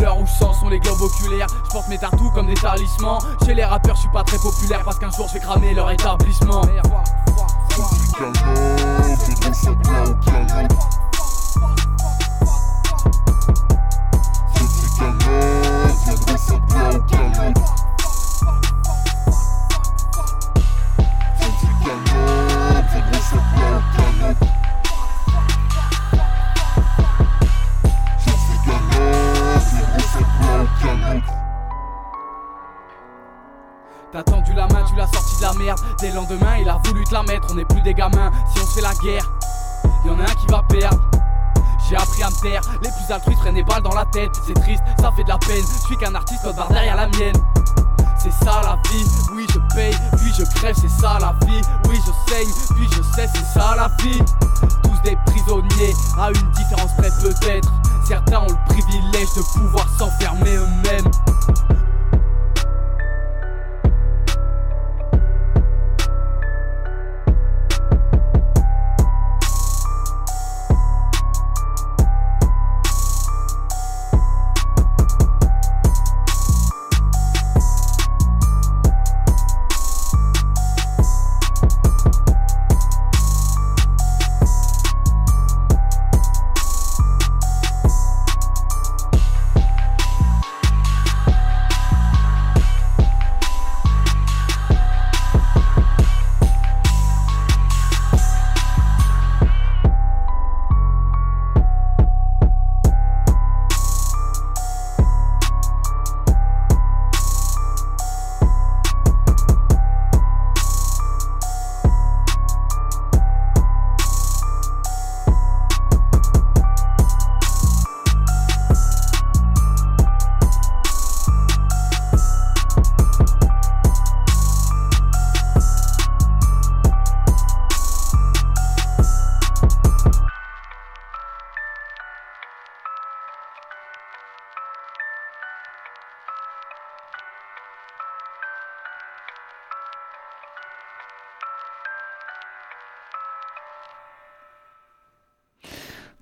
Couleur 0.03 0.20
ou 0.20 0.26
sang 0.26 0.53
sont 0.53 0.68
les 0.68 0.80
globes 0.80 1.00
oculaires. 1.00 1.46
Je 1.64 1.70
porte 1.70 1.86
mes 1.86 1.96
tartous 1.96 2.30
comme 2.30 2.48
des 2.48 2.55
talismans. 2.55 3.20
Chez 3.46 3.55
les 3.55 3.62
rappeurs, 3.62 3.94
je 3.94 4.00
suis 4.00 4.09
pas 4.09 4.24
très 4.24 4.38
populaire 4.38 4.82
parce 4.84 4.98
qu'un 4.98 5.12
jour 5.12 5.28
je 5.28 5.34
vais 5.34 5.38
cramer 5.38 5.74
leur 5.74 5.92
établissement. 5.92 6.62
Gamins. 37.91 38.30
Si 38.55 38.62
on 38.62 38.66
fait 38.66 38.80
la 38.80 38.95
guerre, 38.95 39.28
y'en 40.07 40.18
a 40.18 40.22
un 40.22 40.35
qui 40.35 40.47
va 40.47 40.62
perdre. 40.68 40.99
J'ai 41.89 41.97
appris 41.97 42.22
à 42.22 42.30
me 42.30 42.41
taire, 42.41 42.62
les 42.83 42.91
plus 42.91 43.12
altruistes 43.12 43.41
prennent 43.41 43.55
des 43.55 43.64
balles 43.64 43.83
dans 43.83 43.95
la 43.95 44.05
tête. 44.07 44.30
C'est 44.47 44.55
triste, 44.55 44.83
ça 45.01 45.11
fait 45.12 45.24
de 45.24 45.28
la 45.28 45.39
peine. 45.39 45.62
Je 45.62 45.87
suis 45.87 45.97
qu'un 45.97 46.14
artiste, 46.14 46.45
barre 46.57 46.68
derrière 46.68 46.97
la 46.97 47.09
mienne. 47.09 47.37
C'est 48.18 48.33
ça 48.45 48.61
la 48.62 48.78
vie, 48.89 49.05
oui 49.35 49.47
je 49.53 49.59
paye, 49.74 49.95
puis 50.16 50.33
je 50.39 50.45
crève, 50.55 50.76
c'est 50.80 50.89
ça 50.89 51.18
la 51.20 51.35
vie. 51.45 51.61
Oui 51.89 51.99
je 52.07 52.33
saigne, 52.33 52.49
puis 52.76 52.89
je 52.93 53.03
sais, 53.14 53.28
c'est 53.35 53.45
ça 53.59 53.74
la 53.76 53.91
vie. 54.03 54.22
Tous 54.85 55.01
des 55.03 55.18
prisonniers, 55.26 55.95
à 56.18 56.28
une 56.28 56.51
différence 56.53 56.93
près 56.97 57.11
peut-être. 57.20 57.68
Certains 58.07 58.39
ont 58.39 58.47
le 58.47 58.74
privilège 58.74 59.35
de 59.37 59.43
pouvoir 59.59 59.87
s'enfermer 59.99 60.55
eux-mêmes. 60.55 61.11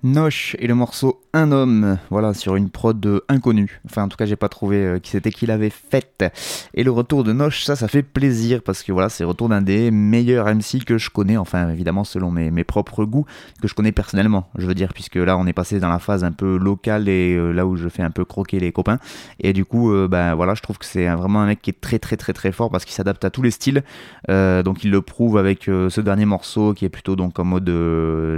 Noche 0.03 0.55
et 0.57 0.65
le 0.65 0.73
morceau 0.73 1.21
Un 1.31 1.51
homme, 1.51 1.99
voilà, 2.09 2.33
sur 2.33 2.55
une 2.55 2.71
prod 2.71 3.21
inconnue. 3.29 3.81
Enfin, 3.85 4.03
en 4.03 4.07
tout 4.07 4.17
cas, 4.17 4.25
j'ai 4.25 4.35
pas 4.35 4.49
trouvé 4.49 4.77
euh, 4.77 4.99
qui 4.99 5.11
c'était 5.11 5.29
qui 5.29 5.45
l'avait 5.45 5.69
faite. 5.69 6.25
Et 6.73 6.83
le 6.83 6.89
retour 6.89 7.23
de 7.23 7.31
Noche, 7.33 7.65
ça, 7.65 7.75
ça 7.75 7.87
fait 7.87 8.01
plaisir 8.01 8.63
parce 8.63 8.81
que 8.81 8.91
voilà, 8.91 9.09
c'est 9.09 9.23
le 9.23 9.27
retour 9.27 9.47
d'un 9.47 9.61
des 9.61 9.91
meilleurs 9.91 10.47
MC 10.47 10.83
que 10.83 10.97
je 10.97 11.11
connais, 11.11 11.37
enfin, 11.37 11.69
évidemment, 11.69 12.03
selon 12.03 12.31
mes, 12.31 12.49
mes, 12.49 12.63
propres 12.63 13.05
goûts, 13.05 13.27
que 13.61 13.67
je 13.67 13.75
connais 13.75 13.91
personnellement, 13.91 14.49
je 14.57 14.65
veux 14.65 14.73
dire, 14.73 14.91
puisque 14.91 15.17
là, 15.17 15.37
on 15.37 15.45
est 15.45 15.53
passé 15.53 15.79
dans 15.79 15.89
la 15.89 15.99
phase 15.99 16.23
un 16.23 16.31
peu 16.31 16.57
locale 16.57 17.07
et 17.07 17.35
euh, 17.35 17.51
là 17.51 17.67
où 17.67 17.75
je 17.75 17.87
fais 17.87 18.01
un 18.01 18.11
peu 18.11 18.25
croquer 18.25 18.59
les 18.59 18.71
copains. 18.71 18.97
Et 19.39 19.53
du 19.53 19.65
coup, 19.65 19.93
euh, 19.93 20.07
ben 20.07 20.33
voilà, 20.33 20.55
je 20.55 20.63
trouve 20.63 20.79
que 20.79 20.85
c'est 20.85 21.07
vraiment 21.09 21.41
un 21.41 21.45
mec 21.45 21.61
qui 21.61 21.69
est 21.69 21.79
très, 21.79 21.99
très, 21.99 22.17
très, 22.17 22.33
très 22.33 22.51
fort 22.51 22.71
parce 22.71 22.85
qu'il 22.85 22.95
s'adapte 22.95 23.23
à 23.23 23.29
tous 23.29 23.43
les 23.43 23.51
styles. 23.51 23.83
donc, 24.27 24.83
il 24.83 24.89
le 24.89 25.01
prouve 25.03 25.37
avec 25.37 25.65
ce 25.65 26.01
dernier 26.01 26.25
morceau 26.25 26.73
qui 26.73 26.85
est 26.85 26.89
plutôt 26.89 27.15
donc 27.15 27.37
en 27.37 27.43
mode, 27.43 27.69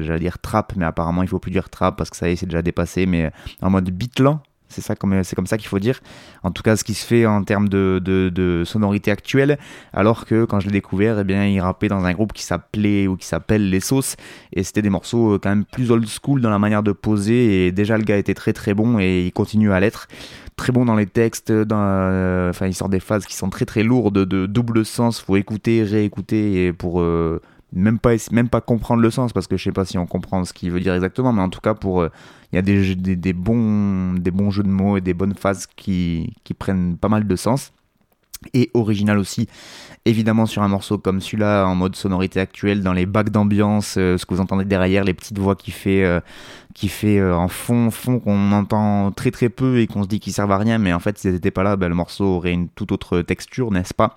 j'allais 0.01 0.19
dire 0.19 0.39
trap, 0.39 0.73
mais 0.75 0.83
apparemment, 0.83 1.23
il 1.23 1.29
faut 1.29 1.39
plus 1.39 1.52
dire 1.53 1.69
parce 1.69 2.09
que 2.09 2.17
ça 2.17 2.29
y 2.29 2.33
est, 2.33 2.35
c'est 2.35 2.45
déjà 2.45 2.61
dépassé, 2.61 3.05
mais 3.05 3.31
en 3.61 3.69
mode 3.69 3.89
beat 3.89 4.19
lent. 4.19 4.41
C'est 4.73 4.81
ça, 4.81 4.95
comme, 4.95 5.23
c'est 5.23 5.35
comme 5.35 5.45
ça 5.45 5.57
qu'il 5.59 5.67
faut 5.67 5.77
dire. 5.77 5.99
En 6.41 6.49
tout 6.49 6.63
cas, 6.63 6.75
ce 6.75 6.83
qui 6.83 6.95
se 6.95 7.05
fait 7.05 7.27
en 7.27 7.43
termes 7.43 7.69
de, 7.69 8.01
de, 8.03 8.29
de 8.29 8.63
sonorité 8.65 9.11
actuelle. 9.11 9.59
Alors 9.93 10.25
que 10.25 10.45
quand 10.45 10.59
je 10.59 10.65
l'ai 10.65 10.71
découvert, 10.71 11.19
eh 11.19 11.23
bien, 11.23 11.45
il 11.45 11.59
rappait 11.59 11.89
dans 11.89 12.03
un 12.05 12.13
groupe 12.13 12.33
qui 12.33 12.41
s'appelait 12.41 13.05
ou 13.05 13.15
qui 13.15 13.27
s'appelle 13.27 13.69
Les 13.69 13.79
Sauces. 13.79 14.15
Et 14.51 14.63
c'était 14.63 14.81
des 14.81 14.89
morceaux 14.89 15.33
euh, 15.33 15.39
quand 15.39 15.49
même 15.49 15.65
plus 15.65 15.91
old 15.91 16.07
school 16.07 16.41
dans 16.41 16.49
la 16.49 16.57
manière 16.57 16.81
de 16.81 16.91
poser. 16.91 17.67
Et 17.67 17.71
déjà, 17.71 17.97
le 17.99 18.03
gars 18.03 18.17
était 18.17 18.33
très 18.33 18.51
très 18.51 18.73
bon 18.73 18.97
et 18.99 19.25
il 19.27 19.31
continue 19.31 19.71
à 19.71 19.79
l'être. 19.79 20.07
Très 20.55 20.71
bon 20.71 20.85
dans 20.85 20.95
les 20.95 21.05
textes. 21.05 21.51
Dans, 21.51 21.77
euh, 21.79 22.49
enfin, 22.49 22.65
il 22.65 22.73
sort 22.73 22.89
des 22.89 22.99
phases 22.99 23.27
qui 23.27 23.35
sont 23.35 23.51
très 23.51 23.65
très 23.65 23.83
lourdes 23.83 24.25
de 24.25 24.47
double 24.47 24.85
sens. 24.85 25.21
Faut 25.21 25.37
écouter, 25.37 25.83
réécouter 25.83 26.65
et 26.65 26.73
pour. 26.73 26.99
Euh, 27.01 27.39
même 27.73 27.99
pas 27.99 28.11
même 28.31 28.49
pas 28.49 28.61
comprendre 28.61 29.01
le 29.01 29.11
sens 29.11 29.33
parce 29.33 29.47
que 29.47 29.57
je 29.57 29.63
sais 29.63 29.71
pas 29.71 29.85
si 29.85 29.97
on 29.97 30.05
comprend 30.05 30.45
ce 30.45 30.53
qu'il 30.53 30.71
veut 30.71 30.79
dire 30.79 30.93
exactement 30.93 31.33
mais 31.33 31.41
en 31.41 31.49
tout 31.49 31.61
cas 31.61 31.73
pour 31.73 32.05
il 32.05 32.55
y 32.55 32.59
a 32.59 32.61
des, 32.61 32.95
des, 32.95 33.33
bons, 33.33 34.13
des 34.13 34.31
bons 34.31 34.51
jeux 34.51 34.63
de 34.63 34.69
mots 34.69 34.95
et 34.95 35.01
des 35.01 35.15
bonnes 35.15 35.33
phases 35.33 35.67
qui 35.75 36.31
prennent 36.57 36.97
pas 36.97 37.09
mal 37.09 37.27
de 37.27 37.35
sens 37.35 37.72
et 38.53 38.69
original 38.73 39.17
aussi, 39.17 39.47
évidemment 40.05 40.45
sur 40.45 40.61
un 40.63 40.67
morceau 40.67 40.97
comme 40.97 41.21
celui-là, 41.21 41.65
en 41.65 41.75
mode 41.75 41.95
sonorité 41.95 42.39
actuelle, 42.39 42.83
dans 42.83 42.93
les 42.93 43.05
bacs 43.05 43.29
d'ambiance, 43.29 43.95
euh, 43.97 44.17
ce 44.17 44.25
que 44.25 44.33
vous 44.33 44.41
entendez 44.41 44.65
derrière, 44.65 45.03
les 45.03 45.13
petites 45.13 45.39
voix 45.39 45.55
qui 45.55 45.71
fait, 45.71 46.03
euh, 46.03 46.19
qui 46.73 46.89
fait 46.89 47.19
euh, 47.19 47.35
en 47.35 47.47
fond, 47.47 47.89
fond 47.89 48.19
qu'on 48.19 48.51
entend 48.51 49.11
très 49.11 49.31
très 49.31 49.47
peu 49.49 49.79
et 49.79 49.87
qu'on 49.87 50.03
se 50.03 50.07
dit 50.07 50.19
qu'ils 50.19 50.33
servent 50.33 50.51
à 50.51 50.57
rien, 50.57 50.77
mais 50.77 50.91
en 50.91 50.99
fait 50.99 51.17
s'ils 51.17 51.31
n'étaient 51.31 51.51
pas 51.51 51.63
là, 51.63 51.77
ben, 51.77 51.87
le 51.87 51.95
morceau 51.95 52.25
aurait 52.25 52.51
une 52.51 52.67
toute 52.67 52.91
autre 52.91 53.21
texture, 53.21 53.71
n'est-ce 53.71 53.93
pas? 53.93 54.15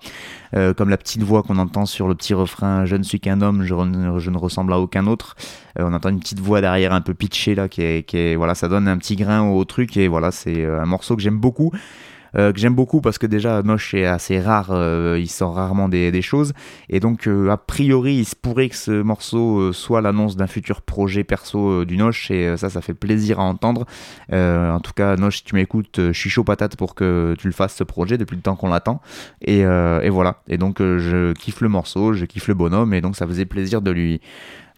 Comme 0.77 0.89
la 0.89 0.97
petite 0.97 1.21
voix 1.21 1.43
qu'on 1.43 1.57
entend 1.57 1.85
sur 1.85 2.07
le 2.07 2.15
petit 2.15 2.33
refrain 2.33 2.85
Je 2.85 2.95
ne 2.95 3.03
suis 3.03 3.19
qu'un 3.19 3.41
homme, 3.41 3.63
je, 3.63 3.73
ne 3.75 4.37
ressemble 4.37 4.73
à 4.73 4.79
aucun 4.79 5.05
autre. 5.05 5.35
on 5.77 5.93
entend 5.93 6.09
une 6.09 6.19
petite 6.19 6.39
voix 6.39 6.61
derrière 6.61 6.93
un 6.93 7.01
peu 7.01 7.13
pitchée 7.13 7.53
là, 7.53 7.67
qui 7.67 7.81
est, 7.81 8.35
voilà, 8.35 8.55
ça 8.55 8.67
donne 8.67 8.87
un 8.87 8.97
petit 8.97 9.17
grain 9.17 9.47
au 9.47 9.63
truc 9.65 9.97
et 9.97 10.07
voilà, 10.07 10.31
c'est 10.31 10.65
un 10.65 10.85
morceau 10.85 11.15
que 11.15 11.21
j'aime 11.21 11.37
beaucoup. 11.37 11.71
Euh, 12.37 12.53
que 12.53 12.59
j'aime 12.59 12.75
beaucoup 12.75 13.01
parce 13.01 13.17
que 13.17 13.25
déjà 13.25 13.63
Noche 13.63 13.93
est 13.93 14.05
assez 14.05 14.39
rare, 14.39 14.69
euh, 14.71 15.17
il 15.19 15.27
sort 15.27 15.55
rarement 15.55 15.89
des, 15.89 16.21
choses. 16.21 16.53
Et 16.89 16.99
donc 16.99 17.27
euh, 17.27 17.49
a 17.49 17.57
priori 17.57 18.15
il 18.15 18.25
se 18.25 18.35
pourrait 18.35 18.69
que 18.69 18.75
ce 18.75 19.01
morceau 19.01 19.71
soit 19.71 20.01
l'annonce 20.01 20.35
d'un 20.35 20.47
futur 20.47 20.81
projet 20.81 21.23
perso 21.23 21.85
du 21.85 21.97
Noche. 21.97 22.31
Et 22.31 22.57
ça 22.57 22.69
ça 22.69 22.81
fait 22.81 22.93
plaisir 22.93 23.39
à 23.39 23.43
entendre. 23.43 23.85
en 24.31 24.79
tout 24.79 24.93
cas 24.93 25.15
Noche 25.15 25.37
si 25.37 25.43
tu 25.43 25.55
m'écoutes, 25.55 25.97
je 25.97 26.19
suis 26.19 26.29
chaud 26.29 26.43
patate 26.43 26.75
pour 26.75 26.95
que 26.95 27.35
tu 27.37 27.47
le 27.47 27.53
fasses 27.53 27.75
ce 27.75 27.83
projet 27.83 28.17
depuis 28.17 28.35
le 28.35 28.41
temps 28.41 28.55
qu'on 28.55 28.69
l'attend. 28.69 29.01
Et, 29.41 29.59
et, 29.59 30.09
voilà. 30.09 30.41
Et 30.47 30.57
donc 30.57 30.79
je 30.79 31.33
kiffe 31.33 31.61
le 31.61 31.69
morceau, 31.69 32.13
je 32.13 32.25
kiffe 32.25 32.47
le 32.47 32.53
bonhomme. 32.53 32.93
Et 32.93 33.01
donc 33.01 33.15
ça 33.15 33.27
faisait 33.27 33.45
plaisir 33.45 33.81
de 33.81 33.91
lui 33.91 34.21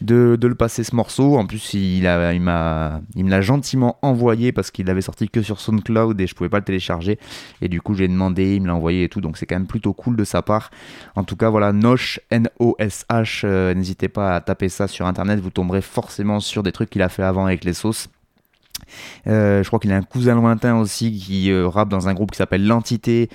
de, 0.01 0.37
le 0.41 0.55
passer 0.55 0.83
ce 0.83 0.95
morceau. 0.95 1.37
En 1.37 1.45
plus, 1.45 1.73
il, 1.73 2.03
m'a, 2.03 3.01
il 3.15 3.25
me 3.25 3.29
l'a 3.29 3.41
gentiment 3.41 3.97
envoyé 4.01 4.51
parce 4.51 4.71
qu'il 4.71 4.89
avait 4.89 5.01
sorti 5.01 5.29
que 5.29 5.41
sur 5.41 5.59
SoundCloud 5.59 6.19
et 6.19 6.27
je 6.27 6.35
pouvais 6.35 6.49
pas 6.49 6.59
le 6.59 6.63
télécharger. 6.63 7.19
Et 7.61 7.67
du 7.67 7.81
coup, 7.81 7.93
j'ai 7.93 8.07
demandé, 8.07 8.55
il 8.55 8.61
me 8.61 8.67
l'a 8.67 8.75
envoyé 8.75 9.03
et 9.03 9.09
tout. 9.09 9.21
Donc, 9.21 9.37
c'est 9.37 9.45
quand 9.45 9.55
même 9.55 9.67
plutôt 9.67 9.93
cool 9.93 10.15
de 10.15 10.23
sa 10.23 10.41
part. 10.41 10.71
En 11.15 11.23
tout 11.23 11.35
cas, 11.35 11.49
voilà, 11.49 11.73
Nosh, 11.73 12.19
N-O-S-H. 12.29 13.41
Euh, 13.43 13.73
n'hésitez 13.73 14.09
pas 14.09 14.35
à 14.35 14.41
taper 14.41 14.69
ça 14.69 14.87
sur 14.87 15.05
internet. 15.05 15.39
Vous 15.39 15.49
tomberez 15.49 15.81
forcément 15.81 16.39
sur 16.39 16.63
des 16.63 16.71
trucs 16.71 16.89
qu'il 16.89 17.01
a 17.01 17.09
fait 17.09 17.23
avant 17.23 17.45
avec 17.45 17.63
les 17.63 17.73
sauces. 17.73 18.07
Euh, 19.27 19.61
je 19.61 19.67
crois 19.67 19.79
qu'il 19.79 19.91
a 19.91 19.97
un 19.97 20.01
cousin 20.01 20.35
lointain 20.35 20.77
aussi 20.77 21.11
qui 21.11 21.51
euh, 21.51 21.67
rappe 21.67 21.89
dans 21.89 22.07
un 22.07 22.13
groupe 22.13 22.31
qui 22.31 22.37
s'appelle 22.37 22.65
L'Entité. 22.65 23.29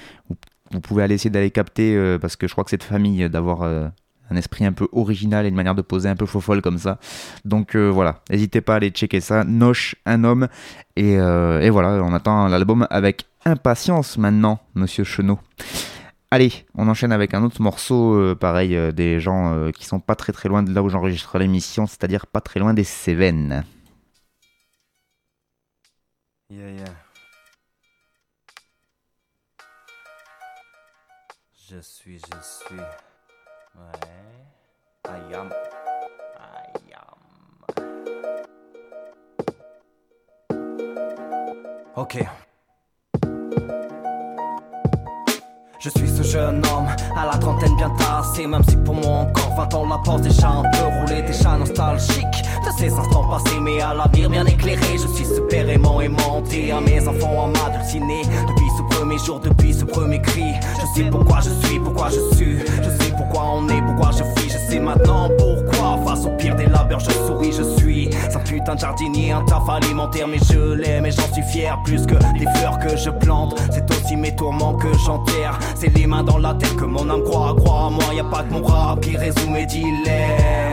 Vous, 0.70 0.80
pouvez 0.80 1.02
aller 1.02 1.14
essayer 1.14 1.30
d'aller 1.30 1.52
capter 1.52 2.18
parce 2.20 2.34
que 2.34 2.48
je 2.48 2.52
crois 2.52 2.64
que 2.64 2.70
cette 2.70 2.82
famille 2.82 3.28
d'avoir 3.30 3.92
un 4.30 4.36
esprit 4.36 4.64
un 4.64 4.72
peu 4.72 4.88
original 4.92 5.44
et 5.44 5.48
une 5.48 5.54
manière 5.54 5.74
de 5.74 5.82
poser 5.82 6.08
un 6.08 6.16
peu 6.16 6.26
faux 6.26 6.40
folle 6.40 6.62
comme 6.62 6.78
ça. 6.78 6.98
Donc 7.44 7.76
euh, 7.76 7.88
voilà, 7.88 8.22
n'hésitez 8.30 8.60
pas 8.60 8.74
à 8.74 8.76
aller 8.76 8.90
checker 8.90 9.20
ça. 9.20 9.44
Noche, 9.44 9.96
un 10.06 10.24
homme. 10.24 10.48
Et, 10.96 11.18
euh, 11.18 11.60
et 11.60 11.70
voilà, 11.70 12.02
on 12.02 12.14
attend 12.14 12.48
l'album 12.48 12.86
avec 12.90 13.26
impatience 13.44 14.18
maintenant, 14.18 14.60
monsieur 14.74 15.04
Chenot. 15.04 15.38
Allez, 16.30 16.66
on 16.74 16.88
enchaîne 16.88 17.12
avec 17.12 17.34
un 17.34 17.44
autre 17.44 17.62
morceau, 17.62 18.14
euh, 18.14 18.34
pareil, 18.34 18.76
des 18.92 19.20
gens 19.20 19.70
qui 19.72 19.86
sont 19.86 20.00
pas 20.00 20.16
très 20.16 20.32
très 20.32 20.48
loin 20.48 20.62
de 20.62 20.72
là 20.72 20.82
où 20.82 20.88
j'enregistre 20.88 21.38
l'émission, 21.38 21.86
c'est-à-dire 21.86 22.26
pas 22.26 22.40
très 22.40 22.58
loin 22.58 22.74
des 22.74 22.84
Cévennes. 22.84 23.64
Je 26.50 26.56
suis, 31.80 32.18
je 32.18 32.24
suis. 32.42 32.80
i 33.74 35.34
am 35.34 35.50
i 36.38 36.92
am 36.94 37.18
Okay. 41.96 42.28
Je 45.84 45.90
suis 45.90 46.08
ce 46.08 46.22
jeune 46.22 46.62
homme 46.64 46.86
à 47.14 47.26
la 47.26 47.36
trentaine 47.36 47.76
bien 47.76 47.90
tassé 47.90 48.46
Même 48.46 48.62
si 48.66 48.74
pour 48.74 48.94
moi 48.94 49.18
encore 49.18 49.54
20 49.54 49.74
ans 49.74 49.86
la 49.86 49.98
porte 49.98 50.22
déjà 50.22 50.48
un 50.48 50.62
peu 50.62 50.78
roulée 50.82 51.20
Déjà 51.20 51.58
nostalgique 51.58 52.42
de 52.64 52.70
ces 52.78 52.90
instants 52.90 53.28
passés 53.28 53.60
Mais 53.60 53.82
à 53.82 53.92
l'avenir 53.92 54.30
bien 54.30 54.46
éclairé 54.46 54.80
Je 54.94 55.06
suis 55.08 55.26
ce 55.26 55.42
père 55.42 55.68
aimant 55.68 56.00
aimanté 56.00 56.72
À 56.72 56.80
mes 56.80 57.06
enfants 57.06 57.44
à 57.44 57.48
m'adulciner 57.48 58.22
Depuis 58.48 58.70
ce 58.78 58.96
premier 58.96 59.18
jour, 59.18 59.40
depuis 59.40 59.74
ce 59.74 59.84
premier 59.84 60.22
cri 60.22 60.54
Je 60.80 60.86
sais 61.02 61.10
pourquoi 61.10 61.40
je 61.40 61.66
suis, 61.66 61.78
pourquoi 61.78 62.08
je 62.08 62.34
suis. 62.34 62.60
Je 62.60 63.04
sais 63.04 63.12
pourquoi 63.18 63.44
on 63.56 63.68
est, 63.68 63.82
pourquoi 63.82 64.10
je 64.12 64.40
fuis 64.40 64.48
Je 64.48 64.72
sais 64.72 64.78
maintenant 64.78 65.28
pourquoi 65.36 65.73
face 65.98 66.26
au 66.26 66.30
pire 66.30 66.56
des 66.56 66.66
labeurs 66.66 67.00
je 67.00 67.10
souris 67.10 67.52
Je 67.52 67.62
suis 67.78 68.10
un 68.34 68.38
putain 68.40 68.74
de 68.74 68.80
jardinier, 68.80 69.32
un 69.32 69.44
taf 69.44 69.68
alimentaire 69.68 70.28
Mais 70.28 70.38
je 70.50 70.74
l'aime 70.74 71.06
et 71.06 71.10
j'en 71.10 71.32
suis 71.32 71.42
fier 71.42 71.78
Plus 71.84 72.06
que 72.06 72.14
les 72.38 72.46
fleurs 72.56 72.78
que 72.78 72.96
je 72.96 73.10
plante 73.10 73.60
C'est 73.70 73.88
aussi 73.90 74.16
mes 74.16 74.34
tourments 74.34 74.74
que 74.74 74.92
j'enterre 75.04 75.58
c'est 75.74 75.94
les 75.96 76.06
mains 76.06 76.22
dans 76.22 76.38
la 76.38 76.54
tête 76.54 76.76
que 76.76 76.84
mon 76.84 77.08
âme 77.10 77.22
croit, 77.22 77.54
croit 77.56 77.86
à 77.86 77.90
moi, 77.90 78.04
y 78.14 78.20
a 78.20 78.24
pas 78.24 78.42
que 78.42 78.52
mon 78.52 78.62
rap 78.62 79.00
qui 79.00 79.16
résout 79.16 79.50
mes 79.50 79.66
dilemmes. 79.66 80.72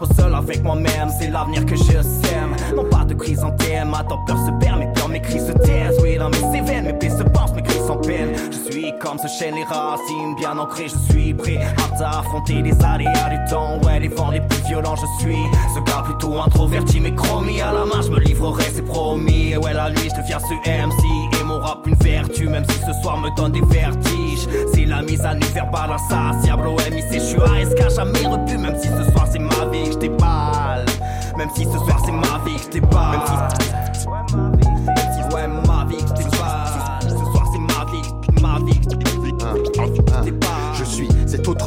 Au 0.00 0.06
seul 0.06 0.34
avec 0.34 0.62
moi-même, 0.62 1.10
c'est 1.18 1.30
l'avenir 1.30 1.64
que 1.64 1.76
je 1.76 2.02
sème. 2.02 2.54
Non 2.76 2.84
pas 2.84 3.04
de 3.04 3.14
chrysanthème, 3.14 3.94
attends, 3.94 4.22
peur 4.26 4.36
se 4.38 4.50
perd, 4.64 4.80
mes 5.12 5.20
cris 5.20 5.40
se 5.40 5.52
taisent. 5.52 5.98
Oui, 6.02 6.16
dans 6.16 6.30
mes 6.30 6.52
sévères, 6.52 6.82
mes 6.82 6.92
plaies 6.94 7.10
se 7.10 7.22
pensent, 7.22 7.52
mes 7.54 7.62
cris 7.62 7.78
sans 7.86 7.98
peine. 7.98 8.30
Je 8.50 8.72
suis 8.72 8.92
comme 8.98 9.18
ce 9.18 9.28
chêne, 9.28 9.54
les 9.54 9.64
racines 9.64 10.34
bien 10.36 10.58
ancrées, 10.58 10.88
je 10.88 11.12
suis 11.12 11.34
prêt 11.34 11.60
à 12.00 12.20
affronter 12.20 12.62
les 12.62 12.74
aléas 12.82 13.28
du 13.28 13.50
temps. 13.50 13.78
Ouais, 13.84 14.00
les 14.00 14.08
vents 14.08 14.30
les 14.30 14.40
plus 14.40 14.62
violents, 14.66 14.96
je 14.96 15.22
suis 15.22 15.36
ce 15.74 15.80
gars 15.80 16.02
plutôt 16.04 16.40
introverti, 16.40 16.98
mais 17.00 17.14
chromie 17.14 17.60
à 17.60 17.72
la 17.72 17.84
main, 17.84 18.02
je 18.02 18.10
me 18.10 18.18
livrerai, 18.18 18.64
c'est 18.74 18.84
promis. 18.84 19.56
Ouais, 19.56 19.74
la 19.74 19.90
nuit, 19.90 20.08
je 20.10 20.20
deviens 20.20 20.38
ce 20.40 20.54
MC 20.54 21.40
et 21.40 21.44
mon 21.44 21.58
rap 21.58 21.86
une 21.86 21.94
vertu, 21.96 22.48
même 22.48 22.64
si 22.68 22.78
ce 22.78 22.92
soir 23.02 23.18
me 23.18 23.28
donne 23.36 23.52
des 23.52 23.60
vertiges. 23.60 24.48
C'est 24.74 24.86
la 24.86 25.02
mise 25.02 25.24
à 25.24 25.34
nu 25.34 25.46
verbale 25.54 25.90
insatiable 25.92 26.66
au 26.66 26.76
MIC, 26.76 27.12
je 27.12 27.18
suis 27.18 27.40
ASK, 27.40 27.96
jamais 27.96 28.26
repu, 28.26 28.56
même 28.56 28.76
si 28.80 28.88
ce 28.88 29.12
soir 29.12 29.28
c'est 29.30 29.38
ma 29.38 29.66
vie 29.70 29.90
que 29.90 30.06
je. 30.06 31.36
Même 31.36 31.48
si 31.54 31.64
ce 31.64 31.78
soir 31.78 32.00
c'est 32.04 32.12
ma 32.12 32.44
vie 32.44 32.56
que 32.56 32.86
je. 32.86 33.81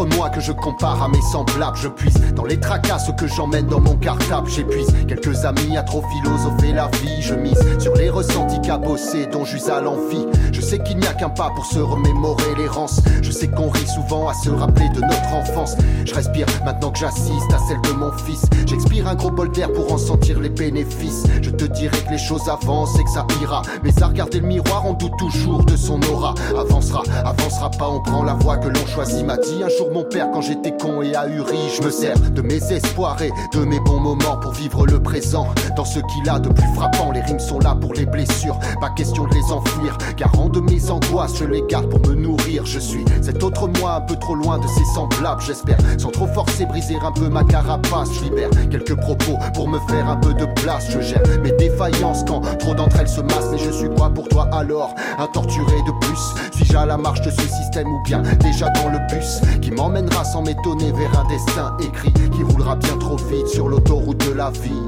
Moi 0.06 0.30
que 0.30 0.40
je 0.40 0.52
compare 0.52 1.02
à 1.02 1.08
mes 1.08 1.22
semblables. 1.22 1.78
Je 1.78 1.88
puise 1.88 2.34
dans 2.36 2.46
les 2.46 2.60
tracasses 2.60 3.12
que 3.18 3.28
j'emmène 3.28 3.68
dans 3.68 3.80
mon 3.80 3.96
cartable. 3.96 4.50
J'épuise 4.50 4.88
quelques 5.08 5.46
amis 5.46 5.78
à 5.78 5.84
trop 5.84 6.04
philosopher 6.12 6.74
la 6.74 6.88
vie. 6.88 7.22
Je 7.22 7.34
mise 7.34 7.60
sur 7.80 7.96
les 7.96 8.10
ressentis 8.10 8.62
cabossés 8.62 9.26
dont 9.28 9.46
j'use 9.46 9.70
à 9.70 9.82
l'envie. 9.82 10.26
Je 10.52 10.62
sais 10.62 10.80
qu'il 10.80 10.98
n'y 10.98 11.08
a 11.08 11.14
qu'un 11.14 11.30
pas 11.30 11.52
pour 11.56 11.66
se 11.66 11.80
remémorer 11.80 12.56
l'errance. 12.58 13.02
Je 13.22 13.32
sais 13.32 13.48
qu'on 13.48 13.70
rit 13.70 13.88
souvent 13.88 14.30
à 14.30 14.34
se 14.34 14.50
rappeler 14.50 14.90
de 14.90 15.02
notre 15.02 15.34
enfance. 15.34 15.76
Je 16.06 16.14
respire 16.14 16.48
maintenant 16.64 16.92
que 16.92 17.00
j'assiste 17.00 17.52
à 17.54 17.60
celle 17.68 17.82
de 17.82 17.92
mon 17.98 18.12
fils. 18.12 18.46
J'expire 18.66 19.08
un 19.08 19.16
gros 19.16 19.32
bol 19.32 19.52
d'air 19.52 19.72
pour 19.74 19.92
en 19.92 19.98
sentir 19.98 20.40
les 20.40 20.50
bénéfices. 20.50 21.24
Je 21.42 21.50
te 21.50 21.66
dirai 21.66 21.98
que 22.00 22.12
les 22.12 22.18
choses 22.18 22.48
avancent 22.50 22.98
et 23.00 23.04
que 23.04 23.10
ça 23.10 23.26
ira. 23.42 23.62
Mais 23.84 23.92
à 24.02 24.08
regarder 24.08 24.40
le 24.40 24.48
miroir, 24.48 24.84
on 24.86 24.94
doute 24.94 25.18
toujours 25.18 25.64
de 25.64 25.76
son 25.76 26.02
aura. 26.12 26.34
Avancera, 26.58 27.04
avancera 27.24 27.72
pas, 27.72 27.90
on 27.90 28.02
prend 28.02 28.24
la 28.24 28.34
voie 28.34 28.58
que 28.58 28.68
l'on 28.68 28.86
choisit. 28.88 29.26
M'a 29.26 29.38
dit 29.38 29.64
un 29.64 29.70
jour 29.70 29.92
mon 29.96 30.04
père 30.04 30.30
quand 30.30 30.42
j'étais 30.42 30.76
con 30.76 31.02
et 31.02 31.16
ahuri. 31.16 31.58
Je 31.78 31.82
me 31.82 31.90
sers 31.90 32.20
de 32.20 32.42
mes 32.42 32.62
espoirs 32.74 33.22
et 33.22 33.32
de 33.58 33.64
mes 33.64 33.80
bons 33.80 34.02
moments 34.02 34.36
pour 34.42 34.52
vivre 34.52 34.86
le 34.86 35.02
présent. 35.02 35.48
Dans 35.78 35.86
ce 35.86 36.00
qu'il 36.00 36.30
a 36.30 36.38
de 36.38 36.50
plus 36.50 36.68
frappant, 36.76 37.12
les 37.12 37.22
rimes 37.22 37.40
sont 37.40 37.60
là 37.60 37.78
pour 37.80 37.94
les 37.94 38.06
blessures. 38.06 38.60
Pas 38.82 38.90
question 38.90 39.24
de 39.24 39.34
les 39.34 39.54
enfouir. 39.54 39.98
Garant 40.18 40.50
de 40.50 40.60
mes 40.60 40.92
angoisses, 40.92 41.38
je 41.40 41.46
les 41.46 41.64
garde 41.70 41.88
pour 41.88 42.02
me 42.10 42.14
nourrir. 42.14 42.66
Je 42.66 42.78
suis 42.78 43.06
cet 43.22 43.42
autre 43.42 43.70
moi 43.80 43.96
un 43.96 44.02
peu 44.02 44.18
trop 44.18 44.36
loin 44.36 44.58
de 44.58 44.68
ses 44.68 44.84
semblables, 44.94 45.42
j'espère. 45.42 45.78
Sans 45.98 46.12
trop 46.12 46.28
forcer, 46.28 46.66
briser 46.66 46.98
un 47.02 47.14
peu 47.14 47.30
ma 47.30 47.46
carapace. 47.46 48.10
Je 48.16 48.26
libère 48.26 48.50
quelques 48.70 49.00
propos 49.00 49.38
pour 49.54 49.70
me 49.70 49.80
faire 49.88 50.10
un 50.10 50.18
peu 50.18 50.34
de 50.34 50.46
place. 50.62 50.90
Je 50.90 51.00
gère 51.00 51.24
mes 51.42 51.54
défaillances 51.54 52.26
quand 52.28 52.42
trop 52.58 52.76
d'entre 52.76 53.00
elles 53.00 53.08
se 53.08 53.22
massent. 53.22 53.50
Mais 53.50 53.60
je 53.60 53.72
suis 53.72 53.90
quoi 53.96 54.10
pour 54.10 54.28
toi 54.28 54.50
alors? 54.52 54.94
Un 55.18 55.28
torturé 55.28 55.82
de 55.88 55.92
plus? 56.06 56.20
Suis-je 56.54 56.76
à 56.76 56.86
la 56.86 56.98
marche 56.98 57.22
de 57.22 57.30
ce 57.30 57.48
système 57.48 57.88
ou 57.88 58.04
bien 58.04 58.22
déjà 58.42 58.70
dans 58.72 58.90
le 58.90 59.00
bus 59.10 59.40
qui 59.62 59.72
m'emmènera 59.86 60.24
sans 60.24 60.42
m'étonner 60.42 60.92
vers 60.94 61.20
un 61.20 61.26
destin 61.26 61.78
écrit 61.80 62.12
qui 62.12 62.42
roulera 62.42 62.76
bien 62.76 62.98
trop 62.98 63.18
vite 63.18 63.48
sur 63.48 63.70
l'autoroute 63.70 64.18
de 64.28 64.34
la 64.34 64.50
vie. 64.50 64.82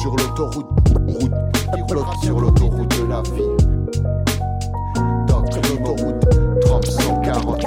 sur 0.00 0.14
l'autoroute, 0.16 0.66
route, 1.08 1.32
flotte 1.90 2.14
sur 2.22 2.40
l'autoroute 2.40 3.00
de 3.00 3.06
la 3.06 3.22
vie. 3.22 3.56
Docteur 5.26 5.62
l'autoroute, 5.70 6.24
30 6.60 6.86
140, 6.86 7.66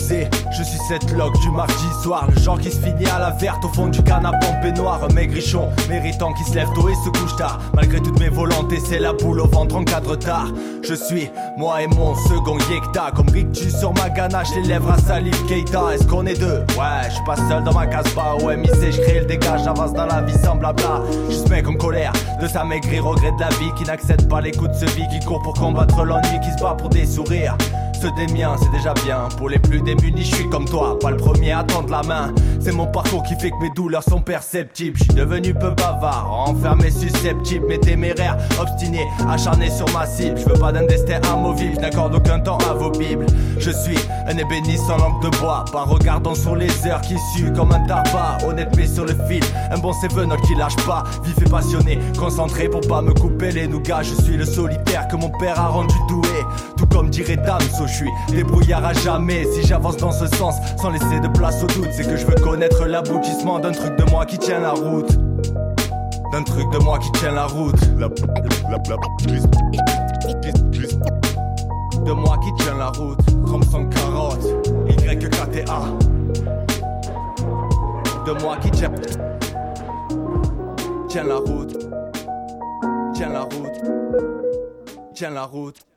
1. 0.00 0.06
Beaucoup 0.06 0.08
trop 0.08 0.14
usé, 0.14 0.28
je 0.56 0.62
suis 0.62 0.78
cette 0.88 1.10
loque 1.12 1.38
du 1.40 1.50
mardi 1.50 1.74
soir. 2.02 2.26
Le 2.34 2.40
genre 2.40 2.58
qui 2.58 2.70
se 2.70 2.80
finit 2.80 3.06
à 3.06 3.18
la 3.18 3.30
verte 3.30 3.64
au 3.64 3.68
fond 3.68 3.88
du 3.88 4.02
canapé 4.02 4.46
en 4.46 4.60
peignoir. 4.60 5.02
Un 5.04 5.12
maigrichon, 5.12 5.68
méritant 5.88 6.32
qui 6.32 6.44
se 6.44 6.54
lève 6.54 6.68
tôt 6.74 6.88
et 6.88 6.94
se 6.94 7.10
couche 7.10 7.36
tard. 7.36 7.60
Malgré 7.74 8.00
toutes 8.00 8.18
mes 8.18 8.28
volontés 8.28 8.80
c'est 8.80 8.98
la 8.98 9.12
boule 9.12 9.40
au 9.40 9.46
ventre 9.46 9.76
en 9.76 9.84
cadre 9.84 10.16
tard 10.16 10.48
Je 10.82 10.94
suis 10.94 11.30
moi 11.56 11.82
et 11.82 11.86
mon 11.86 12.14
second 12.14 12.58
Yekta. 12.70 13.10
Comme 13.14 13.28
Rick 13.28 13.52
tu 13.52 13.70
sur 13.70 13.92
ma 13.94 14.08
ganache, 14.10 14.48
les 14.56 14.68
lèvres 14.68 14.90
à 14.90 14.98
salive 14.98 15.46
Keita. 15.46 15.94
Est-ce 15.94 16.06
qu'on 16.06 16.26
est 16.26 16.38
deux? 16.38 16.60
Ouais, 16.78 17.08
je 17.08 17.14
suis 17.14 17.24
pas 17.24 17.36
seul 17.36 17.62
dans 17.64 17.74
ma 17.74 17.86
casse-pas 17.86 18.36
Au 18.42 18.48
MIC 18.56 18.70
je 18.90 19.00
crée 19.00 19.20
le 19.20 19.26
dégage, 19.26 19.62
j'avance 19.64 19.92
dans 19.92 20.06
la 20.06 20.22
vie 20.22 20.38
sans 20.38 20.56
blabla. 20.56 21.02
Juste 21.28 21.48
mec 21.48 21.68
en 21.68 21.74
colère 21.74 22.12
de 22.40 22.48
sa 22.48 22.64
maigrir 22.64 23.04
regret 23.04 23.32
de 23.32 23.40
la 23.40 23.48
vie 23.50 23.72
Qui 23.76 23.84
n'accepte 23.84 24.28
pas 24.28 24.40
les 24.40 24.52
coups 24.52 24.70
de 24.70 24.86
ce 24.86 24.94
vie 24.96 25.06
Qui 25.08 25.24
court 25.24 25.42
pour 25.42 25.54
combattre 25.54 26.04
l'ennui, 26.04 26.40
qui 26.42 26.50
se 26.50 26.62
bat 26.62 26.74
pour 26.74 26.88
des 26.88 27.06
sourires 27.06 27.56
ceux 28.00 28.10
des 28.12 28.32
miens, 28.32 28.56
c'est 28.60 28.70
déjà 28.70 28.94
bien. 29.04 29.28
Pour 29.36 29.48
les 29.50 29.58
plus 29.58 29.80
démunis, 29.82 30.24
je 30.24 30.34
suis 30.34 30.48
comme 30.48 30.64
toi, 30.64 30.98
pas 30.98 31.10
le 31.10 31.16
premier 31.16 31.52
à 31.52 31.62
tendre 31.64 31.90
la 31.90 32.02
main. 32.02 32.32
C'est 32.60 32.72
mon 32.72 32.86
parcours 32.86 33.22
qui 33.22 33.34
fait 33.34 33.50
que 33.50 33.56
mes 33.60 33.70
douleurs 33.70 34.02
sont 34.02 34.20
perceptibles. 34.20 34.96
Je 34.98 35.04
suis 35.04 35.14
devenu 35.14 35.52
peu 35.52 35.70
bavard, 35.70 36.32
enfermé, 36.48 36.90
susceptible, 36.90 37.66
mais 37.68 37.78
téméraire, 37.78 38.38
obstiné, 38.60 39.06
acharné 39.28 39.70
sur 39.70 39.90
ma 39.92 40.06
cible. 40.06 40.38
Je 40.38 40.44
veux 40.44 40.58
pas 40.58 40.72
d'un 40.72 40.86
destin 40.86 41.20
amovible, 41.30 41.80
n'accorde 41.80 42.14
aucun 42.14 42.40
temps 42.40 42.58
à 42.70 42.74
vos 42.74 42.90
bibles. 42.90 43.26
Je 43.58 43.70
suis 43.70 43.98
un 44.26 44.36
ébéniste 44.36 44.84
sans 44.86 44.96
langue 44.96 45.22
de 45.22 45.28
bois, 45.38 45.64
pas 45.70 45.84
regardant 45.84 46.34
sur 46.34 46.56
les 46.56 46.70
heures 46.86 47.02
qui 47.02 47.16
suent 47.34 47.52
comme 47.52 47.72
un 47.72 47.80
tabac. 47.80 48.38
Honnête 48.46 48.70
mais 48.76 48.86
sur 48.86 49.04
le 49.04 49.14
fil, 49.28 49.44
un 49.70 49.78
bon 49.78 49.92
seven 49.92 50.30
qui 50.46 50.54
lâche 50.54 50.76
pas. 50.86 51.04
Vif 51.24 51.36
et 51.44 51.50
passionné, 51.50 51.98
concentré 52.18 52.68
pour 52.68 52.80
pas 52.80 53.02
me 53.02 53.12
couper 53.12 53.52
les 53.52 53.66
nougats. 53.66 54.02
Je 54.02 54.14
suis 54.14 54.36
le 54.36 54.44
solitaire 54.44 55.08
que 55.08 55.16
mon 55.16 55.30
père 55.38 55.58
a 55.60 55.68
rendu 55.68 55.94
doué. 56.08 56.28
Tout 56.80 56.86
comme 56.86 57.10
dirait 57.10 57.36
Damso, 57.36 57.86
je 57.86 57.92
suis 57.92 58.10
débrouillard 58.30 58.82
à 58.82 58.94
jamais. 58.94 59.44
Si 59.52 59.66
j'avance 59.66 59.98
dans 59.98 60.12
ce 60.12 60.26
sens, 60.38 60.54
sans 60.80 60.88
laisser 60.88 61.20
de 61.20 61.28
place 61.28 61.62
au 61.62 61.66
doute, 61.66 61.90
c'est 61.92 62.04
que 62.04 62.16
je 62.16 62.24
veux 62.24 62.36
connaître 62.36 62.86
l'aboutissement 62.86 63.58
d'un 63.58 63.72
truc 63.72 63.96
de 63.96 64.04
moi 64.04 64.24
qui 64.24 64.38
tient 64.38 64.60
la 64.60 64.70
route. 64.70 65.14
D'un 66.32 66.42
truc 66.42 66.70
de 66.72 66.78
moi 66.78 66.98
qui 66.98 67.12
tient 67.12 67.32
la 67.32 67.44
route. 67.44 67.78
De 72.06 72.12
moi 72.12 72.38
qui 72.38 72.54
tient 72.62 72.78
la 72.78 72.88
route. 72.88 73.20
Comme 73.46 73.62
sans 73.62 73.84
carotte. 73.84 74.46
YKTA. 74.88 75.82
De 78.24 78.42
moi 78.42 78.56
qui 78.56 78.70
tient. 78.70 78.90
Tiens 81.08 81.24
la 81.24 81.36
route. 81.36 81.76
Tiens 83.12 83.28
la 83.28 83.42
route. 83.42 83.82
Tiens 85.12 85.30
la 85.30 85.44
route. 85.44 85.89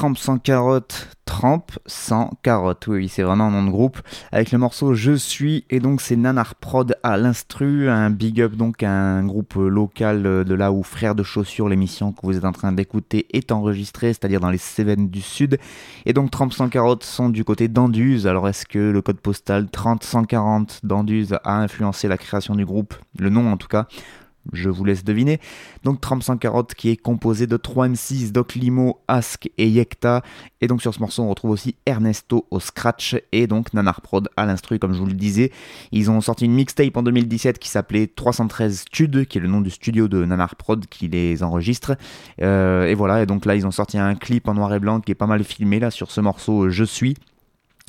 Trempe 0.00 0.16
sans 0.16 0.38
carotte, 0.38 1.08
Trempe 1.26 1.72
sans 1.84 2.30
carotte, 2.42 2.86
oui, 2.86 3.10
c'est 3.10 3.22
vraiment 3.22 3.48
un 3.48 3.50
nom 3.50 3.66
de 3.66 3.70
groupe, 3.70 4.00
avec 4.32 4.50
le 4.50 4.56
morceau 4.56 4.94
Je 4.94 5.12
suis, 5.12 5.66
et 5.68 5.78
donc 5.78 6.00
c'est 6.00 6.16
Nanar 6.16 6.54
Prod 6.54 6.96
à 7.02 7.18
l'instru, 7.18 7.90
un 7.90 8.08
big 8.08 8.40
up 8.40 8.54
donc 8.54 8.82
à 8.82 8.90
un 8.90 9.26
groupe 9.26 9.56
local 9.56 10.22
de 10.22 10.54
là 10.54 10.72
où 10.72 10.82
Frères 10.82 11.14
de 11.14 11.22
Chaussures, 11.22 11.68
l'émission 11.68 12.12
que 12.12 12.20
vous 12.22 12.38
êtes 12.38 12.46
en 12.46 12.52
train 12.52 12.72
d'écouter, 12.72 13.26
est 13.36 13.52
enregistrée, 13.52 14.14
c'est-à-dire 14.14 14.40
dans 14.40 14.48
les 14.48 14.56
Cévennes 14.56 15.10
du 15.10 15.20
Sud, 15.20 15.58
et 16.06 16.14
donc 16.14 16.30
Trempe 16.30 16.54
sans 16.54 16.70
carotte 16.70 17.04
sont 17.04 17.28
du 17.28 17.44
côté 17.44 17.68
d'Anduze, 17.68 18.26
alors 18.26 18.48
est-ce 18.48 18.64
que 18.64 18.78
le 18.78 19.02
code 19.02 19.20
postal 19.20 19.66
30-140 19.66 20.78
d'Anduze 20.82 21.36
a 21.44 21.58
influencé 21.58 22.08
la 22.08 22.16
création 22.16 22.54
du 22.54 22.64
groupe, 22.64 22.94
le 23.18 23.28
nom 23.28 23.52
en 23.52 23.58
tout 23.58 23.68
cas 23.68 23.86
je 24.52 24.68
vous 24.68 24.84
laisse 24.84 25.04
deviner. 25.04 25.40
Donc 25.84 26.00
Tramp 26.00 26.20
sans 26.20 26.36
carotte 26.36 26.74
qui 26.74 26.90
est 26.90 26.96
composé 26.96 27.46
de 27.46 27.56
3 27.56 27.88
M6, 27.88 28.32
Doc 28.32 28.54
Limo, 28.54 29.00
Ask 29.08 29.50
et 29.58 29.68
Yekta. 29.68 30.22
Et 30.60 30.66
donc 30.66 30.82
sur 30.82 30.94
ce 30.94 31.00
morceau 31.00 31.22
on 31.22 31.28
retrouve 31.28 31.50
aussi 31.50 31.76
Ernesto 31.86 32.46
au 32.50 32.60
scratch 32.60 33.16
et 33.32 33.46
donc 33.46 33.72
Nanar 33.74 34.00
Prod 34.00 34.28
à 34.36 34.46
l'instru 34.46 34.78
comme 34.78 34.92
je 34.92 34.98
vous 34.98 35.06
le 35.06 35.12
disais. 35.12 35.52
Ils 35.92 36.10
ont 36.10 36.20
sorti 36.20 36.44
une 36.44 36.54
mixtape 36.54 36.96
en 36.96 37.02
2017 37.02 37.58
qui 37.58 37.68
s'appelait 37.68 38.06
313 38.06 38.80
Stud, 38.80 39.26
qui 39.26 39.38
est 39.38 39.40
le 39.40 39.48
nom 39.48 39.60
du 39.60 39.70
studio 39.70 40.08
de 40.08 40.24
Nanar 40.24 40.56
Prod 40.56 40.86
qui 40.86 41.08
les 41.08 41.42
enregistre. 41.42 41.96
Euh, 42.40 42.86
et 42.86 42.94
voilà, 42.94 43.22
et 43.22 43.26
donc 43.26 43.44
là 43.44 43.54
ils 43.54 43.66
ont 43.66 43.70
sorti 43.70 43.98
un 43.98 44.14
clip 44.14 44.48
en 44.48 44.54
noir 44.54 44.72
et 44.74 44.80
blanc 44.80 45.00
qui 45.00 45.12
est 45.12 45.16
pas 45.16 45.26
mal 45.26 45.44
filmé 45.44 45.80
là 45.80 45.90
sur 45.90 46.10
ce 46.10 46.20
morceau 46.20 46.70
Je 46.70 46.84
suis. 46.84 47.16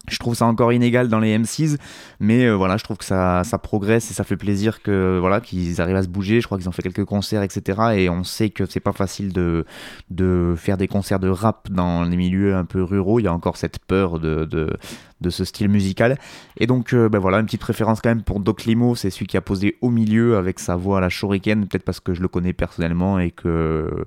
Je 0.10 0.18
trouve 0.18 0.34
ça 0.36 0.46
encore 0.46 0.74
inégal 0.74 1.10
dans 1.10 1.20
les 1.20 1.38
M6, 1.38 1.78
mais 2.20 2.46
euh, 2.46 2.56
voilà, 2.56 2.78
je 2.78 2.84
trouve 2.84 2.98
que 2.98 3.06
ça, 3.06 3.44
ça 3.44 3.60
progresse 3.60 4.10
et 4.10 4.14
ça 4.14 4.24
fait 4.24 4.36
plaisir 4.36 4.82
que 4.82 5.20
voilà 5.20 5.42
qu'ils 5.42 5.80
arrivent 5.80 5.96
à 5.96 6.04
se 6.04 6.08
bouger. 6.08 6.42
Je 6.42 6.48
crois 6.48 6.58
qu'ils 6.58 6.68
ont 6.68 6.72
fait 6.72 6.82
quelques 6.82 7.06
concerts, 7.06 7.44
etc. 7.44 7.80
Et 7.96 8.10
on 8.10 8.24
sait 8.24 8.50
que 8.50 8.66
c'est 8.66 8.80
pas 8.80 8.94
facile 8.94 9.32
de, 9.32 9.66
de 10.10 10.56
faire 10.58 10.78
des 10.78 10.88
concerts 10.88 11.20
de 11.20 11.30
rap 11.30 11.70
dans 11.70 12.04
les 12.04 12.18
milieux 12.18 12.56
un 12.56 12.66
peu 12.66 12.84
ruraux. 12.84 13.20
Il 13.20 13.24
y 13.24 13.28
a 13.28 13.34
encore 13.34 13.58
cette 13.58 13.80
peur 13.80 14.20
de, 14.20 14.46
de, 14.46 14.76
de 15.22 15.30
ce 15.30 15.46
style 15.46 15.70
musical. 15.70 16.18
Et 16.58 16.68
donc, 16.68 16.94
euh, 16.94 17.10
ben 17.10 17.20
voilà, 17.20 17.40
une 17.40 17.46
petite 17.46 17.62
préférence 17.62 18.02
quand 18.02 18.10
même 18.10 18.24
pour 18.24 18.40
Doc 18.40 18.66
Limo, 18.66 18.96
c'est 18.96 19.10
celui 19.10 19.28
qui 19.28 19.38
a 19.38 19.42
posé 19.42 19.78
au 19.82 19.90
milieu 19.90 20.38
avec 20.38 20.60
sa 20.60 20.76
voix 20.76 20.98
à 20.98 21.02
la 21.02 21.10
shuriken, 21.10 21.68
peut-être 21.68 21.84
parce 21.84 22.00
que 22.00 22.14
je 22.14 22.22
le 22.22 22.28
connais 22.28 22.54
personnellement 22.54 23.20
et 23.20 23.32
que 23.32 24.06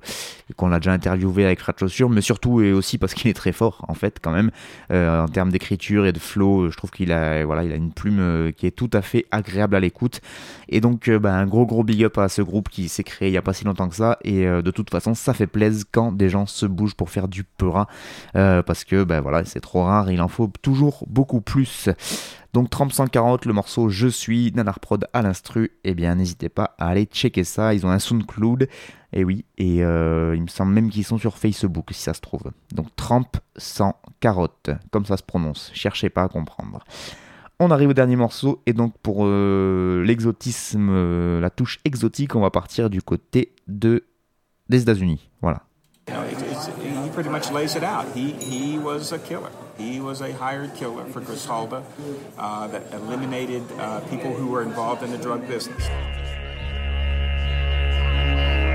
qu'on 0.56 0.68
l'a 0.68 0.78
déjà 0.78 0.92
interviewé 0.92 1.46
avec 1.46 1.60
Frat 1.60 1.74
Chaussure, 1.78 2.10
mais 2.10 2.20
surtout 2.20 2.60
et 2.60 2.72
aussi 2.72 2.98
parce 2.98 3.14
qu'il 3.14 3.30
est 3.30 3.34
très 3.34 3.52
fort 3.52 3.84
en 3.88 3.94
fait 3.94 4.18
quand 4.22 4.32
même 4.32 4.50
euh, 4.90 5.24
en 5.24 5.28
termes 5.28 5.50
d'écriture 5.50 6.04
et 6.06 6.12
de 6.12 6.18
flow. 6.18 6.70
Je 6.70 6.76
trouve 6.76 6.90
qu'il 6.90 7.12
a 7.12 7.44
voilà, 7.44 7.64
il 7.64 7.72
a 7.72 7.76
une 7.76 7.92
plume 7.92 8.18
euh, 8.20 8.52
qui 8.52 8.66
est 8.66 8.72
tout 8.72 8.90
à 8.92 9.02
fait 9.02 9.26
agréable 9.30 9.76
à 9.76 9.80
l'écoute. 9.80 10.20
Et 10.68 10.80
donc, 10.80 11.08
ben, 11.08 11.32
un 11.32 11.46
gros 11.46 11.66
gros 11.66 11.84
big 11.84 12.04
up 12.04 12.18
à 12.18 12.28
ce 12.28 12.42
groupe 12.42 12.68
qui 12.68 12.88
s'est 12.88 13.04
créé 13.04 13.28
il 13.28 13.34
y 13.34 13.36
a 13.36 13.42
pas 13.42 13.52
si 13.52 13.64
longtemps 13.64 13.88
que 13.88 13.96
ça. 13.96 14.18
Et 14.24 14.44
de 14.44 14.70
toute 14.70 14.90
façon, 14.90 15.14
ça 15.14 15.34
fait 15.34 15.46
plaisir 15.46 15.84
quand 15.92 16.12
des 16.12 16.28
gens 16.28 16.46
se 16.46 16.66
bougent 16.66 16.94
pour 16.94 17.10
faire 17.10 17.28
du 17.28 17.44
peura, 17.44 17.86
parce 18.32 18.84
que 18.84 19.04
ben 19.04 19.20
voilà, 19.20 19.44
c'est 19.44 19.60
trop 19.60 19.84
rare. 19.84 20.10
Il 20.10 20.20
en 20.20 20.28
faut 20.28 20.50
toujours 20.62 21.03
beaucoup 21.08 21.40
plus. 21.40 21.88
Donc 22.54 22.68
140 22.72 23.46
le 23.46 23.52
morceau 23.52 23.88
Je 23.88 24.06
suis, 24.06 24.52
Nanar 24.54 24.78
Prod 24.78 25.08
à 25.12 25.22
l'instru, 25.22 25.72
eh 25.82 25.92
bien 25.94 26.14
n'hésitez 26.14 26.48
pas 26.48 26.76
à 26.78 26.86
aller 26.86 27.04
checker 27.04 27.42
ça, 27.42 27.74
ils 27.74 27.84
ont 27.84 27.90
un 27.90 27.98
SoundCloud, 27.98 28.68
et 29.12 29.24
oui, 29.24 29.44
et 29.58 29.84
euh, 29.84 30.36
il 30.36 30.42
me 30.42 30.46
semble 30.46 30.72
même 30.72 30.88
qu'ils 30.88 31.04
sont 31.04 31.18
sur 31.18 31.36
Facebook 31.36 31.88
si 31.90 32.00
ça 32.00 32.14
se 32.14 32.20
trouve. 32.20 32.52
Donc 32.72 32.94
Trempe 32.94 33.38
sans 33.56 33.96
carotte, 34.20 34.70
comme 34.92 35.04
ça 35.04 35.16
se 35.16 35.24
prononce, 35.24 35.72
cherchez 35.74 36.10
pas 36.10 36.22
à 36.22 36.28
comprendre. 36.28 36.84
On 37.58 37.72
arrive 37.72 37.88
au 37.88 37.94
dernier 37.94 38.14
morceau, 38.14 38.62
et 38.66 38.72
donc 38.72 38.94
pour 39.02 39.22
euh, 39.22 40.04
l'exotisme, 40.04 40.90
euh, 40.90 41.40
la 41.40 41.50
touche 41.50 41.80
exotique, 41.84 42.36
on 42.36 42.40
va 42.40 42.50
partir 42.50 42.88
du 42.88 43.02
côté 43.02 43.52
de, 43.66 44.04
des 44.68 44.82
États-Unis. 44.82 45.28
Voilà. 45.42 45.62
He 46.06 47.10
pretty 47.12 47.30
much 47.30 47.50
lays 47.50 47.76
it 47.76 47.82
out. 47.82 48.06
He 48.14 48.78
was 48.78 49.12
a 49.12 49.18
killer. 49.18 49.50
He 49.76 50.00
was 50.00 50.20
a 50.20 50.32
hired 50.32 50.74
killer 50.74 51.04
for 51.06 51.20
Grisalda 51.20 51.82
uh, 52.38 52.66
that 52.68 52.92
eliminated 52.92 53.62
uh, 53.78 54.00
people 54.02 54.32
who 54.32 54.46
were 54.46 54.62
involved 54.62 55.02
in 55.02 55.10
the 55.10 55.18
drug 55.18 55.46
business. 55.48 55.88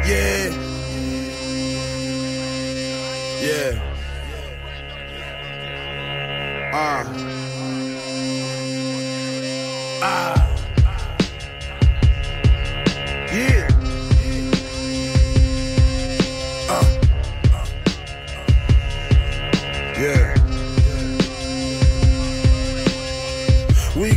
Yeah. 0.10 0.50
Yeah. 3.42 3.80
Ah. 6.74 7.04
Ah. 10.02 10.36
Yeah. 13.32 13.68
Uh. 16.70 16.84
Yeah. 20.00 20.39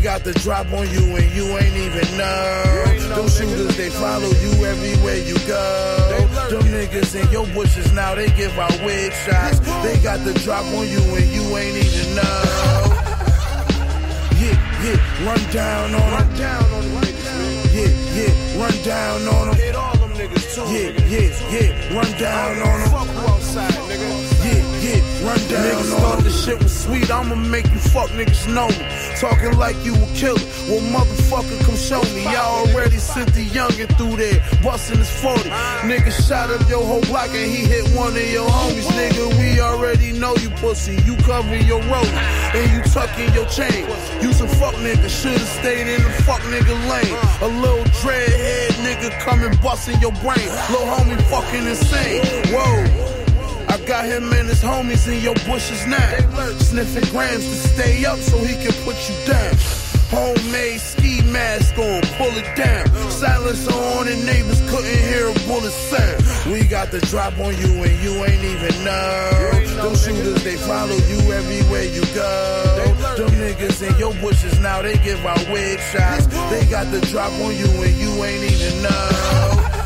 Got 0.02 0.24
the 0.24 0.32
drop 0.34 0.66
on 0.72 0.90
you 0.90 1.14
and 1.16 1.30
you 1.32 1.46
ain't 1.56 1.76
even 1.76 2.18
know. 2.18 3.14
Them 3.14 3.28
shooters, 3.28 3.76
they 3.76 3.88
follow 3.88 4.28
you 4.28 4.50
everywhere 4.64 5.18
you 5.18 5.38
go. 5.46 6.28
Them 6.50 6.62
niggas 6.74 7.14
in 7.14 7.30
your 7.30 7.46
bushes 7.54 7.92
now, 7.92 8.14
they 8.16 8.26
give 8.30 8.58
out 8.58 8.72
wig 8.84 9.12
shots. 9.12 9.60
They 9.82 9.98
got 10.02 10.24
the 10.24 10.34
drop 10.42 10.64
on 10.74 10.88
you 10.88 10.98
and 10.98 11.26
you 11.30 11.42
ain't 11.56 11.76
even 11.76 12.16
know. 12.16 12.42
Yeah, 14.42 14.58
yeah, 14.82 15.26
run 15.26 15.52
down 15.52 15.94
on 15.94 16.00
them. 16.00 16.12
Run 16.12 16.36
down 16.36 16.64
on 16.64 16.82
them 16.82 17.04
Yeah, 17.70 17.86
yeah, 18.18 18.60
run 18.60 18.82
down 18.82 19.28
on 19.28 19.48
them. 19.48 19.56
Hit 19.56 19.76
all 19.76 19.96
them 19.98 20.10
niggas 20.14 20.54
too. 20.54 20.62
Yeah, 20.72 20.90
yeah, 21.06 21.60
yeah, 21.60 21.96
run 21.96 22.18
down 22.18 22.56
on 22.58 22.80
them. 22.80 22.90
Fuck 22.90 23.28
outside, 23.30 23.72
nigga. 23.88 24.31
Yeah, 24.82 24.98
run 25.22 25.38
down 25.46 25.62
Niggas 25.62 26.00
thought 26.00 26.24
this 26.24 26.44
shit 26.44 26.60
was 26.60 26.74
sweet, 26.74 27.08
I'ma 27.08 27.36
make 27.36 27.66
you 27.66 27.78
fuck 27.78 28.10
niggas 28.10 28.52
know 28.52 28.66
me. 28.66 28.84
Talking 29.20 29.56
like 29.56 29.76
you 29.84 29.94
a 29.94 30.06
killer, 30.18 30.42
well 30.66 30.82
motherfucker 30.90 31.64
come 31.64 31.76
show 31.76 32.02
me. 32.14 32.24
Y'all 32.24 32.66
already 32.66 32.98
sent 32.98 33.32
the 33.32 33.46
youngin' 33.46 33.96
through 33.96 34.16
there, 34.16 34.42
bustin' 34.60 34.98
his 34.98 35.10
40. 35.22 35.50
Nigga 35.86 36.10
shot 36.26 36.50
up 36.50 36.68
your 36.68 36.84
whole 36.84 37.02
block 37.02 37.28
and 37.28 37.50
he 37.50 37.62
hit 37.62 37.88
one 37.94 38.16
of 38.16 38.30
your 38.30 38.48
homies. 38.48 38.90
Nigga, 38.98 39.38
we 39.38 39.60
already 39.60 40.10
know 40.18 40.34
you 40.36 40.50
pussy, 40.58 40.96
you 41.04 41.14
cover 41.18 41.56
your 41.56 41.80
road. 41.82 42.12
And 42.54 42.72
you 42.72 42.82
tuck 42.90 43.02
stuck 43.02 43.18
in 43.18 43.32
your 43.34 43.46
chain. 43.46 43.86
You 44.20 44.32
some 44.32 44.48
fuck 44.48 44.74
nigga, 44.74 45.08
should've 45.08 45.40
stayed 45.40 45.86
in 45.86 46.02
the 46.02 46.10
fuck 46.26 46.40
nigga 46.42 46.74
lane. 46.90 47.16
A 47.42 47.60
little 47.60 47.84
dreadhead 48.02 48.70
nigga 48.82 49.10
coming 49.20 49.56
busting 49.62 50.00
your 50.00 50.12
brain. 50.22 50.48
Little 50.70 50.86
homie 50.86 51.20
fucking 51.30 51.66
insane. 51.66 52.24
Whoa. 52.52 53.11
I 53.72 53.78
got 53.86 54.04
him 54.04 54.30
and 54.34 54.46
his 54.46 54.62
homies 54.62 55.08
in 55.10 55.22
your 55.22 55.34
bushes 55.48 55.86
now. 55.86 56.58
Sniffing 56.58 57.08
grams 57.10 57.42
to 57.48 57.68
stay 57.72 58.04
up 58.04 58.18
so 58.18 58.36
he 58.36 58.52
can 58.62 58.74
put 58.84 58.96
you 59.08 59.16
down. 59.24 59.54
Homemade 60.12 60.78
ski 60.78 61.22
mask 61.32 61.78
on, 61.78 62.02
pull 62.20 62.36
it 62.36 62.54
down. 62.54 62.86
Silence 63.10 63.66
on 63.68 64.08
and 64.08 64.26
neighbors 64.26 64.60
couldn't 64.68 65.00
hear 65.08 65.26
a 65.26 65.32
bullet 65.48 65.72
sound. 65.72 66.52
We 66.52 66.64
got 66.64 66.90
the 66.90 67.00
drop 67.00 67.32
on 67.38 67.56
you 67.56 67.72
and 67.82 67.96
you 68.04 68.12
ain't 68.26 68.44
even 68.44 68.84
know. 68.84 69.30
Them 69.80 69.96
shooters, 69.96 70.44
they 70.44 70.56
follow 70.56 70.98
you 71.08 71.32
everywhere 71.32 71.84
you 71.84 72.04
go. 72.12 72.94
Them 73.16 73.30
niggas 73.40 73.88
in 73.88 73.98
your 73.98 74.12
bushes 74.20 74.58
now, 74.60 74.82
they 74.82 74.98
give 74.98 75.24
out 75.24 75.48
wig 75.48 75.80
shots. 75.80 76.26
They 76.50 76.66
got 76.66 76.90
the 76.92 77.00
drop 77.10 77.32
on 77.40 77.56
you 77.56 77.72
and 77.80 77.96
you 77.96 78.22
ain't 78.22 78.52
even 78.52 78.82
know. 78.82 79.81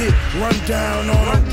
Yeah, 0.00 0.40
run 0.40 0.56
down 0.66 1.10
on 1.10 1.44
them. 1.44 1.50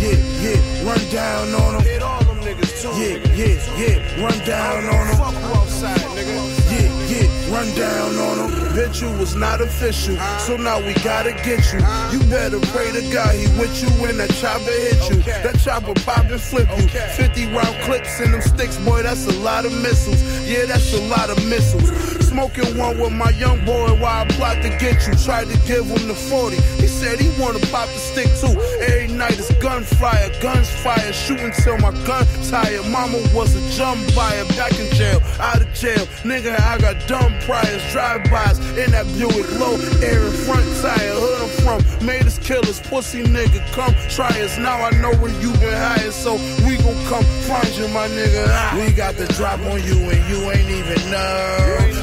Yeah, 0.00 0.16
yeah, 0.40 0.88
run 0.88 0.98
down 1.10 1.54
on 1.54 1.74
them. 1.74 1.82
Hit 1.82 2.00
all 2.00 2.24
them 2.24 2.38
niggas 2.38 2.80
too. 2.80 2.88
Yeah, 2.88 3.20
yeah, 3.36 3.76
yeah, 3.76 4.24
run 4.24 4.38
down 4.46 4.84
on 4.86 5.06
them. 5.08 5.16
Fuck 5.18 5.34
you 5.34 5.60
outside, 5.60 6.00
nigga. 6.16 6.40
Yeah, 6.72 6.88
yeah, 7.12 7.54
run 7.54 7.68
down 7.76 8.16
on 8.16 8.50
them. 8.50 8.74
Bet 8.74 8.98
you 9.02 9.10
was 9.18 9.34
not 9.36 9.60
official, 9.60 10.14
uh-huh. 10.14 10.38
so 10.38 10.56
now 10.56 10.78
we 10.78 10.94
gotta 11.04 11.32
get 11.44 11.70
you. 11.74 11.80
Uh-huh. 11.80 12.12
You 12.12 12.20
better 12.30 12.58
pray 12.72 12.90
to 12.92 13.02
God 13.12 13.34
he 13.34 13.44
with 13.60 13.82
you 13.82 13.90
when 14.00 14.16
that 14.16 14.30
chopper 14.30 14.64
hit 14.64 15.10
you. 15.10 15.16
That 15.20 15.60
chopper 15.60 15.92
pop 16.06 16.24
and 16.30 16.40
flip 16.40 16.70
you. 16.78 16.88
50 16.88 17.52
round 17.52 17.76
clips 17.84 18.20
in 18.20 18.32
them 18.32 18.40
sticks, 18.40 18.78
boy, 18.78 19.02
that's 19.02 19.26
a 19.26 19.38
lot 19.40 19.66
of 19.66 19.72
missiles. 19.82 20.22
Yeah, 20.48 20.64
that's 20.64 20.94
a 20.94 21.02
lot 21.08 21.28
of 21.28 21.36
missiles. 21.46 22.21
Smoking 22.32 22.78
one 22.78 22.98
with 22.98 23.12
my 23.12 23.28
young 23.36 23.62
boy 23.66 23.92
while 24.00 24.24
I 24.24 24.26
plot 24.26 24.62
to 24.62 24.70
get 24.80 25.06
you. 25.06 25.12
Tried 25.22 25.48
to 25.48 25.58
give 25.68 25.84
him 25.84 26.08
the 26.08 26.14
40. 26.14 26.56
He 26.80 26.86
said 26.86 27.20
he 27.20 27.28
wanna 27.38 27.60
pop 27.68 27.88
the 27.88 27.98
stick 27.98 28.28
too. 28.40 28.58
Every 28.80 29.08
night 29.08 29.38
it's 29.38 29.52
gunfire, 29.60 30.30
guns 30.40 30.70
fire, 30.70 31.12
shooting 31.12 31.52
till 31.52 31.76
my 31.76 31.92
gun 32.06 32.24
tired. 32.48 32.88
Mama 32.88 33.18
was 33.34 33.54
a 33.54 33.60
jump 33.76 34.00
buyer, 34.16 34.46
back 34.56 34.72
in 34.80 34.90
jail, 34.94 35.20
out 35.40 35.60
of 35.60 35.70
jail. 35.74 36.06
Nigga, 36.24 36.58
I 36.58 36.78
got 36.78 37.06
dumb 37.06 37.34
priors, 37.40 37.84
drive-bys 37.92 38.58
in 38.78 38.92
that 38.92 39.04
Buick, 39.12 39.52
low 39.60 39.76
air 40.00 40.24
front 40.30 40.64
tire. 40.80 41.12
Hood 41.12 41.36
I'm 41.42 41.50
from, 41.60 42.06
made 42.06 42.24
us 42.24 42.38
killers, 42.38 42.80
pussy 42.80 43.24
nigga, 43.24 43.60
come 43.72 43.94
try 44.08 44.32
us. 44.40 44.56
Now 44.56 44.80
I 44.80 44.90
know 45.02 45.12
where 45.20 45.38
you 45.42 45.52
been 45.60 45.76
hired, 45.76 46.14
so 46.14 46.36
we 46.64 46.78
gon' 46.78 46.96
come 47.12 47.24
find 47.44 47.68
you, 47.76 47.88
my 47.88 48.08
nigga. 48.08 48.48
We 48.80 48.90
got 48.94 49.16
the 49.16 49.26
drop 49.34 49.60
on 49.60 49.84
you 49.84 49.98
and 50.08 50.22
you 50.30 50.50
ain't 50.50 50.70
even 50.70 51.10
know. 51.10 51.61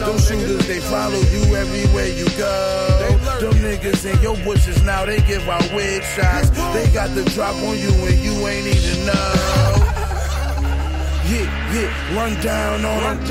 Them 0.09 0.17
shooters, 0.17 0.65
they 0.65 0.79
follow 0.79 1.21
you 1.29 1.55
everywhere 1.55 2.07
you 2.07 2.25
go. 2.35 2.49
Them 3.39 3.53
niggas 3.61 4.11
in 4.11 4.19
your 4.23 4.35
bushes 4.37 4.81
now, 4.81 5.05
they 5.05 5.21
give 5.21 5.47
out 5.47 5.61
wig 5.71 6.01
shots. 6.01 6.49
They 6.73 6.89
got 6.91 7.13
the 7.13 7.23
drop 7.35 7.53
on 7.57 7.77
you 7.77 7.93
and 8.09 8.17
you 8.17 8.33
ain't 8.47 8.65
even 8.65 9.05
know. 9.05 9.33
Yeah, 11.29 11.45
yeah, 11.75 12.17
run 12.17 12.33
down 12.41 12.83
on 12.85 13.17
them. 13.17 13.27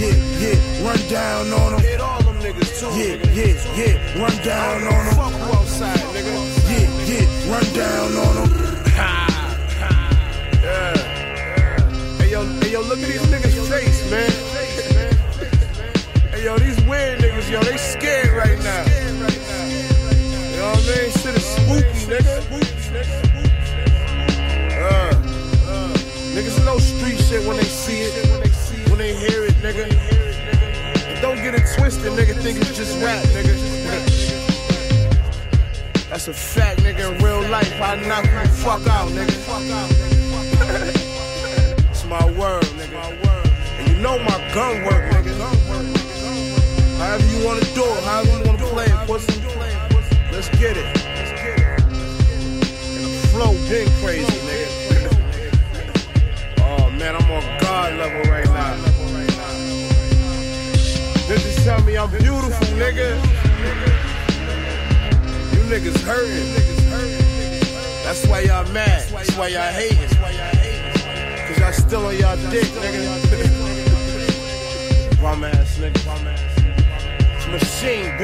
Yeah, 0.00 0.16
yeah, 0.40 0.56
run 0.82 1.08
down 1.10 1.52
on 1.52 1.72
them. 1.72 1.80
Hit 1.82 2.00
all 2.00 2.22
them 2.22 2.38
niggas 2.38 2.80
too. 2.80 2.88
Yeah, 2.96 3.20
yeah, 3.36 3.52
yeah, 3.76 4.22
run 4.22 4.36
down 4.42 4.82
on 4.82 5.04
them. 5.04 5.14
Fuck 5.14 5.32
you 5.32 5.58
outside, 5.58 5.98
nigga. 6.16 6.32
Yeah, 6.72 6.88
yeah, 7.04 7.52
run 7.52 7.66
down 7.74 8.16
on 8.16 8.34
them. 8.34 8.48
Yeah. 10.62 10.96
Hey 12.16 12.30
yo, 12.30 12.46
hey 12.60 12.70
yo, 12.72 12.80
look 12.80 12.98
at 12.98 13.08
these 13.08 13.20
niggas' 13.26 13.68
face, 13.68 14.10
man. 14.10 14.53
Yo, 16.44 16.58
these 16.58 16.78
weird 16.84 17.20
niggas, 17.20 17.50
yo, 17.50 17.58
they 17.62 17.78
scared 17.78 18.30
right 18.36 18.62
now. 18.62 18.84
You 18.84 19.14
know 20.58 20.68
what 20.68 20.76
I 20.76 20.92
mean? 20.92 21.10
Shit 21.16 21.36
is 21.36 21.42
spooky, 21.42 22.04
nigga. 22.04 22.36
Uh, 24.76 25.14
niggas 26.36 26.62
know 26.66 26.76
street 26.76 27.16
shit 27.16 27.46
when 27.48 27.56
they 27.56 27.64
see 27.64 28.02
it, 28.02 28.90
when 28.90 28.98
they 28.98 29.16
hear 29.16 29.46
it, 29.46 29.54
nigga. 29.62 29.88
But 31.08 31.22
don't 31.22 31.36
get 31.36 31.54
it 31.54 31.64
twisted, 31.78 32.12
nigga. 32.12 32.34
Think 32.42 32.58
it's 32.58 32.76
just 32.76 33.02
rap, 33.02 33.24
nigga. 33.28 33.54
That's 36.10 36.28
a 36.28 36.34
fact, 36.34 36.80
nigga. 36.80 37.16
In 37.16 37.24
real 37.24 37.40
life, 37.48 37.72
I 37.80 37.96
knock 38.06 38.26
you 38.26 38.50
fuck 38.52 38.86
out, 38.86 39.08
nigga. 39.12 39.32
it's 41.90 42.04
my 42.04 42.26
word, 42.32 42.64
nigga. 42.76 43.00
And 43.78 43.88
you 43.88 43.96
know 44.02 44.18
my 44.18 44.52
gun 44.52 44.84
work, 44.84 45.10
nigga. 45.10 45.23
However 47.04 47.26
you 47.26 47.44
wanna 47.44 47.60
do 47.74 47.84
it, 47.84 48.02
however 48.04 48.30
you 48.30 48.44
wanna 48.46 48.64
play 48.72 48.86
it, 48.86 49.06
pussy. 49.06 49.42
Let's 50.32 50.48
get 50.56 50.74
it. 50.78 50.86
And 52.96 53.04
the 53.04 53.10
flow 53.28 53.52
been 53.68 53.88
crazy, 54.00 54.38
nigga. 54.48 54.68
Oh 56.60 56.88
man, 56.92 57.14
I'm 57.14 57.30
on 57.30 57.42
God 57.60 57.92
level 57.98 58.22
right 58.32 58.46
now. 58.46 58.74
Niggas 61.28 61.64
tell 61.64 61.82
me 61.82 61.98
I'm 61.98 62.08
beautiful, 62.08 62.66
nigga. 62.80 63.20
You 65.52 65.60
niggas 65.68 66.00
hurting. 66.08 66.48
That's 68.02 68.26
why 68.26 68.40
y'all 68.40 68.66
mad. 68.72 69.06
That's 69.10 69.36
why 69.36 69.48
y'all 69.48 69.72
hating. 69.72 70.08
Cause 71.48 71.58
y'all 71.58 71.72
still 71.72 72.06
on 72.06 72.16
y'all 72.16 72.38
dick, 72.50 72.64
nigga. 72.80 73.20
Bum 75.20 75.44
ass 75.44 75.76
nigga. 75.76 76.33
Machine, 77.54 78.14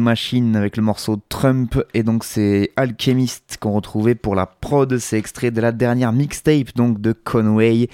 Machine 0.00 0.56
avec 0.56 0.76
le 0.76 0.82
morceau 0.82 1.20
Trump. 1.28 1.82
Et 1.94 2.02
donc 2.02 2.24
c'est 2.24 2.72
Alchemist 2.76 3.58
qu'on 3.60 3.72
retrouvait 3.72 4.14
pour 4.14 4.34
la 4.34 4.46
prod, 4.46 4.98
c'est 4.98 5.18
extrait 5.18 5.50
de 5.50 5.60
la 5.60 5.72
dernière 5.72 6.12
mixtape 6.12 6.74
donc 6.74 7.00
de 7.00 7.12
Conway, 7.12 7.88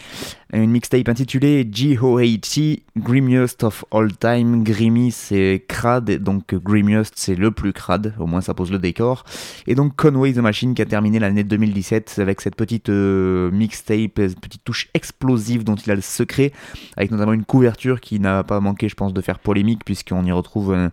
une 0.62 0.70
mixtape 0.70 1.08
intitulée 1.08 1.68
G.O.A.T. 1.70 2.82
Grimiest 2.96 3.64
of 3.64 3.84
All 3.90 4.16
Time, 4.16 4.62
Grimy 4.62 5.10
c'est 5.10 5.64
crade. 5.66 6.10
Donc 6.22 6.54
Grimiest 6.54 7.14
c'est 7.16 7.34
le 7.34 7.50
plus 7.50 7.72
crade, 7.72 8.14
au 8.18 8.26
moins 8.26 8.40
ça 8.40 8.54
pose 8.54 8.70
le 8.70 8.78
décor. 8.78 9.24
Et 9.66 9.74
donc 9.74 9.96
Conway 9.96 10.32
the 10.32 10.38
Machine 10.38 10.74
qui 10.74 10.82
a 10.82 10.86
terminé 10.86 11.18
l'année 11.18 11.44
2017 11.44 12.18
avec 12.18 12.40
cette 12.40 12.56
petite 12.56 12.88
euh, 12.88 13.50
mixtape, 13.50 14.14
petite 14.14 14.64
touche 14.64 14.88
explosive 14.94 15.64
dont 15.64 15.76
il 15.76 15.90
a 15.90 15.94
le 15.94 16.00
secret 16.00 16.52
avec 16.96 17.10
notamment 17.10 17.32
une 17.32 17.44
couverture 17.44 18.00
qui 18.00 18.20
n'a 18.20 18.44
pas 18.44 18.60
manqué 18.60 18.88
je 18.88 18.94
pense 18.94 19.12
de 19.12 19.20
faire 19.20 19.38
polémique 19.38 19.84
puisqu'on 19.84 20.24
y 20.24 20.32
retrouve 20.32 20.72
euh, 20.72 20.88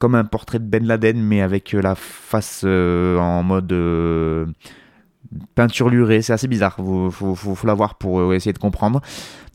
comme 0.00 0.14
un 0.14 0.24
portrait 0.24 0.58
de 0.58 0.64
Ben 0.64 0.84
Laden, 0.84 1.20
mais 1.22 1.42
avec 1.42 1.72
la 1.72 1.94
face 1.94 2.62
euh, 2.64 3.18
en 3.18 3.42
mode 3.42 3.70
euh, 3.70 4.46
peinture 5.54 5.88
lurée. 5.88 6.22
C'est 6.22 6.32
assez 6.32 6.48
bizarre, 6.48 6.76
faut, 6.76 7.10
faut, 7.10 7.34
faut, 7.34 7.66
la 7.66 7.74
voir 7.74 7.96
pour 7.96 8.20
euh, 8.20 8.34
essayer 8.34 8.52
de 8.52 8.58
comprendre. 8.58 9.00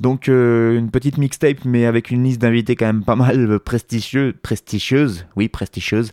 Donc 0.02 0.28
euh, 0.28 0.78
une 0.78 0.92
petite 0.92 1.18
mixtape, 1.18 1.64
mais 1.66 1.86
avec 1.86 2.12
une 2.12 2.24
liste 2.24 2.42
d'invités 2.42 2.76
quand 2.76 2.86
même 2.86 3.04
pas 3.04 3.16
mal 3.16 3.60
prestigieuse, 3.60 4.34
prestigieuse, 4.42 5.26
oui 5.36 5.48
prestigieuse. 5.48 6.12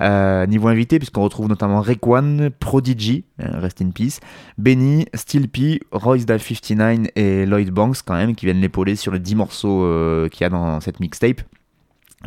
Euh, 0.00 0.46
niveau 0.46 0.68
invité, 0.68 0.98
puisqu'on 0.98 1.22
retrouve 1.22 1.48
notamment 1.48 1.80
Rekwan, 1.80 2.50
Prodigy, 2.50 3.24
Rest 3.38 3.82
in 3.82 3.90
Peace, 3.90 4.20
Benny, 4.58 5.06
Steel 5.14 5.48
P, 5.48 5.80
Royce 5.92 6.26
da 6.26 6.38
59 6.38 7.08
et 7.16 7.46
Lloyd 7.46 7.70
Banks 7.70 7.98
quand 8.04 8.14
même, 8.14 8.34
qui 8.34 8.46
viennent 8.46 8.60
l'épauler 8.60 8.96
sur 8.96 9.12
les 9.12 9.18
10 9.18 9.34
morceaux 9.34 10.28
qu'il 10.30 10.42
y 10.42 10.44
a 10.44 10.50
dans 10.50 10.80
cette 10.80 11.00
mixtape. 11.00 11.42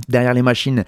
Derrière 0.07 0.33
les 0.33 0.41
machines, 0.41 0.83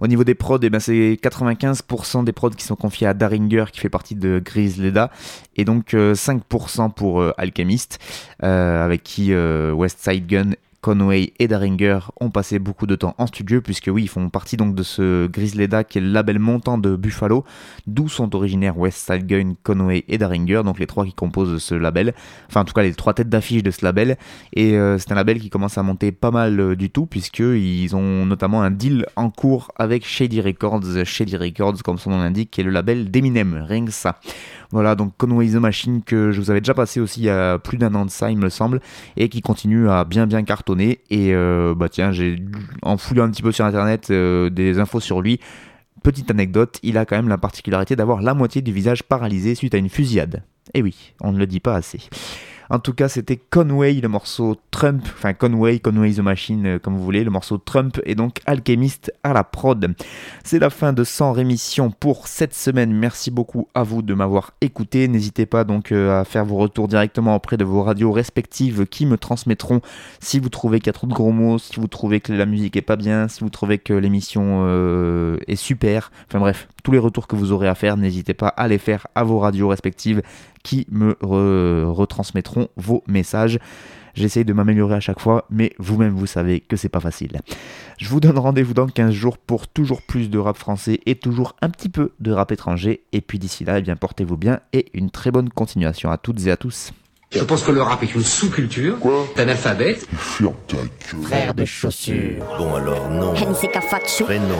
au 0.00 0.06
niveau 0.06 0.24
des 0.24 0.34
prods, 0.34 0.58
eh 0.62 0.70
ben 0.70 0.80
c'est 0.80 1.18
95% 1.22 2.24
des 2.24 2.32
prods 2.32 2.50
qui 2.50 2.64
sont 2.64 2.76
confiés 2.76 3.06
à 3.06 3.14
Daringer, 3.14 3.66
qui 3.72 3.80
fait 3.80 3.88
partie 3.88 4.14
de 4.14 4.40
Grizzleda, 4.44 5.10
et 5.56 5.64
donc 5.64 5.94
euh, 5.94 6.14
5% 6.14 6.92
pour 6.92 7.20
euh, 7.20 7.32
Alchemist, 7.36 7.98
euh, 8.42 8.84
avec 8.84 9.02
qui 9.02 9.34
West 9.34 9.98
Side 10.00 10.26
Gun 10.26 10.50
Conway 10.84 11.32
et 11.38 11.48
Daringer 11.48 11.98
ont 12.20 12.28
passé 12.28 12.58
beaucoup 12.58 12.86
de 12.86 12.94
temps 12.94 13.14
en 13.16 13.26
studio, 13.26 13.62
puisque 13.62 13.88
oui, 13.90 14.02
ils 14.02 14.08
font 14.08 14.28
partie 14.28 14.58
donc 14.58 14.74
de 14.74 14.82
ce 14.82 15.26
Grizzly 15.28 15.66
qui 15.88 15.96
est 15.96 16.02
le 16.02 16.12
label 16.12 16.38
montant 16.38 16.76
de 16.76 16.94
Buffalo, 16.94 17.42
d'où 17.86 18.10
sont 18.10 18.36
originaires 18.36 18.76
West 18.76 19.10
Side 19.10 19.26
Gun, 19.26 19.54
Conway 19.62 20.04
et 20.08 20.18
Daringer, 20.18 20.60
donc 20.62 20.78
les 20.78 20.86
trois 20.86 21.06
qui 21.06 21.14
composent 21.14 21.56
ce 21.62 21.74
label, 21.74 22.12
enfin 22.50 22.60
en 22.60 22.64
tout 22.66 22.74
cas 22.74 22.82
les 22.82 22.92
trois 22.92 23.14
têtes 23.14 23.30
d'affiche 23.30 23.62
de 23.62 23.70
ce 23.70 23.82
label, 23.82 24.18
et 24.52 24.76
euh, 24.76 24.98
c'est 24.98 25.10
un 25.10 25.14
label 25.14 25.40
qui 25.40 25.48
commence 25.48 25.78
à 25.78 25.82
monter 25.82 26.12
pas 26.12 26.30
mal 26.30 26.60
euh, 26.60 26.76
du 26.76 26.90
tout, 26.90 27.06
puisqu'ils 27.06 27.96
ont 27.96 28.26
notamment 28.26 28.60
un 28.60 28.70
deal 28.70 29.06
en 29.16 29.30
cours 29.30 29.72
avec 29.76 30.04
Shady 30.04 30.42
Records, 30.42 31.06
Shady 31.06 31.38
Records 31.38 31.82
comme 31.82 31.96
son 31.96 32.10
nom 32.10 32.18
l'indique, 32.18 32.50
qui 32.50 32.60
est 32.60 32.64
le 32.64 32.70
label 32.70 33.10
d'Eminem, 33.10 33.64
rien 33.66 33.86
que 33.86 33.90
ça. 33.90 34.20
Voilà, 34.74 34.96
donc 34.96 35.12
Conway 35.16 35.50
the 35.50 35.54
Machine 35.54 36.02
que 36.02 36.32
je 36.32 36.40
vous 36.40 36.50
avais 36.50 36.60
déjà 36.60 36.74
passé 36.74 36.98
aussi 36.98 37.20
il 37.20 37.26
y 37.26 37.30
a 37.30 37.60
plus 37.60 37.78
d'un 37.78 37.94
an 37.94 38.04
de 38.04 38.10
ça, 38.10 38.32
il 38.32 38.38
me 38.38 38.48
semble, 38.48 38.80
et 39.16 39.28
qui 39.28 39.40
continue 39.40 39.88
à 39.88 40.02
bien 40.02 40.26
bien 40.26 40.42
cartonner. 40.42 40.98
Et 41.10 41.32
euh, 41.32 41.76
bah 41.76 41.88
tiens, 41.88 42.10
j'ai 42.10 42.42
en 42.82 42.96
fouillant 42.96 43.22
un 43.22 43.30
petit 43.30 43.42
peu 43.42 43.52
sur 43.52 43.64
internet 43.64 44.08
euh, 44.10 44.50
des 44.50 44.80
infos 44.80 44.98
sur 44.98 45.22
lui. 45.22 45.38
Petite 46.02 46.28
anecdote, 46.32 46.80
il 46.82 46.98
a 46.98 47.06
quand 47.06 47.14
même 47.14 47.28
la 47.28 47.38
particularité 47.38 47.94
d'avoir 47.94 48.20
la 48.20 48.34
moitié 48.34 48.62
du 48.62 48.72
visage 48.72 49.04
paralysé 49.04 49.54
suite 49.54 49.76
à 49.76 49.78
une 49.78 49.88
fusillade. 49.88 50.42
Et 50.74 50.82
oui, 50.82 51.14
on 51.20 51.30
ne 51.30 51.38
le 51.38 51.46
dit 51.46 51.60
pas 51.60 51.76
assez. 51.76 52.00
En 52.74 52.80
tout 52.80 52.92
cas, 52.92 53.08
c'était 53.08 53.36
Conway, 53.36 54.00
le 54.00 54.08
morceau 54.08 54.56
Trump, 54.72 55.04
enfin 55.06 55.32
Conway, 55.32 55.78
Conway 55.78 56.14
the 56.14 56.18
Machine, 56.18 56.66
euh, 56.66 56.78
comme 56.80 56.96
vous 56.96 57.04
voulez, 57.04 57.22
le 57.22 57.30
morceau 57.30 57.56
Trump 57.56 58.00
et 58.04 58.16
donc 58.16 58.40
Alchemist 58.46 59.12
à 59.22 59.32
la 59.32 59.44
prod. 59.44 59.94
C'est 60.42 60.58
la 60.58 60.70
fin 60.70 60.92
de 60.92 61.04
100 61.04 61.34
rémissions 61.34 61.92
pour 61.92 62.26
cette 62.26 62.52
semaine. 62.52 62.92
Merci 62.92 63.30
beaucoup 63.30 63.68
à 63.76 63.84
vous 63.84 64.02
de 64.02 64.12
m'avoir 64.12 64.54
écouté. 64.60 65.06
N'hésitez 65.06 65.46
pas 65.46 65.62
donc 65.62 65.92
euh, 65.92 66.20
à 66.20 66.24
faire 66.24 66.44
vos 66.44 66.56
retours 66.56 66.88
directement 66.88 67.36
auprès 67.36 67.56
de 67.56 67.64
vos 67.64 67.84
radios 67.84 68.10
respectives 68.10 68.86
qui 68.88 69.06
me 69.06 69.18
transmettront 69.18 69.80
si 70.18 70.40
vous 70.40 70.48
trouvez 70.48 70.80
qu'il 70.80 70.88
y 70.88 70.90
a 70.90 70.94
trop 70.94 71.06
de 71.06 71.14
gros 71.14 71.30
mots, 71.30 71.58
si 71.58 71.78
vous 71.78 71.86
trouvez 71.86 72.18
que 72.18 72.32
la 72.32 72.44
musique 72.44 72.76
est 72.76 72.82
pas 72.82 72.96
bien, 72.96 73.28
si 73.28 73.44
vous 73.44 73.50
trouvez 73.50 73.78
que 73.78 73.92
l'émission 73.92 74.64
euh, 74.66 75.36
est 75.46 75.54
super. 75.54 76.10
Enfin 76.26 76.40
bref, 76.40 76.66
tous 76.82 76.90
les 76.90 76.98
retours 76.98 77.28
que 77.28 77.36
vous 77.36 77.52
aurez 77.52 77.68
à 77.68 77.76
faire, 77.76 77.96
n'hésitez 77.96 78.34
pas 78.34 78.48
à 78.48 78.66
les 78.66 78.78
faire 78.78 79.06
à 79.14 79.22
vos 79.22 79.38
radios 79.38 79.68
respectives 79.68 80.22
qui 80.64 80.88
me 80.90 81.16
retransmettront 81.20 82.68
vos 82.76 83.04
messages. 83.06 83.60
J'essaye 84.14 84.44
de 84.44 84.52
m'améliorer 84.52 84.94
à 84.94 85.00
chaque 85.00 85.20
fois, 85.20 85.44
mais 85.50 85.72
vous-même 85.78 86.14
vous 86.14 86.26
savez 86.26 86.60
que 86.60 86.76
c'est 86.76 86.88
pas 86.88 87.00
facile. 87.00 87.40
Je 87.98 88.08
vous 88.08 88.20
donne 88.20 88.38
rendez-vous 88.38 88.74
dans 88.74 88.86
15 88.86 89.12
jours 89.12 89.38
pour 89.38 89.66
toujours 89.68 90.02
plus 90.02 90.30
de 90.30 90.38
rap 90.38 90.56
français 90.56 91.00
et 91.06 91.16
toujours 91.16 91.56
un 91.62 91.68
petit 91.68 91.88
peu 91.88 92.12
de 92.20 92.30
rap 92.32 92.52
étranger. 92.52 93.02
Et 93.12 93.20
puis 93.20 93.38
d'ici 93.38 93.64
là, 93.64 93.78
eh 93.78 93.82
bien 93.82 93.96
portez-vous 93.96 94.36
bien 94.36 94.60
et 94.72 94.86
une 94.94 95.10
très 95.10 95.30
bonne 95.32 95.48
continuation 95.48 96.10
à 96.10 96.16
toutes 96.16 96.46
et 96.46 96.50
à 96.52 96.56
tous. 96.56 96.92
Je 97.32 97.42
pense 97.42 97.64
que 97.64 97.72
le 97.72 97.82
rap 97.82 98.00
est 98.04 98.14
une 98.14 98.22
sous-culture 98.22 98.98
d'un 99.36 99.48
alphabet. 99.48 99.98
Frère 100.16 101.54
de 101.54 101.64
chaussures. 101.64 102.44
Bon 102.56 102.76
alors 102.76 103.10
non. 103.10 103.34
Prénom. 103.34 104.54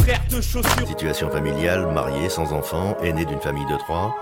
Frère 0.00 0.22
de 0.28 0.40
chaussures. 0.40 0.88
Situation 0.88 1.30
familiale, 1.30 1.86
marié, 1.94 2.28
sans 2.28 2.52
enfant, 2.52 2.96
aîné 3.04 3.24
d'une 3.24 3.40
famille 3.40 3.66
de 3.66 3.78
trois. 3.78 4.16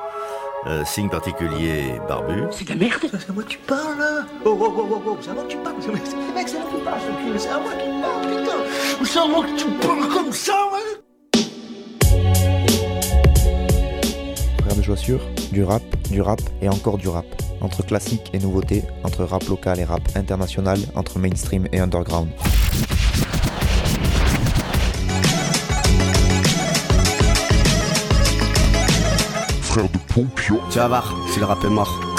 Euh, 0.67 0.83
signe 0.87 1.11
particulier, 1.11 2.01
barbu. 2.09 2.45
C'est 2.51 2.65
de 2.65 2.71
la 2.71 2.77
merde 2.77 3.03
C'est 3.03 3.29
à 3.29 3.33
moi 3.35 3.43
que 3.43 3.49
tu 3.51 3.59
parles 3.59 3.99
là 3.99 4.25
Oh 4.47 4.57
oh 4.59 4.73
oh 4.75 4.87
oh 4.93 5.03
oh, 5.09 5.19
c'est 5.21 5.31
à 5.31 5.35
moi 5.35 5.43
que 5.43 5.49
tu 5.49 5.59
parles 5.59 5.75
Mec, 5.77 6.49
c'est 6.49 6.57
à 6.57 6.61
moi 6.61 6.71
que 6.71 6.77
tu 6.79 6.85
parles, 6.85 7.01
ce 7.01 7.39
c'est 7.39 7.49
à 7.51 7.59
moi 7.59 7.73
qui 7.73 7.87
parle, 8.01 8.23
putain 8.31 9.05
C'est 9.05 9.19
à 9.19 9.27
moi 9.27 9.45
que 9.45 9.59
tu 9.59 9.67
parles 9.87 10.09
comme 10.09 10.33
ça, 10.33 10.55
ouais 10.73 11.05
Frère 14.63 14.77
de 14.77 14.83
chaussures, 14.83 15.21
du 15.53 15.65
rap, 15.65 15.83
du 16.11 16.23
rap 16.23 16.41
et 16.63 16.69
encore 16.71 16.97
du 16.97 17.09
rap. 17.09 17.27
Entre 17.61 17.85
classique 17.85 18.31
et 18.33 18.39
nouveauté, 18.39 18.85
entre 19.03 19.25
rap 19.25 19.47
local 19.49 19.81
et 19.81 19.85
rap 19.85 20.03
international, 20.17 20.79
entre 20.95 21.19
mainstream 21.19 21.69
et 21.73 21.81
underground. 21.81 22.31
Tu 29.75 30.79
vas 30.79 30.87
voir, 30.87 31.13
si 31.33 31.41
le 31.41 31.47
rap 31.47 31.65
est 31.65 31.69
mort. 31.69 32.14